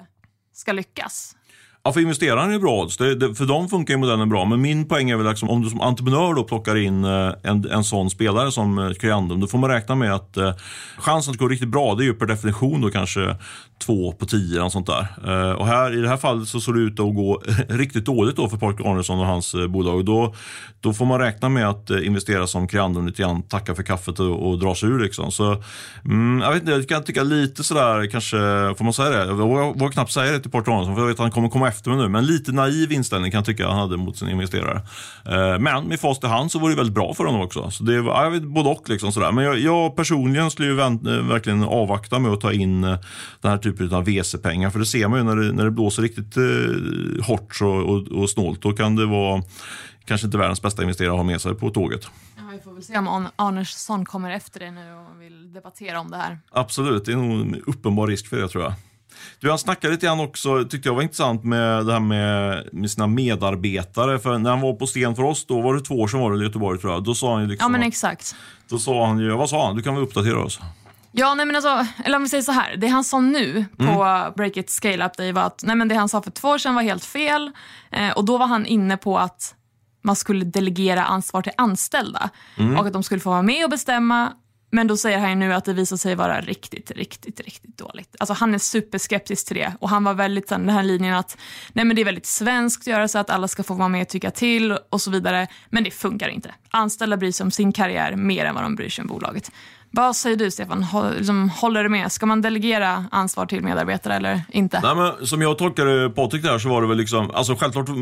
ska 0.52 0.72
lyckas. 0.72 1.36
Ja, 1.88 1.92
för 1.92 2.00
investeraren 2.00 2.48
är 2.48 2.52
det 2.52 2.58
bra 2.58 2.82
odds. 2.82 2.96
Det, 2.96 3.14
det, 3.14 3.34
för 3.34 3.46
dem 3.46 3.68
funkar 3.68 3.94
ju 3.94 3.98
modellen 3.98 4.28
bra. 4.28 4.44
Men 4.44 4.60
min 4.60 4.88
poäng 4.88 5.10
är 5.10 5.16
väl 5.16 5.28
liksom, 5.28 5.50
om 5.50 5.62
du 5.62 5.70
som 5.70 5.80
entreprenör 5.80 6.34
då 6.34 6.44
plockar 6.44 6.76
in 6.76 7.04
eh, 7.04 7.32
en, 7.42 7.70
en 7.70 7.84
sån 7.84 8.10
spelare 8.10 8.52
som 8.52 8.78
eh, 8.78 8.92
Creandum, 8.92 9.40
då 9.40 9.46
får 9.46 9.58
man 9.58 9.70
räkna 9.70 9.94
med 9.94 10.14
att 10.14 10.36
eh, 10.36 10.54
chansen 10.98 11.32
att 11.32 11.38
gå 11.38 11.48
riktigt 11.48 11.68
bra, 11.68 11.94
det 11.94 12.02
är 12.02 12.06
ju 12.06 12.14
per 12.14 12.26
definition 12.26 12.80
då 12.80 12.90
kanske 12.90 13.36
två 13.78 14.12
på 14.12 14.26
tio 14.26 14.60
eller 14.60 14.68
sånt 14.68 14.86
där. 14.86 15.06
Eh, 15.26 15.52
och 15.52 15.66
här, 15.66 15.98
i 15.98 16.00
det 16.00 16.08
här 16.08 16.16
fallet 16.16 16.48
så 16.48 16.60
såg 16.60 16.74
det 16.74 16.80
ut 16.80 17.00
att 17.00 17.14
gå 17.14 17.42
eh, 17.48 17.76
riktigt 17.76 18.04
dåligt 18.04 18.36
då 18.36 18.48
för 18.48 18.56
Parker 18.56 18.90
Arnesson 18.90 19.20
och 19.20 19.26
hans 19.26 19.54
eh, 19.54 19.66
bolag. 19.66 20.04
Då, 20.04 20.34
då 20.80 20.92
får 20.92 21.06
man 21.06 21.18
räkna 21.20 21.48
med 21.48 21.68
att 21.68 21.90
eh, 21.90 22.06
investera 22.06 22.46
som 22.46 22.68
Creandum 22.68 23.06
lite 23.06 23.22
grann, 23.22 23.42
tacka 23.42 23.74
för 23.74 23.82
kaffet 23.82 24.20
och, 24.20 24.48
och 24.48 24.58
dra 24.58 24.74
sig 24.74 24.88
ur 24.88 24.98
liksom. 24.98 25.32
Så, 25.32 25.62
mm, 26.04 26.40
jag 26.42 26.52
vet 26.52 26.60
inte, 26.60 26.72
jag 26.72 26.88
kan 26.88 27.04
tycka 27.04 27.22
lite 27.22 27.64
sådär 27.64 28.10
kanske, 28.10 28.36
får 28.78 28.84
man 28.84 28.92
säga 28.92 29.10
det? 29.10 29.26
Jag 29.26 29.36
vågar 29.36 29.90
knappt 29.90 30.12
säga 30.12 30.32
det 30.32 30.40
till 30.40 30.50
Parker 30.50 30.72
Arnesson 30.72 30.94
för 30.94 31.02
jag 31.02 31.08
vet 31.08 31.14
att 31.14 31.20
han 31.20 31.30
kommer 31.30 31.48
komma 31.48 31.68
efter 31.68 31.77
mig 31.86 31.96
nu. 31.96 32.08
Men 32.08 32.26
lite 32.26 32.52
naiv 32.52 32.92
inställning 32.92 33.30
kan 33.30 33.38
jag 33.38 33.44
tycka 33.44 33.68
han 33.68 33.78
hade 33.78 33.96
mot 33.96 34.16
sina 34.16 34.30
investerare. 34.30 34.82
Men 35.60 35.84
med 35.84 36.00
fast 36.00 36.24
i 36.24 36.26
hand 36.26 36.52
så 36.52 36.58
var 36.58 36.70
det 36.70 36.76
väldigt 36.76 36.94
bra 36.94 37.14
för 37.14 37.24
honom 37.24 37.40
också. 37.40 37.70
Så 37.70 37.84
det 37.84 38.00
var, 38.02 38.24
jag 38.24 38.30
vet, 38.30 38.42
både 38.42 38.68
och 38.68 38.88
liksom 38.88 39.12
sådär. 39.12 39.32
Men 39.32 39.44
jag, 39.44 39.58
jag 39.58 39.96
personligen 39.96 40.50
skulle 40.50 40.68
ju 40.68 40.74
vänt, 40.74 41.02
verkligen 41.02 41.64
avvakta 41.64 42.18
med 42.18 42.32
att 42.32 42.40
ta 42.40 42.52
in 42.52 42.82
den 42.82 42.98
här 43.42 43.58
typen 43.58 43.94
av 43.94 44.04
VC-pengar. 44.04 44.70
För 44.70 44.78
det 44.78 44.86
ser 44.86 45.08
man 45.08 45.18
ju 45.18 45.24
när 45.24 45.36
det, 45.36 45.52
när 45.52 45.64
det 45.64 45.70
blåser 45.70 46.02
riktigt 46.02 46.36
eh, 46.36 47.24
hårt 47.26 47.58
och, 47.60 47.82
och, 47.82 48.08
och 48.08 48.30
snålt. 48.30 48.62
Då 48.62 48.72
kan 48.72 48.96
det 48.96 49.06
vara 49.06 49.42
kanske 50.04 50.26
inte 50.26 50.38
världens 50.38 50.62
bästa 50.62 50.82
investerare 50.82 51.12
att 51.12 51.18
ha 51.18 51.24
med 51.24 51.40
sig 51.40 51.54
på 51.54 51.70
tåget. 51.70 52.10
Ja, 52.36 52.42
vi 52.52 52.58
får 52.58 52.74
väl 52.74 52.82
se 52.82 52.98
om 52.98 53.28
Arnesson 53.36 54.04
kommer 54.04 54.30
efter 54.30 54.60
det 54.60 54.70
nu 54.70 54.92
och 54.94 55.22
vill 55.22 55.52
debattera 55.52 56.00
om 56.00 56.10
det 56.10 56.16
här. 56.16 56.38
Absolut, 56.50 57.04
det 57.04 57.12
är 57.12 57.16
nog 57.16 57.40
en 57.40 57.62
uppenbar 57.66 58.06
risk 58.06 58.26
för 58.26 58.36
det 58.36 58.48
tror 58.48 58.64
jag. 58.64 58.72
Du, 59.40 59.48
han 59.48 59.58
snackade 59.58 59.92
lite 59.92 60.06
grann 60.06 60.20
också, 60.20 60.64
tyckte 60.64 60.88
jag 60.88 60.94
var 60.94 61.02
intressant 61.02 61.44
med 61.44 61.86
det 61.86 61.92
här 61.92 62.00
med, 62.00 62.68
med 62.72 62.90
sina 62.90 63.06
medarbetare. 63.06 64.18
För 64.18 64.38
när 64.38 64.50
han 64.50 64.60
var 64.60 64.72
på 64.72 64.86
scen 64.86 65.16
för 65.16 65.22
oss, 65.22 65.46
då 65.46 65.60
var 65.60 65.74
det 65.74 65.80
två 65.80 65.94
år 65.94 66.08
sedan 66.08 66.20
var 66.20 66.32
det 66.32 66.40
i 66.40 66.46
Göteborg 66.46 66.80
tror 66.80 66.92
jag. 66.92 67.04
Då 67.04 67.14
sa 67.14 67.32
han 67.32 67.42
ju 67.42 67.48
liksom 67.48 67.64
Ja 67.64 67.78
men 67.78 67.88
exakt. 67.88 68.36
Då 68.68 68.78
sa 68.78 69.06
han 69.06 69.18
ju, 69.18 69.30
vad 69.30 69.50
sa 69.50 69.66
han? 69.66 69.76
Du 69.76 69.82
kan 69.82 69.94
väl 69.94 70.04
uppdatera 70.04 70.38
oss? 70.38 70.60
Ja, 71.12 71.34
nej 71.34 71.46
men 71.46 71.56
alltså, 71.56 71.86
eller 72.04 72.16
om 72.16 72.22
vi 72.22 72.28
säger 72.28 72.42
så 72.42 72.52
här. 72.52 72.76
Det 72.76 72.86
han 72.86 73.04
sa 73.04 73.20
nu 73.20 73.64
på 73.76 73.82
mm. 73.82 74.32
Break 74.36 74.56
It 74.56 74.70
Scale 74.70 75.06
Up 75.06 75.16
Day 75.16 75.32
var 75.32 75.42
att 75.42 75.62
nej 75.62 75.76
men 75.76 75.88
det 75.88 75.94
han 75.94 76.08
sa 76.08 76.22
för 76.22 76.30
två 76.30 76.48
år 76.48 76.58
sedan 76.58 76.74
var 76.74 76.82
helt 76.82 77.04
fel. 77.04 77.50
Eh, 77.90 78.10
och 78.10 78.24
då 78.24 78.38
var 78.38 78.46
han 78.46 78.66
inne 78.66 78.96
på 78.96 79.18
att 79.18 79.54
man 80.02 80.16
skulle 80.16 80.44
delegera 80.44 81.04
ansvar 81.04 81.42
till 81.42 81.52
anställda 81.56 82.30
och 82.78 82.86
att 82.86 82.92
de 82.92 83.02
skulle 83.02 83.20
få 83.20 83.30
vara 83.30 83.42
med 83.42 83.64
och 83.64 83.70
bestämma 83.70 84.32
men 84.70 84.86
då 84.86 84.96
säger 84.96 85.18
han 85.18 85.30
ju 85.30 85.36
nu 85.36 85.54
att 85.54 85.64
det 85.64 85.72
visar 85.72 85.96
sig 85.96 86.14
vara 86.14 86.40
riktigt, 86.40 86.90
riktigt, 86.90 87.40
riktigt 87.40 87.78
dåligt. 87.78 88.16
Alltså 88.18 88.34
han 88.34 88.54
är 88.54 88.58
superskeptisk 88.58 89.46
till 89.46 89.56
det 89.56 89.72
och 89.80 89.88
han 89.88 90.04
var 90.04 90.14
väldigt 90.14 90.48
den 90.48 90.68
här 90.68 90.82
linjen 90.82 91.14
att 91.14 91.36
nej 91.72 91.84
men 91.84 91.96
det 91.96 92.02
är 92.02 92.04
väldigt 92.04 92.26
svenskt 92.26 92.82
att 92.82 92.86
göra 92.86 93.08
så 93.08 93.18
att 93.18 93.30
alla 93.30 93.48
ska 93.48 93.62
få 93.62 93.74
vara 93.74 93.88
med 93.88 94.02
och 94.02 94.08
tycka 94.08 94.30
till 94.30 94.72
och 94.90 95.00
så 95.00 95.10
vidare. 95.10 95.46
Men 95.70 95.84
det 95.84 95.90
funkar 95.90 96.28
inte. 96.28 96.54
Anställda 96.70 97.16
bryr 97.16 97.32
sig 97.32 97.44
om 97.44 97.50
sin 97.50 97.72
karriär 97.72 98.16
mer 98.16 98.44
än 98.44 98.54
vad 98.54 98.64
de 98.64 98.74
bryr 98.74 98.88
sig 98.88 99.02
om 99.02 99.08
bolaget. 99.08 99.50
Vad 99.90 100.16
säger 100.16 100.36
du 100.36 100.50
Stefan? 100.50 100.86
Liksom, 101.16 101.50
håller 101.50 101.82
du 101.82 101.88
med? 101.88 102.12
Ska 102.12 102.26
man 102.26 102.42
delegera 102.42 103.04
ansvar 103.10 103.46
till 103.46 103.62
medarbetare 103.62 104.14
eller 104.14 104.42
inte? 104.52 104.80
Nej, 104.80 104.96
men 104.96 105.26
som 105.26 105.42
jag 105.42 105.58
tolkade 105.58 106.10
Patrik 106.10 106.42
där 106.42 106.58
så 106.58 106.68
var 106.68 106.82
det 106.82 106.88
väl 106.88 106.96
liksom, 106.96 107.30
alltså 107.30 107.54
självklart, 107.54 107.88
eh, 107.88 107.94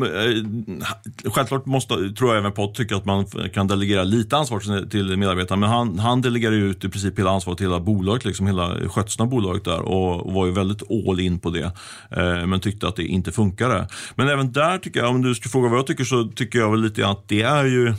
självklart 1.30 1.66
måste, 1.66 1.94
tror 1.94 2.30
jag 2.30 2.38
även 2.38 2.52
Patrik 2.52 2.76
tycker 2.76 2.96
att 2.96 3.04
man 3.04 3.26
kan 3.54 3.66
delegera 3.66 4.04
lite 4.04 4.36
ansvar 4.36 4.88
till 4.88 5.16
medarbetarna, 5.16 5.60
men 5.60 5.70
han, 5.70 5.98
han 5.98 6.22
delegerar 6.22 6.52
ju 6.52 6.70
ut 6.70 6.84
i 6.84 6.88
princip 6.88 7.18
hela 7.18 7.30
ansvaret 7.30 7.58
till 7.58 7.66
hela 7.66 7.80
bolaget, 7.80 8.24
liksom 8.24 8.46
hela 8.46 8.88
skötseln 8.88 9.22
av 9.22 9.30
bolaget 9.30 9.64
där 9.64 9.80
och, 9.80 10.26
och 10.26 10.32
var 10.32 10.46
ju 10.46 10.52
väldigt 10.52 10.82
all 10.90 11.20
in 11.20 11.38
på 11.38 11.50
det, 11.50 11.72
eh, 12.10 12.46
men 12.46 12.60
tyckte 12.60 12.88
att 12.88 12.96
det 12.96 13.04
inte 13.04 13.32
funkade. 13.32 13.88
Men 14.14 14.28
även 14.28 14.52
där 14.52 14.78
tycker 14.78 15.00
jag, 15.00 15.10
om 15.10 15.22
du 15.22 15.34
skulle 15.34 15.50
fråga 15.50 15.68
vad 15.68 15.78
jag 15.78 15.86
tycker 15.86 16.04
så 16.04 16.24
tycker 16.24 16.58
jag 16.58 16.70
väl 16.70 16.82
lite 16.82 17.08
att 17.08 17.28
det 17.28 17.42
är 17.42 17.64
ju 17.64 17.94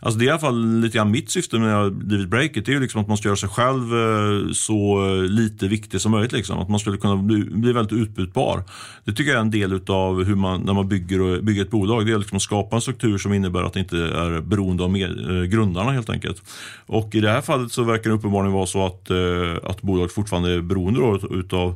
Alltså 0.00 0.18
det 0.18 0.24
är 0.24 0.26
i 0.26 0.30
alla 0.30 0.38
fall 0.38 0.80
lite 0.80 0.96
grann 0.96 1.10
mitt 1.10 1.30
syfte 1.30 1.58
med 1.58 1.76
att 1.76 1.92
blivit 1.92 2.28
breaket. 2.28 2.66
Det 2.66 2.72
är 2.72 2.74
ju 2.74 2.80
liksom 2.80 3.00
att 3.00 3.08
man 3.08 3.16
ska 3.16 3.28
göra 3.28 3.36
sig 3.36 3.48
själv 3.48 3.94
eh, 3.94 4.52
så 4.52 5.06
eh, 5.06 5.22
lite 5.22 5.68
viktig 5.68 6.00
som 6.00 6.12
möjligt. 6.12 6.32
Liksom. 6.32 6.58
Att 6.58 6.68
man 6.68 6.80
skulle 6.80 6.96
kunna 6.96 7.16
bli, 7.16 7.44
bli 7.44 7.72
väldigt 7.72 7.98
utbytbar. 7.98 8.62
Det 9.04 9.12
tycker 9.12 9.30
jag 9.30 9.36
är 9.36 9.42
en 9.42 9.50
del 9.50 9.80
av 9.86 10.24
hur 10.24 10.34
man, 10.34 10.60
när 10.60 10.74
man 10.74 10.88
bygger, 10.88 11.40
bygger 11.40 11.62
ett 11.62 11.70
bolag. 11.70 12.06
Det 12.06 12.12
är 12.12 12.18
liksom 12.18 12.36
att 12.36 12.42
skapa 12.42 12.76
en 12.76 12.82
struktur 12.82 13.18
som 13.18 13.32
innebär 13.32 13.62
att 13.62 13.72
det 13.72 13.80
inte 13.80 13.96
är 13.96 14.40
beroende 14.40 14.84
av 14.84 14.90
med, 14.90 15.10
eh, 15.10 15.44
grundarna 15.44 15.92
helt 15.92 16.10
enkelt. 16.10 16.42
Och 16.86 17.14
i 17.14 17.20
det 17.20 17.30
här 17.30 17.40
fallet 17.40 17.72
så 17.72 17.82
verkar 17.82 18.10
det 18.10 18.16
uppenbarligen 18.16 18.52
vara 18.52 18.66
så 18.66 18.86
att, 18.86 19.10
eh, 19.10 19.70
att 19.70 19.82
bolaget 19.82 20.12
fortfarande 20.12 20.52
är 20.52 20.60
beroende 20.60 21.00
då, 21.00 21.20
utav 21.30 21.74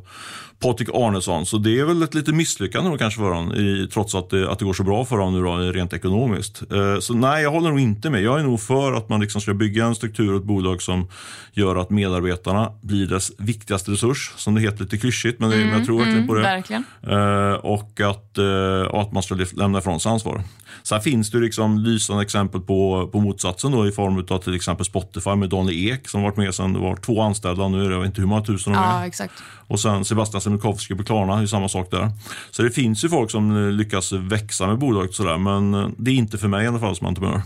Patrik 0.63 0.89
Arnesson. 0.93 1.45
Så 1.45 1.57
det 1.57 1.79
är 1.79 1.85
väl 1.85 2.03
ett 2.03 2.13
litet 2.13 2.35
misslyckande 2.35 2.89
då 2.89 2.97
kanske 2.97 3.19
för 3.19 3.31
honom, 3.31 3.87
trots 3.93 4.15
att 4.15 4.29
det, 4.29 4.51
att 4.51 4.59
det 4.59 4.65
går 4.65 4.73
så 4.73 4.83
bra 4.83 5.05
för 5.05 5.17
honom 5.17 5.33
nu 5.33 5.43
då, 5.43 5.57
rent 5.57 5.93
ekonomiskt. 5.93 6.63
Eh, 6.71 6.99
så 6.99 7.13
nej, 7.13 7.43
jag 7.43 7.51
håller 7.51 7.69
nog 7.69 7.79
inte 7.79 8.09
med. 8.09 8.21
Jag 8.21 8.39
är 8.39 8.43
nog 8.43 8.61
för 8.61 8.93
att 8.93 9.09
man 9.09 9.21
liksom 9.21 9.41
ska 9.41 9.53
bygga 9.53 9.85
en 9.85 9.95
struktur 9.95 10.33
och 10.33 10.39
ett 10.39 10.45
bolag 10.45 10.81
som 10.81 11.07
gör 11.53 11.75
att 11.75 11.89
medarbetarna 11.89 12.71
blir 12.81 13.07
dess 13.07 13.31
viktigaste 13.37 13.91
resurs, 13.91 14.33
som 14.37 14.55
det 14.55 14.61
heter 14.61 14.83
lite 14.83 14.97
klyschigt, 14.97 15.39
men, 15.39 15.51
mm, 15.51 15.67
men 15.67 15.77
jag 15.77 15.85
tror 15.85 15.97
verkligen 15.97 16.17
mm, 16.17 16.27
på 16.27 16.35
det. 16.35 16.41
Verkligen. 16.41 16.83
Eh, 17.01 17.53
och, 17.53 18.01
att, 18.01 18.37
eh, 18.37 18.91
och 18.91 19.01
att 19.01 19.11
man 19.11 19.23
ska 19.23 19.35
lämna 19.55 19.79
ifrån 19.79 19.99
sig 19.99 20.11
ansvar. 20.11 20.43
Sen 20.83 21.01
finns 21.01 21.31
det 21.31 21.37
liksom 21.37 21.79
lysande 21.79 22.23
exempel 22.23 22.61
på, 22.61 23.09
på 23.11 23.19
motsatsen 23.19 23.71
då, 23.71 23.87
i 23.87 23.91
form 23.91 24.25
av 24.29 24.37
till 24.37 24.55
exempel 24.55 24.85
Spotify 24.85 25.35
med 25.35 25.49
Daniel 25.49 25.93
Ek 25.93 26.09
som 26.09 26.21
varit 26.21 26.37
med 26.37 26.55
sedan 26.55 26.73
det 26.73 26.79
var 26.79 26.95
två 26.95 27.21
anställda. 27.21 27.67
Nu 27.67 27.85
är 27.85 27.89
det 27.89 27.95
jag 27.95 27.99
vet 27.99 28.07
inte 28.07 28.21
hur 28.21 28.27
många 28.27 28.41
tusen 28.41 28.73
de 28.73 28.79
är. 28.79 28.83
Ja, 28.83 29.05
exakt. 29.05 29.33
Och 29.67 29.79
sen 29.79 30.05
Sebastian 30.05 30.41
Semikowski 30.53 30.95
på 30.95 31.03
Klarna, 31.03 31.41
är 31.41 31.45
samma 31.45 31.69
sak 31.69 31.91
där. 31.91 32.11
Så 32.51 32.61
det 32.61 32.71
finns 32.71 33.05
ju 33.05 33.09
folk 33.09 33.31
som 33.31 33.69
lyckas 33.69 34.11
växa 34.11 34.67
med 34.67 34.77
bolaget 34.77 35.13
sådär, 35.13 35.37
men 35.37 35.73
eh, 35.73 35.89
det 35.97 36.11
är 36.11 36.15
inte 36.15 36.37
för 36.37 36.47
mig 36.47 36.65
i 36.65 36.67
alla 36.67 36.79
fall 36.79 36.95
som 36.95 37.07
entreprenör. 37.07 37.41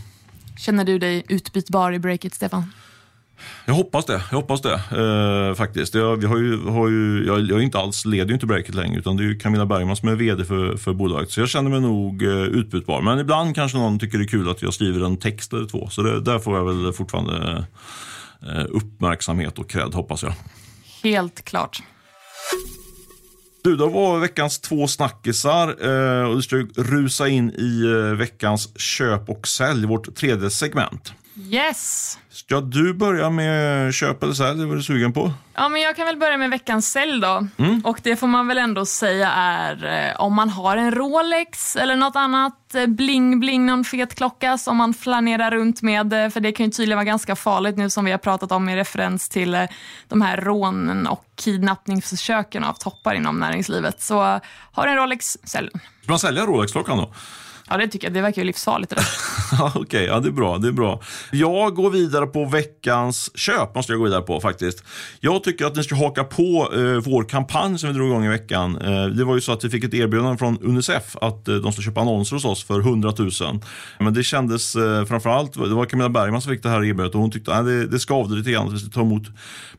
Känner 0.58 0.86
du 0.86 1.00
dig 1.00 1.24
utbytbar 1.30 1.92
i 1.92 2.00
Breakit, 2.00 2.34
Stefan? 2.34 2.72
Jag 3.66 3.74
hoppas 3.74 4.06
det. 4.06 4.22
Jag 4.32 4.38
hoppas 4.38 4.62
det 4.62 4.74
eh, 4.74 5.56
faktiskt. 5.56 5.94
Jag, 5.94 6.18
vi 6.18 6.26
har 6.26 6.38
ju, 6.38 6.70
har 6.70 6.90
ju, 6.90 7.26
jag, 7.28 7.42
jag 7.42 7.64
inte 7.64 7.80
alls, 7.80 8.06
leder 8.06 8.28
ju 8.28 8.34
inte 8.34 8.46
Breakit 8.46 8.76
längre 8.76 9.00
utan 9.00 9.18
det 9.18 9.24
är 9.24 9.40
Camilla 9.40 9.66
Bergman 9.66 9.96
som 9.96 10.10
är 10.10 10.16
VD 10.16 10.46
för, 10.46 10.78
för 10.78 10.94
bolaget. 10.94 11.32
Så 11.32 11.40
jag 11.40 11.50
känner 11.50 11.70
mig 11.70 11.82
nog 11.82 12.24
eh, 12.24 12.30
utbytbar. 12.30 13.02
Men 13.02 13.20
ibland 13.20 13.56
kanske 13.56 13.78
någon 13.78 14.00
tycker 14.00 14.18
det 14.18 14.24
är 14.24 14.28
kul 14.28 14.50
att 14.50 14.62
jag 14.62 14.74
skriver 14.74 15.06
en 15.06 15.18
text 15.18 15.54
eller 15.54 15.66
två. 15.66 15.90
Så 15.90 16.02
det, 16.02 16.22
där 16.22 16.40
får 16.40 16.58
jag 16.58 16.66
väl 16.66 16.94
fortfarande 16.94 17.66
eh, 18.42 18.66
uppmärksamhet 18.70 19.60
och 19.60 19.70
cred 19.70 19.94
hoppas 19.94 20.24
jag. 20.24 20.34
Helt 21.04 21.46
klart. 21.46 21.84
Du, 23.68 23.76
då 23.76 23.88
var 23.88 24.20
veckans 24.20 24.60
två 24.60 24.88
snackisar 24.88 25.68
eh, 25.68 26.30
och 26.30 26.38
vi 26.38 26.42
ska 26.42 26.56
rusa 26.76 27.28
in 27.28 27.52
i 27.52 27.84
eh, 27.86 28.18
veckans 28.18 28.80
köp 28.80 29.30
och 29.30 29.48
sälj, 29.48 29.86
vårt 29.86 30.16
tredje 30.16 30.50
segment. 30.50 31.14
Yes! 31.40 32.18
Ska 32.30 32.62
du 32.62 32.94
börja 32.94 33.30
med 33.30 33.94
köp 33.94 34.24
eller 34.24 34.34
sälj? 34.34 34.60
Vad 34.60 34.72
är 34.72 34.76
du 34.76 34.84
sugen 34.84 35.14
på? 35.14 35.34
Ja, 35.54 35.70
men 35.70 35.82
jag 35.82 35.96
kan 35.96 36.06
väl 36.06 36.18
börja 36.18 36.38
med 36.38 36.50
veckans 36.50 36.92
sälj 36.92 37.22
då. 37.22 37.48
Mm. 37.58 37.82
Och 37.86 38.00
det 38.04 38.16
får 38.16 38.28
man 38.28 38.48
väl 38.48 38.58
ändå 38.58 38.86
säga 38.86 39.32
är 39.32 39.86
eh, 40.10 40.22
om 40.22 40.34
man 40.34 40.50
har 40.50 40.78
en 40.78 40.92
Rolex 40.92 41.76
eller 41.76 41.96
något 41.96 42.16
annat 42.16 42.54
bling-bling, 42.74 43.66
någon 43.66 43.84
fet 43.84 44.16
klocka 44.16 44.58
som 44.58 44.78
man 44.78 44.94
flanerar 44.94 45.52
runt 45.52 45.82
med. 45.82 46.34
För 46.34 46.40
det 46.40 46.52
kan 46.52 46.66
ju 46.66 46.72
tydligen 46.72 46.98
vara 46.98 47.06
ganska 47.06 47.36
farligt 47.36 47.78
nu 47.78 47.90
som 47.90 48.06
vi 48.06 48.12
har 48.12 48.18
pratat 48.18 48.52
om 48.52 48.70
i 48.70 48.76
referens 48.76 49.30
till 49.30 49.68
de 50.08 50.22
här 50.22 50.38
rånen 50.38 51.08
och 51.08 51.26
kidnappningsförsöken 51.36 52.64
av 52.64 52.74
toppar 52.74 53.14
inom 53.14 53.40
näringslivet. 53.40 54.02
Så 54.02 54.40
har 54.72 54.88
en 54.88 54.96
Rolex, 54.96 55.38
sälj. 55.44 55.70
Ska 56.04 56.12
man 56.12 56.20
sälja 56.20 56.46
Rolex-klockan 56.46 56.98
då? 56.98 57.14
Ja, 57.70 57.78
det 57.78 57.88
tycker 57.88 58.08
jag. 58.08 58.14
Det 58.14 58.22
verkar 58.22 58.42
ju 58.42 58.46
livsfarligt. 58.46 58.94
Okej, 59.62 59.82
okay, 59.82 60.06
ja, 60.06 60.20
det 60.20 60.28
är 60.28 60.32
bra. 60.32 60.58
Det 60.58 60.68
är 60.68 60.72
bra. 60.72 61.02
Jag 61.32 61.76
går 61.76 61.90
vidare 61.90 62.28
på 62.28 62.46
veckans 62.46 63.32
köp. 63.36 63.76
måste 63.76 63.92
jag 63.92 64.00
gå 64.00 64.06
vidare 64.06 64.22
på 64.22 64.40
faktiskt. 64.40 64.84
Jag 65.20 65.44
tycker 65.44 65.66
att 65.66 65.76
ni 65.76 65.84
ska 65.84 65.96
haka 65.96 66.24
på 66.24 66.74
eh, 66.76 66.82
vår 66.82 67.24
kampanj 67.24 67.80
som 67.80 67.90
vi 67.90 67.96
drog 67.96 68.08
igång 68.08 68.26
i 68.26 68.30
veckan. 68.30 68.78
Eh, 68.82 69.06
det 69.06 69.24
var 69.24 69.36
ju 69.36 69.42
så 69.42 69.52
att 69.52 69.64
vi 69.64 69.70
fick 69.70 69.84
ett 69.84 69.94
erbjudande 69.94 70.38
från 70.38 70.58
Unicef 70.62 71.16
att 71.22 71.48
eh, 71.48 71.56
de 71.56 71.72
ska 71.72 71.82
köpa 71.82 72.02
annonser 72.02 72.36
hos 72.36 72.46
oss 72.46 72.64
för 72.64 72.80
100 72.80 73.14
000. 73.18 73.32
Men 74.00 74.14
det 74.14 74.24
kändes 74.24 74.76
eh, 74.76 75.06
framförallt, 75.06 75.54
det 75.54 75.74
var 75.74 75.86
Camilla 75.86 76.10
Bergman 76.10 76.42
som 76.42 76.52
fick 76.52 76.64
det 76.64 76.70
här 76.70 76.78
erbjudandet 76.78 77.16
och 77.16 77.22
hon 77.22 77.32
tyckte 77.32 77.56
att 77.56 77.66
det, 77.66 77.88
det 77.88 78.00
skavde 78.00 78.36
lite 78.36 78.52
grann 78.52 78.68
att 78.68 78.74
vi 78.74 78.78
skulle 78.78 78.94
ta 78.94 79.02
emot 79.02 79.24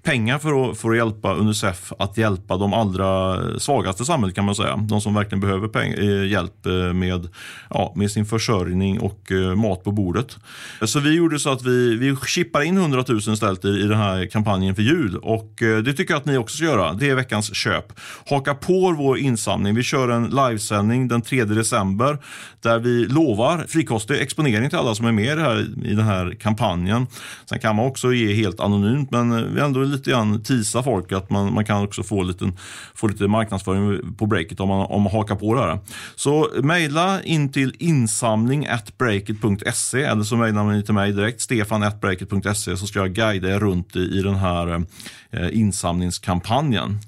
pengar 0.02 0.38
för 0.38 0.70
att, 0.70 0.78
för 0.78 0.90
att 0.90 0.96
hjälpa 0.96 1.34
Unicef 1.34 1.92
att 1.98 2.16
hjälpa 2.16 2.56
de 2.56 2.72
allra 2.72 3.34
eh, 3.34 3.58
svagaste 3.58 4.02
i 4.02 4.06
samhället 4.06 4.34
kan 4.34 4.44
man 4.44 4.54
säga. 4.54 4.76
De 4.76 5.00
som 5.00 5.14
verkligen 5.14 5.40
behöver 5.40 5.68
peng, 5.68 5.92
eh, 5.92 6.26
hjälp 6.26 6.66
eh, 6.66 6.72
med 6.72 7.28
ja, 7.70 7.77
med 7.94 8.10
sin 8.10 8.26
försörjning 8.26 9.00
och 9.00 9.32
eh, 9.32 9.54
mat 9.54 9.84
på 9.84 9.92
bordet. 9.92 10.36
Så 10.82 11.00
vi 11.00 11.14
gjorde 11.14 11.38
så 11.38 11.50
att 11.50 11.62
vi, 11.62 11.96
vi 11.96 12.16
chippar 12.26 12.62
in 12.62 12.76
100 12.76 13.04
000 13.08 13.18
istället 13.18 13.64
i, 13.64 13.68
i 13.68 13.82
den 13.82 13.98
här 13.98 14.26
kampanjen 14.26 14.74
för 14.74 14.82
jul 14.82 15.16
och 15.16 15.62
eh, 15.62 15.78
det 15.78 15.92
tycker 15.92 16.14
jag 16.14 16.20
att 16.20 16.26
ni 16.26 16.36
också 16.36 16.56
ska 16.56 16.66
göra. 16.66 16.92
Det 16.92 17.10
är 17.10 17.14
veckans 17.14 17.54
köp. 17.54 17.84
Haka 18.26 18.54
på 18.54 18.94
vår 18.98 19.18
insamling. 19.18 19.74
Vi 19.74 19.82
kör 19.82 20.08
en 20.08 20.24
livesändning 20.24 21.08
den 21.08 21.22
3 21.22 21.44
december 21.44 22.18
där 22.60 22.78
vi 22.78 23.06
lovar 23.06 23.64
frikostig 23.68 24.20
exponering 24.20 24.70
till 24.70 24.78
alla 24.78 24.94
som 24.94 25.06
är 25.06 25.12
med 25.12 25.38
här, 25.38 25.60
i 25.84 25.94
den 25.94 26.04
här 26.04 26.36
kampanjen. 26.40 27.06
Sen 27.48 27.58
kan 27.58 27.76
man 27.76 27.86
också 27.86 28.12
ge 28.12 28.34
helt 28.34 28.60
anonymt 28.60 29.10
men 29.10 29.32
eh, 29.32 29.44
vi 29.44 29.60
ändå 29.60 29.80
lite 29.80 30.10
grann 30.10 30.42
tisa 30.42 30.82
folk 30.82 31.12
att 31.12 31.30
man, 31.30 31.54
man 31.54 31.64
kan 31.64 31.84
också 31.84 32.02
få, 32.02 32.22
lite, 32.22 32.52
få 32.94 33.08
lite 33.08 33.28
marknadsföring 33.28 34.16
på 34.16 34.26
breaket 34.26 34.60
om 34.60 34.68
man, 34.68 34.86
om 34.86 35.02
man 35.02 35.12
hakar 35.12 35.36
på 35.36 35.54
det 35.54 35.60
här. 35.60 35.78
Så 36.14 36.48
mejla 36.62 37.22
in 37.22 37.52
till 37.52 37.67
till 37.70 37.88
insamling 37.88 38.68
breakit.se 38.98 40.02
eller 40.02 40.22
så 40.22 40.36
mejlar 40.36 40.64
ni 40.64 40.82
till 40.82 40.94
mig 40.94 41.12
direkt, 41.12 41.40
stefan.breakit.se 41.40 42.76
så 42.76 42.86
ska 42.86 42.98
jag 42.98 43.12
guida 43.12 43.48
er 43.48 43.58
runt 43.58 43.96
i, 43.96 43.98
i 43.98 44.22
den 44.22 44.34
här 44.34 44.82
eh, 45.30 45.58
insamlingskampanjen. 45.58 46.98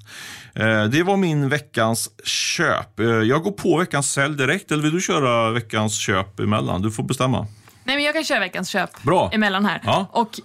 Eh, 0.55 0.83
det 0.83 1.03
var 1.03 1.17
min 1.17 1.49
veckans 1.49 2.09
köp. 2.23 2.99
Eh, 2.99 3.05
jag 3.05 3.43
går 3.43 3.51
på 3.51 3.77
veckans 3.77 4.11
sälj 4.11 4.37
direkt 4.37 4.71
eller 4.71 4.83
vill 4.83 4.93
du 4.93 5.01
köra 5.01 5.51
veckans 5.51 5.97
köp 5.97 6.39
emellan? 6.39 6.81
Du 6.81 6.91
får 6.91 7.03
bestämma. 7.03 7.47
Nej, 7.83 7.95
men 7.95 8.05
jag 8.05 8.13
kan 8.13 8.23
köra 8.23 8.39
veckans 8.39 8.69
köp 8.69 9.03
Bra. 9.03 9.29
emellan 9.33 9.65
här. 9.65 9.81
Ja. 9.83 10.07
Och 10.11 10.39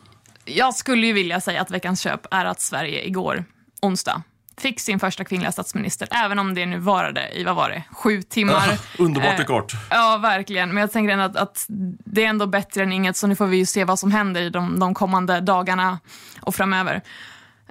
jag 0.44 0.74
skulle 0.74 1.06
ju 1.06 1.12
vilja 1.12 1.40
säga 1.40 1.60
att 1.60 1.70
veckans 1.70 2.00
köp 2.00 2.20
är 2.30 2.44
att 2.44 2.60
Sverige 2.60 3.06
igår, 3.06 3.44
onsdag, 3.82 4.22
fick 4.60 4.80
sin 4.80 5.00
första 5.00 5.24
kvinnliga 5.24 5.52
statsminister, 5.52 6.08
även 6.10 6.38
om 6.38 6.54
det 6.54 6.66
nu 6.66 6.78
varade 6.78 7.38
i, 7.38 7.44
vad 7.44 7.56
var 7.56 7.68
det, 7.68 7.82
sju 7.90 8.22
timmar. 8.22 8.78
Underbart 8.98 9.40
och 9.40 9.46
kort. 9.46 9.74
Eh, 9.74 9.80
ja, 9.90 10.18
verkligen. 10.22 10.68
Men 10.68 10.80
jag 10.80 10.92
tänker 10.92 11.18
att, 11.18 11.36
att 11.36 11.64
det 12.04 12.24
är 12.24 12.28
ändå 12.28 12.46
bättre 12.46 12.82
än 12.82 12.92
inget, 12.92 13.16
så 13.16 13.26
nu 13.26 13.36
får 13.36 13.46
vi 13.46 13.56
ju 13.56 13.66
se 13.66 13.84
vad 13.84 13.98
som 13.98 14.10
händer 14.10 14.42
i 14.42 14.50
de, 14.50 14.78
de 14.78 14.94
kommande 14.94 15.40
dagarna 15.40 15.98
och 16.40 16.54
framöver. 16.54 17.02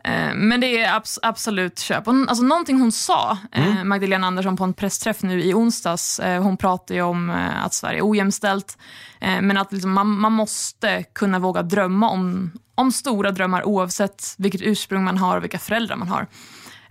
Eh, 0.06 0.34
men 0.36 0.62
det 0.62 0.82
är 0.82 0.96
abs 0.96 1.20
absolut 1.22 1.80
köp. 1.80 2.06
Hon, 2.06 2.30
alltså, 2.30 2.44
någonting 2.44 2.80
hon 2.80 2.92
sa, 2.92 3.38
eh, 3.52 3.68
mm. 3.68 3.90
Magdalena 3.90 4.28
Andersson, 4.28 4.58
på 4.58 4.64
en 4.64 4.74
pressträff 4.74 5.24
nu 5.24 5.44
i 5.44 5.54
onsdags. 5.54 6.20
Eh, 6.20 6.44
hon 6.44 6.58
pratade 6.58 7.02
om 7.02 7.30
att 7.64 7.74
Sverige 7.74 8.00
är 8.00 8.10
ojämställt, 8.10 8.78
men 9.20 9.58
att 9.58 9.72
liksom 9.72 9.92
man, 9.92 10.20
man, 10.20 10.32
måste 10.32 11.04
kunna 11.04 11.40
våga 11.40 11.62
drömma 11.62 12.10
om, 12.10 12.52
om 12.76 12.92
stora 12.92 13.32
drömmar 13.32 13.64
oavsett 13.68 14.36
vilket 14.38 14.62
ursprung 14.62 15.04
man 15.04 15.18
har 15.18 15.38
och 15.38 15.44
vilka 15.44 15.60
föräldrar 15.60 15.96
man 15.96 16.08
har. 16.08 16.28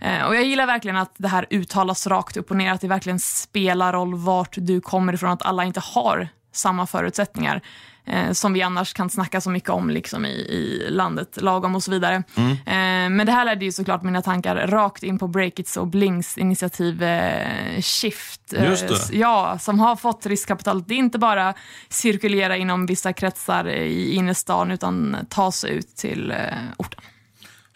Eh, 0.05 0.25
och 0.27 0.35
jag 0.35 0.43
gillar 0.43 0.65
verkligen 0.65 0.97
att 0.97 1.13
det 1.17 1.27
här 1.27 1.45
uttalas 1.49 2.07
rakt 2.07 2.37
upp 2.37 2.51
och 2.51 2.57
ner, 2.57 2.71
att 2.73 2.81
det 2.81 2.87
verkligen 2.87 3.19
spelar 3.19 3.93
roll 3.93 4.15
vart 4.15 4.55
du 4.57 4.81
kommer 4.81 5.13
ifrån, 5.13 5.29
att 5.31 5.41
alla 5.45 5.63
inte 5.63 5.79
har 5.79 6.27
samma 6.53 6.87
förutsättningar 6.87 7.61
eh, 8.05 8.31
som 8.31 8.53
vi 8.53 8.61
annars 8.61 8.93
kan 8.93 9.09
snacka 9.09 9.41
så 9.41 9.49
mycket 9.49 9.69
om 9.69 9.89
liksom 9.89 10.25
i, 10.25 10.29
i 10.29 10.87
landet 10.89 11.37
lagom 11.41 11.75
och 11.75 11.83
så 11.83 11.91
vidare. 11.91 12.23
Mm. 12.37 12.51
Eh, 12.51 13.09
men 13.17 13.25
det 13.25 13.31
här 13.31 13.45
ledde 13.45 13.65
ju 13.65 13.71
såklart 13.71 14.03
mina 14.03 14.21
tankar 14.21 14.67
rakt 14.67 15.03
in 15.03 15.19
på 15.19 15.27
Breakits 15.27 15.77
och 15.77 15.87
Blinks 15.87 16.37
initiativ 16.37 17.03
eh, 17.03 17.81
Shift. 17.81 18.53
eh, 18.53 18.65
Just 18.69 18.87
det. 18.87 18.93
s- 18.93 19.09
Ja, 19.13 19.57
som 19.59 19.79
har 19.79 19.95
fått 19.95 20.25
riskkapitalet. 20.25 20.91
Inte 20.91 21.19
bara 21.19 21.53
cirkulera 21.89 22.57
inom 22.57 22.85
vissa 22.85 23.13
kretsar 23.13 23.67
i 23.69 24.13
innerstan 24.15 24.71
utan 24.71 25.17
ta 25.29 25.51
sig 25.51 25.71
ut 25.71 25.95
till 25.95 26.31
eh, 26.31 26.37
orten. 26.77 27.01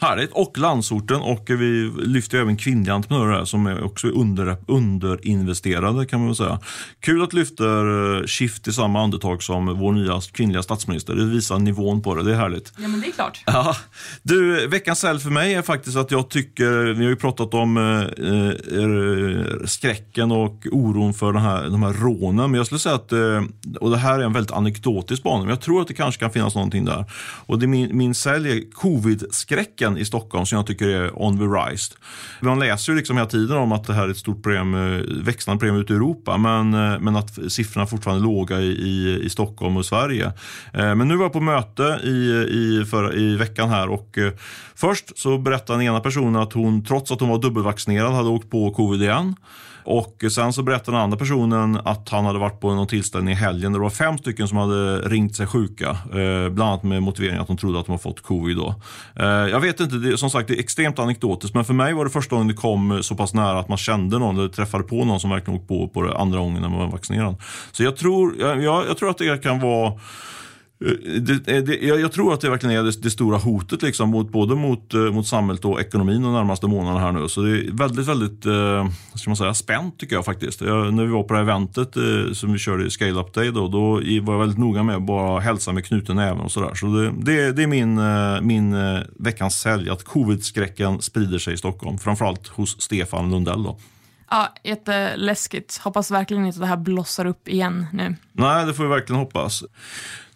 Härligt. 0.01 0.31
Och 0.31 0.57
landsorten 0.57 1.21
och 1.21 1.45
vi 1.49 1.91
lyfter 1.97 2.37
även 2.37 2.57
kvinnliga 2.57 2.93
entreprenörer 2.93 3.37
här 3.37 3.45
som 3.45 3.67
är 3.67 3.83
också 3.83 4.07
under, 4.07 4.57
underinvesterade 4.67 6.05
kan 6.05 6.19
man 6.19 6.27
väl 6.27 6.35
säga. 6.35 6.59
Kul 6.99 7.23
att 7.23 7.33
lyfter 7.33 8.15
eh, 8.17 8.25
Shift 8.25 8.67
i 8.67 8.73
samma 8.73 9.03
andetag 9.03 9.43
som 9.43 9.65
vår 9.65 9.91
nya 9.91 10.21
kvinnliga 10.31 10.63
statsminister. 10.63 11.15
Det 11.15 11.25
visar 11.25 11.59
nivån 11.59 12.01
på 12.01 12.15
det. 12.15 12.23
Det 12.23 12.31
är 12.31 12.35
härligt. 12.35 12.73
Ja, 12.77 12.87
men 12.87 13.01
det 13.01 13.07
är 13.07 13.11
klart. 13.11 13.43
Ja, 13.45 13.75
du, 14.21 14.67
veckans 14.67 14.99
sälj 14.99 15.19
för 15.19 15.29
mig 15.29 15.53
är 15.53 15.61
faktiskt 15.61 15.97
att 15.97 16.11
jag 16.11 16.29
tycker, 16.29 16.93
vi 16.93 17.03
har 17.03 17.09
ju 17.09 17.15
pratat 17.15 17.53
om 17.53 17.77
eh, 17.77 17.83
eh, 18.79 19.65
skräcken 19.65 20.31
och 20.31 20.67
oron 20.71 21.13
för 21.13 21.33
den 21.33 21.41
här, 21.41 21.69
de 21.69 21.83
här 21.83 21.93
rånen, 21.93 22.51
men 22.51 22.57
jag 22.57 22.65
skulle 22.65 22.79
säga 22.79 22.95
att, 22.95 23.11
eh, 23.11 23.43
och 23.79 23.91
det 23.91 23.97
här 23.97 24.19
är 24.19 24.23
en 24.23 24.33
väldigt 24.33 24.51
anekdotisk 24.51 25.23
bana, 25.23 25.39
men 25.39 25.49
jag 25.49 25.61
tror 25.61 25.81
att 25.81 25.87
det 25.87 25.93
kanske 25.93 26.19
kan 26.19 26.31
finnas 26.31 26.55
någonting 26.55 26.85
där. 26.85 27.05
Och 27.45 27.59
det 27.59 27.65
är 27.65 27.67
min, 27.67 27.97
min 27.97 28.15
sälj 28.15 28.51
är 28.51 28.71
covid-skräcken 28.71 29.88
i 29.97 30.05
Stockholm 30.05 30.45
som 30.45 30.55
jag 30.55 30.67
tycker 30.67 30.87
är 30.87 31.21
on 31.21 31.37
the 31.37 31.43
rise. 31.43 31.93
Man 32.41 32.59
läser 32.59 32.91
ju 32.91 32.97
liksom 32.97 33.17
hela 33.17 33.29
tiden 33.29 33.57
om 33.57 33.71
att 33.71 33.87
det 33.87 33.93
här 33.93 34.03
är 34.03 34.11
ett 34.11 34.17
stort 34.17 34.43
problem, 34.43 34.73
eh, 34.73 35.01
växande 35.23 35.59
problem 35.59 35.75
ute 35.75 35.93
i 35.93 35.95
Europa, 35.95 36.37
men, 36.37 36.73
eh, 36.73 36.99
men 36.99 37.15
att 37.15 37.51
siffrorna 37.51 37.87
fortfarande 37.87 38.21
är 38.21 38.23
låga 38.23 38.59
i, 38.59 38.71
i, 38.71 39.21
i 39.23 39.29
Stockholm 39.29 39.77
och 39.77 39.85
Sverige. 39.85 40.25
Eh, 40.73 40.95
men 40.95 41.07
nu 41.07 41.15
var 41.15 41.25
jag 41.25 41.33
på 41.33 41.41
möte 41.41 41.99
i, 42.03 42.09
i, 42.49 42.85
för, 42.85 43.17
i 43.17 43.35
veckan 43.35 43.69
här 43.69 43.89
och 43.89 44.17
först 44.75 45.19
så 45.19 45.37
berättade 45.37 45.79
den 45.79 45.87
ena 45.87 45.99
personen 45.99 46.41
att 46.41 46.53
hon 46.53 46.85
trots 46.85 47.11
att 47.11 47.19
hon 47.19 47.29
var 47.29 47.37
dubbelvaccinerad 47.37 48.13
hade 48.13 48.29
åkt 48.29 48.49
på 48.49 48.71
covid 48.71 49.01
igen. 49.01 49.35
Och 49.89 50.23
sen 50.31 50.53
så 50.53 50.63
berättade 50.63 50.97
den 50.97 51.03
andra 51.03 51.17
personen 51.17 51.79
att 51.85 52.09
han 52.09 52.25
hade 52.25 52.39
varit 52.39 52.59
på 52.59 52.73
någon 52.73 52.87
tillställning 52.87 53.33
i 53.33 53.35
helgen 53.35 53.71
där 53.71 53.79
det 53.79 53.83
var 53.83 53.89
fem 53.89 54.17
stycken 54.17 54.47
som 54.47 54.57
hade 54.57 54.99
ringt 54.99 55.35
sig 55.35 55.47
sjuka. 55.47 55.89
Eh, 55.89 56.49
bland 56.49 56.61
annat 56.61 56.83
med 56.83 57.03
motiveringen 57.03 57.41
att 57.41 57.47
de 57.47 57.57
trodde 57.57 57.79
att 57.79 57.85
de 57.85 57.91
har 57.91 57.99
fått 57.99 58.21
covid. 58.21 58.57
Då. 58.57 58.75
Eh, 59.15 59.25
jag 59.25 59.59
vet 59.59 59.79
inte, 59.79 59.95
det, 59.95 60.17
som 60.17 60.29
sagt 60.29 60.47
det 60.47 60.53
är 60.53 60.59
extremt 60.59 60.99
anekdotiskt 60.99 61.55
men 61.55 61.65
för 61.65 61.73
mig 61.73 61.93
var 61.93 62.05
det 62.05 62.11
första 62.11 62.35
gången 62.35 62.47
det 62.47 62.53
kom 62.53 63.03
så 63.03 63.15
pass 63.15 63.33
nära 63.33 63.59
att 63.59 63.69
man 63.69 63.77
kände 63.77 64.19
någon 64.19 64.37
eller 64.37 64.49
träffade 64.49 64.83
på 64.83 65.05
någon 65.05 65.19
som 65.19 65.29
verkligen 65.29 65.59
åkt 65.59 65.67
på 65.67 65.87
på 65.87 66.01
det 66.01 66.17
andra 66.17 66.39
gången 66.39 66.61
när 66.61 66.69
man 66.69 66.79
var 66.79 66.87
vaccinerad. 66.87 67.35
Så 67.71 67.83
jag 67.83 67.97
tror, 67.97 68.35
jag, 68.39 68.63
jag, 68.63 68.87
jag 68.87 68.97
tror 68.97 69.09
att 69.09 69.17
det 69.17 69.43
kan 69.43 69.59
vara 69.59 69.93
det, 70.79 71.61
det, 71.61 71.75
jag, 71.81 72.11
tror 72.11 72.33
att 72.33 72.41
det 72.41 72.49
verkligen 72.49 72.79
är 72.79 72.83
det, 72.83 73.01
det 73.01 73.09
stora 73.09 73.37
hotet 73.37 73.81
liksom 73.81 74.09
mot, 74.09 74.31
både 74.31 74.55
mot, 74.55 74.93
eh, 74.93 74.99
mot 74.99 75.27
samhället 75.27 75.65
och 75.65 75.81
ekonomin 75.81 76.21
de 76.21 76.33
närmaste 76.33 76.67
månaderna 76.67 76.99
här 76.99 77.11
nu. 77.11 77.29
Så 77.29 77.41
det 77.41 77.51
är 77.51 77.71
väldigt, 77.71 78.07
väldigt 78.07 78.45
eh, 78.45 78.89
ska 79.15 79.29
man 79.29 79.37
säga, 79.37 79.53
spänt 79.53 79.99
tycker 79.99 80.15
jag 80.15 80.25
faktiskt. 80.25 80.61
Jag, 80.61 80.93
när 80.93 81.05
vi 81.05 81.11
var 81.11 81.23
på 81.23 81.33
det 81.33 81.39
här 81.39 81.43
eventet 81.43 81.97
eh, 81.97 82.33
som 82.33 82.53
vi 82.53 82.59
körde 82.59 82.85
i 82.85 82.89
Scale 82.89 83.19
Up 83.19 83.33
Day 83.33 83.51
då, 83.51 83.67
då 83.67 83.91
var 84.21 84.33
jag 84.33 84.39
väldigt 84.39 84.57
noga 84.57 84.83
med 84.83 84.95
att 84.95 85.05
bara 85.05 85.39
hälsa 85.39 85.71
med 85.71 85.85
knuten 85.85 86.15
näven 86.15 86.39
och 86.39 86.51
sådär. 86.51 86.75
Så 86.75 86.85
det, 86.85 87.11
det, 87.11 87.51
det 87.51 87.63
är 87.63 87.67
min, 87.67 87.97
eh, 87.97 88.41
min 88.41 88.73
eh, 88.73 88.99
veckans 89.19 89.59
sälj, 89.59 89.89
att 89.89 90.03
covid-skräcken 90.03 91.01
sprider 91.01 91.37
sig 91.39 91.53
i 91.53 91.57
Stockholm. 91.57 91.97
Framförallt 91.97 92.47
hos 92.47 92.81
Stefan 92.81 93.31
Lundell 93.31 93.63
då. 93.63 93.77
Ja, 94.29 94.53
jätteläskigt. 94.63 95.77
Hoppas 95.77 96.11
verkligen 96.11 96.45
inte 96.45 96.55
att 96.55 96.61
det 96.61 96.67
här 96.67 96.77
blossar 96.77 97.25
upp 97.25 97.47
igen 97.47 97.85
nu. 97.93 98.15
Nej, 98.31 98.65
det 98.65 98.73
får 98.73 98.83
vi 98.83 98.89
verkligen 98.89 99.19
hoppas. 99.19 99.63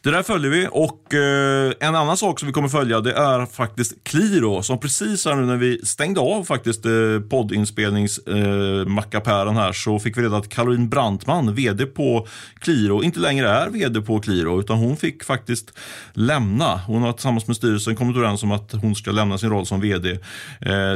Det 0.04 0.12
där 0.12 0.24
följer 0.24 0.52
vi 0.52 0.68
och 0.72 1.13
eh, 1.13 1.74
en 1.80 1.96
annan 1.96 2.18
sak 2.18 2.39
som 2.39 2.48
vi 2.48 2.54
kommer 2.54 2.68
följa 2.68 3.02
det 3.02 3.13
är 3.13 3.46
faktiskt 3.46 4.04
Qliro 4.04 4.63
som 4.63 4.80
precis 4.80 5.26
här 5.26 5.36
nu 5.36 5.46
när 5.46 5.58
vi 5.58 5.86
stängde 5.86 6.20
av 6.20 6.44
faktiskt 6.44 6.86
eh, 6.86 6.92
poddinspelningsmackapären 7.30 9.56
eh, 9.56 9.62
här 9.62 9.74
så 9.74 10.00
fick 10.00 10.18
vi 10.18 10.22
reda 10.22 10.38
att 10.38 10.50
Caroline 10.50 10.89
Brantman, 10.89 11.56
VD 11.56 11.86
på 11.86 12.28
Qliro, 12.60 13.04
inte 13.04 13.20
längre 13.20 13.50
är 13.50 13.70
VD 13.70 14.02
på 14.02 14.20
Qliro 14.20 14.60
utan 14.60 14.78
hon 14.78 14.98
fick 14.98 15.24
faktiskt 15.24 15.74
lämna. 16.13 16.82
Hon 16.88 17.02
har 17.02 17.13
tillsammans 17.13 17.48
med 17.48 17.56
styrelsen 17.56 17.96
kommit 17.96 18.18
överens 18.18 18.44
om 18.44 18.52
att 18.52 18.72
hon 18.72 18.96
ska 18.96 19.12
lämna 19.12 19.38
sin 19.38 19.50
roll 19.50 19.66
som 19.66 19.82
VD. 19.82 20.12
Eh, 20.12 20.18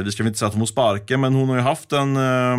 det 0.04 0.12
ska 0.12 0.22
vi 0.22 0.26
inte 0.26 0.38
säga 0.38 0.46
att 0.46 0.54
hon 0.54 0.60
får 0.60 0.66
sparken 0.66 1.20
men 1.20 1.34
hon 1.34 1.48
har 1.48 1.56
ju 1.56 1.62
haft 1.62 1.92
en, 1.92 2.16
eh, 2.16 2.58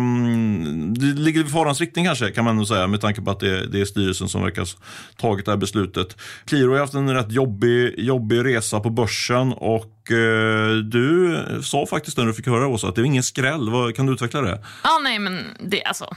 det 0.92 1.20
ligger 1.20 1.44
i 1.44 1.48
farans 1.48 1.80
riktning 1.80 2.04
kanske 2.04 2.30
kan 2.30 2.44
man 2.44 2.56
nog 2.56 2.68
säga 2.68 2.86
med 2.86 3.00
tanke 3.00 3.22
på 3.22 3.30
att 3.30 3.40
det, 3.40 3.66
det 3.66 3.80
är 3.80 3.84
styrelsen 3.84 4.28
som 4.28 4.42
verkar 4.42 4.62
ha 4.62 4.68
tagit 5.16 5.44
det 5.44 5.52
här 5.52 5.56
beslutet. 5.56 6.16
Qliro 6.44 6.72
har 6.72 6.80
haft 6.80 6.94
en 6.94 7.14
rätt 7.14 7.32
jobbig, 7.32 7.94
jobbig 7.98 8.44
resa 8.44 8.80
på 8.80 8.90
börsen 8.90 9.52
och 9.52 10.10
eh, 10.10 10.76
du 10.76 11.44
sa 11.62 11.86
faktiskt 11.86 12.18
när 12.18 12.26
du 12.26 12.34
fick 12.34 12.46
höra 12.46 12.66
Åsa 12.66 12.88
att 12.88 12.94
det 12.94 13.00
är 13.00 13.04
ingen 13.04 13.22
skräll. 13.22 13.70
Vad, 13.70 13.96
kan 13.96 14.06
du 14.06 14.12
utveckla 14.12 14.40
det? 14.40 14.64
Ja, 14.84 15.00
nej, 15.02 15.18
men 15.18 15.44
det 15.60 15.84
alltså... 15.84 16.16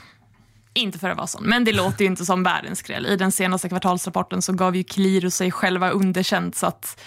Inte 0.76 0.98
för 0.98 1.10
att 1.10 1.16
vara 1.16 1.26
sån, 1.26 1.44
men 1.44 1.64
det 1.64 1.72
låter 1.72 2.04
ju 2.04 2.06
inte 2.06 2.24
som 2.24 2.42
världens 2.42 2.78
skräll. 2.78 3.06
I 3.06 3.16
den 3.16 3.32
senaste 3.32 3.68
kvartalsrapporten 3.68 4.42
så 4.42 4.52
gav 4.52 4.76
ju 4.76 4.84
Qliro 4.84 5.30
sig 5.30 5.50
själva 5.50 5.90
underkänt 5.90 6.56
så 6.56 6.66
att 6.66 7.00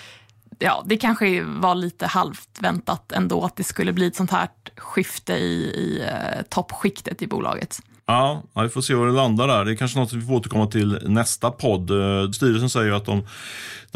ja, 0.60 0.84
det 0.86 0.97
kanske 0.97 1.43
var 1.43 1.75
lite 1.75 2.06
halvt 2.06 2.49
väntat 2.60 3.12
ändå 3.12 3.43
att 3.43 3.56
det 3.56 3.63
skulle 3.63 3.93
bli 3.93 4.08
ett 4.08 4.15
sånt 4.15 4.32
här 4.32 4.49
skifte 4.77 5.34
i, 5.34 5.63
i 5.63 6.01
eh, 6.01 6.41
toppskiktet 6.49 7.21
i 7.21 7.27
bolaget. 7.27 7.80
Ja, 8.10 8.43
vi 8.63 8.70
får 8.70 8.82
se 8.82 8.93
var 8.93 9.08
det 9.08 9.13
landar 9.13 9.48
där. 9.48 9.65
Det 9.65 9.72
är 9.72 9.76
kanske 9.76 10.00
något 10.00 10.13
vi 10.13 10.22
får 10.26 10.34
återkomma 10.34 10.67
till 10.67 11.00
nästa 11.06 11.52
podd. 11.52 11.91
Eh, 11.91 12.32
styrelsen 12.32 12.70
säger 12.70 12.88
ju 12.88 12.96
att 12.96 13.06
de, 13.06 13.28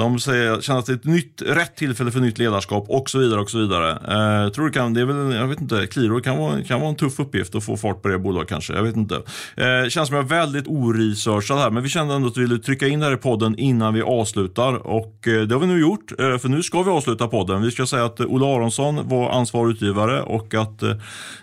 de 0.01 0.19
säger, 0.19 0.61
känner 0.61 0.79
att 0.79 0.85
det 0.85 0.91
är 0.91 0.95
ett 0.95 1.05
nytt, 1.05 1.41
rätt 1.45 1.75
tillfälle 1.75 2.11
för 2.11 2.19
nytt 2.19 2.37
ledarskap 2.37 2.85
och 2.89 3.09
så 3.09 3.19
vidare. 3.19 3.39
och 3.39 3.49
så 3.49 3.57
vidare. 3.57 3.91
Eh, 3.91 4.51
tror 4.51 4.65
det 4.65 4.73
kan, 4.73 4.93
det 4.93 5.01
är 5.01 5.05
väl, 5.05 5.35
jag 5.35 5.47
vet 5.47 5.61
inte, 5.61 5.87
Kliro 5.87 6.21
kan 6.21 6.37
vara, 6.37 6.63
kan 6.63 6.79
vara 6.79 6.89
en 6.89 6.95
tuff 6.95 7.19
uppgift 7.19 7.55
att 7.55 7.63
få 7.63 7.77
fart 7.77 8.01
på 8.01 8.07
det 8.07 8.19
bolaget 8.19 8.49
kanske. 8.49 8.73
Jag 8.73 8.83
vet 8.83 8.95
inte. 8.95 9.15
Eh, 9.55 9.89
känns 9.89 10.07
som 10.07 10.15
jag 10.15 10.25
är 10.25 10.29
väldigt 10.29 10.67
oresearchad 10.67 11.57
här, 11.57 11.69
men 11.71 11.83
vi 11.83 11.89
kände 11.89 12.13
ändå 12.13 12.27
att 12.27 12.37
vi 12.37 12.41
ville 12.41 12.57
trycka 12.57 12.87
in 12.87 12.99
det 12.99 13.05
här 13.05 13.13
i 13.13 13.17
podden 13.17 13.55
innan 13.57 13.93
vi 13.93 14.01
avslutar 14.01 14.87
och 14.87 15.27
eh, 15.27 15.41
det 15.41 15.55
har 15.55 15.59
vi 15.59 15.67
nu 15.67 15.81
gjort. 15.81 16.11
Eh, 16.19 16.37
för 16.37 16.49
nu 16.49 16.63
ska 16.63 16.83
vi 16.83 16.91
avsluta 16.91 17.27
podden. 17.27 17.61
Vi 17.61 17.71
ska 17.71 17.85
säga 17.85 18.05
att 18.05 18.19
eh, 18.19 18.25
Ola 18.25 18.55
Aronsson 18.55 19.09
var 19.09 19.29
ansvarig 19.31 19.71
utgivare 19.71 20.21
och 20.21 20.53
att 20.53 20.83
eh, 20.83 20.91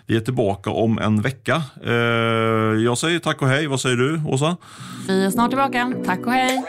vi 0.05 0.15
är 0.15 0.21
tillbaka 0.21 0.69
om 0.69 0.99
en 0.99 1.21
vecka. 1.21 1.63
Eh, 1.85 1.93
jag 2.83 2.97
säger 2.97 3.19
tack 3.19 3.41
och 3.41 3.47
hej. 3.47 3.67
Vad 3.67 3.81
säger 3.81 3.97
du, 3.97 4.21
Åsa? 4.27 4.57
Vi 5.07 5.25
är 5.25 5.29
snart 5.29 5.49
tillbaka. 5.49 5.93
Tack 6.05 6.25
och 6.25 6.31
hej! 6.31 6.63